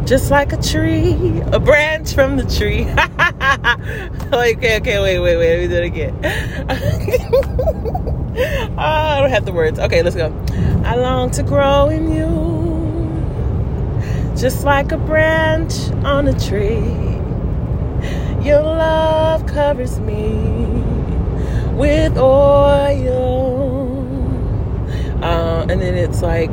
just 0.07 0.31
like 0.31 0.53
a 0.53 0.57
tree, 0.57 1.43
a 1.53 1.59
branch 1.59 2.15
from 2.15 2.37
the 2.37 2.45
tree. 2.45 2.85
okay, 4.33 4.77
okay, 4.77 5.01
wait, 5.01 5.19
wait, 5.19 5.37
wait. 5.37 5.51
Let 5.51 5.61
me 5.61 5.69
do 5.69 5.75
it 5.75 5.85
again. 5.85 6.15
oh, 8.71 8.79
I 8.79 9.21
don't 9.21 9.31
have 9.31 9.45
the 9.45 9.53
words. 9.53 9.81
Okay, 9.81 10.03
let's 10.03 10.15
go. 10.15 10.33
I 10.85 10.95
long 10.95 11.33
to 11.33 11.43
grow 11.43 11.89
in 11.89 12.13
you, 12.13 12.31
just 14.37 14.65
like 14.65 14.93
a 14.93 14.99
branch 14.99 15.75
on 16.05 16.29
a 16.29 16.39
tree. 16.39 17.16
Your 18.47 18.63
love 18.63 19.45
covers 19.49 19.99
me 19.99 20.37
with 21.73 22.17
oil. 22.17 24.07
Uh, 25.21 25.67
and 25.69 25.81
then 25.81 25.97
it's 25.97 26.23
like 26.23 26.53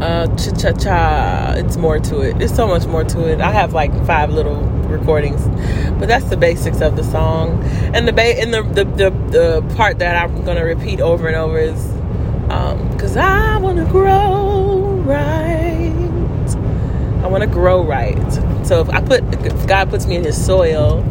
uh, 0.00 0.28
cha 0.36 0.52
cha 0.52 0.72
cha. 0.74 1.54
It's 1.56 1.76
more 1.76 1.98
to 1.98 2.20
it. 2.20 2.38
There's 2.38 2.54
so 2.54 2.68
much 2.68 2.86
more 2.86 3.02
to 3.02 3.28
it. 3.28 3.40
I 3.40 3.50
have 3.50 3.72
like 3.72 3.90
five 4.06 4.30
little 4.30 4.60
recordings, 4.86 5.42
but 5.98 6.06
that's 6.06 6.26
the 6.26 6.36
basics 6.36 6.80
of 6.80 6.94
the 6.94 7.02
song. 7.02 7.64
And 7.96 8.06
the 8.06 8.12
ba- 8.12 8.40
and 8.40 8.54
the, 8.54 8.62
the 8.62 8.84
the, 8.84 9.10
the 9.32 9.74
part 9.74 9.98
that 9.98 10.22
I'm 10.22 10.44
gonna 10.44 10.64
repeat 10.64 11.00
over 11.00 11.26
and 11.26 11.34
over 11.36 11.58
is 11.58 11.82
because 12.92 13.16
um, 13.16 13.24
I 13.24 13.58
want 13.58 13.78
to 13.78 13.86
grow 13.86 15.02
right. 15.04 15.92
I 17.24 17.26
want 17.26 17.42
to 17.42 17.50
grow 17.50 17.82
right. 17.82 18.55
So 18.66 18.80
if 18.80 18.90
I 18.90 19.00
put 19.00 19.22
if 19.44 19.66
God 19.66 19.90
puts 19.90 20.06
me 20.06 20.16
in 20.16 20.24
His 20.24 20.44
soil, 20.44 21.02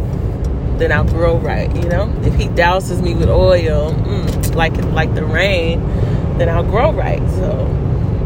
then 0.78 0.92
I'll 0.92 1.06
grow 1.06 1.38
right. 1.38 1.74
You 1.76 1.88
know, 1.88 2.14
if 2.24 2.34
He 2.36 2.48
douses 2.48 3.02
me 3.02 3.16
with 3.16 3.30
oil, 3.30 3.94
mm, 3.94 4.56
like 4.56 4.76
like 4.94 5.16
the 5.16 5.24
rain, 5.24 5.80
then 6.38 6.50
I'll 6.50 6.64
grow 6.64 6.92
right. 6.92 7.22
So. 7.32 7.72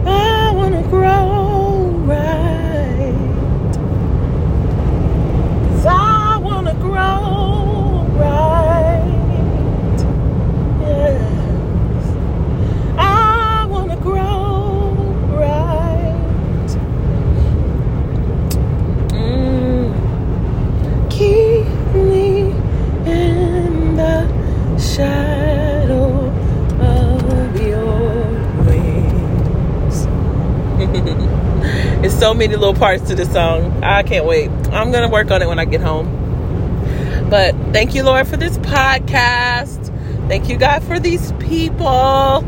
I 0.06 0.52
wanna 0.56 0.82
grow 0.84 1.90
right. 2.06 3.16
I 5.88 6.38
wanna 6.42 6.74
grow 6.76 8.06
right. 8.18 9.06
Yes. 10.82 11.49
Shadow 25.00 26.28
of 26.82 27.62
your 27.62 28.20
wings. 28.66 30.06
it's 32.06 32.20
so 32.20 32.34
many 32.34 32.58
little 32.58 32.74
parts 32.74 33.08
to 33.08 33.16
this 33.16 33.32
song. 33.32 33.82
I 33.82 34.04
can't 34.04 34.26
wait. 34.26 34.50
I'm 34.74 34.92
going 34.92 35.04
to 35.04 35.10
work 35.10 35.32
on 35.32 35.42
it 35.42 35.48
when 35.48 35.58
I 35.58 35.64
get 35.64 35.80
home. 35.80 36.18
But 37.30 37.56
thank 37.72 37.96
you, 37.96 38.04
Lord, 38.04 38.28
for 38.28 38.36
this 38.36 38.58
podcast. 38.58 39.88
Thank 40.28 40.50
you, 40.50 40.58
God, 40.58 40.84
for 40.84 41.00
these 41.00 41.32
people. 41.34 41.86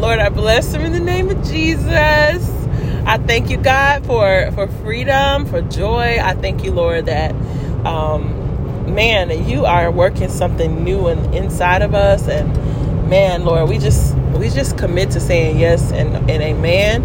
Lord, 0.00 0.18
I 0.18 0.30
bless 0.30 0.72
them 0.72 0.80
in 0.82 0.92
the 0.92 1.00
name 1.00 1.28
of 1.28 1.46
Jesus. 1.46 1.90
I 1.92 3.18
thank 3.26 3.50
you, 3.50 3.58
God, 3.58 4.06
for 4.06 4.50
for 4.52 4.66
freedom, 4.82 5.44
for 5.44 5.60
joy. 5.60 6.18
I 6.22 6.34
thank 6.34 6.64
you, 6.64 6.72
Lord, 6.72 7.06
that 7.06 7.32
um, 7.84 8.39
man, 8.90 9.48
you 9.48 9.64
are 9.64 9.90
working 9.90 10.28
something 10.28 10.84
new 10.84 11.08
in, 11.08 11.18
inside 11.34 11.82
of 11.82 11.94
us, 11.94 12.28
and 12.28 12.52
man, 13.08 13.44
Lord, 13.44 13.68
we 13.68 13.78
just 13.78 14.14
we 14.34 14.48
just 14.48 14.78
commit 14.78 15.10
to 15.12 15.20
saying 15.20 15.58
yes 15.58 15.92
and, 15.92 16.30
and 16.30 16.42
amen, 16.42 17.02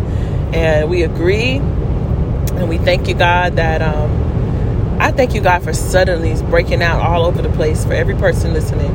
and 0.54 0.90
we 0.90 1.04
agree, 1.04 1.58
and 1.58 2.70
we 2.70 2.78
thank 2.78 3.08
you, 3.08 3.16
God, 3.16 3.56
that 3.58 3.82
um, 3.82 4.98
I 5.00 5.12
thank 5.12 5.34
you, 5.34 5.42
God, 5.42 5.64
for 5.64 5.74
suddenly 5.74 6.34
breaking 6.50 6.82
out 6.82 7.02
all 7.02 7.26
over 7.26 7.42
the 7.42 7.50
place 7.50 7.86
for 7.86 7.94
every 7.94 8.16
person 8.16 8.54
listening. 8.54 8.92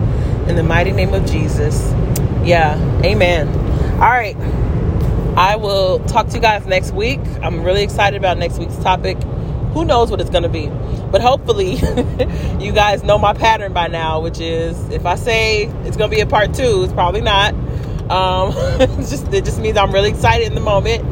In 0.48 0.56
the 0.56 0.62
mighty 0.62 0.90
name 0.90 1.14
of 1.14 1.24
Jesus. 1.26 1.92
Yeah, 2.42 2.76
amen. 3.04 3.48
All 3.94 4.08
right. 4.08 4.36
I 5.36 5.56
will 5.56 6.00
talk 6.06 6.28
to 6.28 6.34
you 6.34 6.40
guys 6.40 6.66
next 6.66 6.92
week. 6.92 7.20
I'm 7.42 7.62
really 7.62 7.82
excited 7.82 8.16
about 8.16 8.38
next 8.38 8.58
week's 8.58 8.76
topic. 8.78 9.16
Who 9.72 9.84
knows 9.84 10.10
what 10.10 10.20
it's 10.20 10.30
going 10.30 10.42
to 10.42 10.48
be? 10.48 10.66
But 11.10 11.20
hopefully, 11.20 11.74
you 12.58 12.72
guys 12.72 13.02
know 13.02 13.18
my 13.18 13.32
pattern 13.32 13.72
by 13.72 13.88
now, 13.88 14.20
which 14.20 14.40
is 14.40 14.76
if 14.90 15.06
I 15.06 15.14
say 15.14 15.64
it's 15.84 15.96
going 15.96 16.10
to 16.10 16.16
be 16.16 16.20
a 16.20 16.26
part 16.26 16.54
two, 16.54 16.82
it's 16.84 16.92
probably 16.92 17.20
not. 17.20 17.54
Um, 18.10 18.52
just 18.98 19.32
it 19.32 19.44
just 19.44 19.60
means 19.60 19.76
I'm 19.76 19.92
really 19.92 20.10
excited 20.10 20.46
in 20.46 20.54
the 20.54 20.60
moment, 20.60 21.04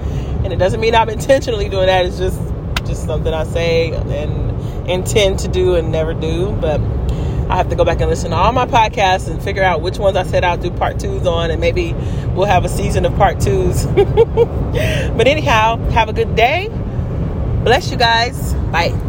and 0.45 0.53
it 0.53 0.57
doesn't 0.57 0.81
mean 0.81 0.95
I'm 0.95 1.09
intentionally 1.09 1.69
doing 1.69 1.87
that. 1.87 2.07
It's 2.07 2.19
just 2.19 2.41
just 2.87 3.05
something 3.05 3.33
I 3.33 3.45
say 3.45 3.91
and 3.91 4.91
intend 4.91 5.41
to 5.41 5.49
do 5.49 5.75
and 5.75 5.93
never 5.93 6.15
do. 6.15 6.51
But 6.53 6.81
I 7.49 7.57
have 7.57 7.71
to 7.71 7.77
go 7.77 7.85
back 7.85 8.01
and 8.01 8.11
listen 8.11 8.31
to 8.31 8.37
all 8.37 8.53
my 8.53 8.67
podcasts 8.67 9.29
and 9.29 9.43
figure 9.43 9.63
out 9.63 9.81
which 9.81 9.99
ones 9.99 10.17
I 10.17 10.25
said 10.25 10.45
I'll 10.45 10.59
do 10.59 10.71
part 10.71 10.99
twos 11.01 11.27
on, 11.27 11.51
and 11.51 11.61
maybe 11.61 11.95
we'll 12.35 12.47
have 12.47 12.65
a 12.65 12.69
season 12.69 13.07
of 13.07 13.15
part 13.17 13.41
twos. 13.41 13.87
but 13.87 15.27
anyhow, 15.27 15.77
have 15.91 16.09
a 16.09 16.13
good 16.13 16.37
day. 16.37 16.69
Bless 17.65 17.91
you 17.91 17.97
guys. 17.97 18.55
Bye. 18.71 19.08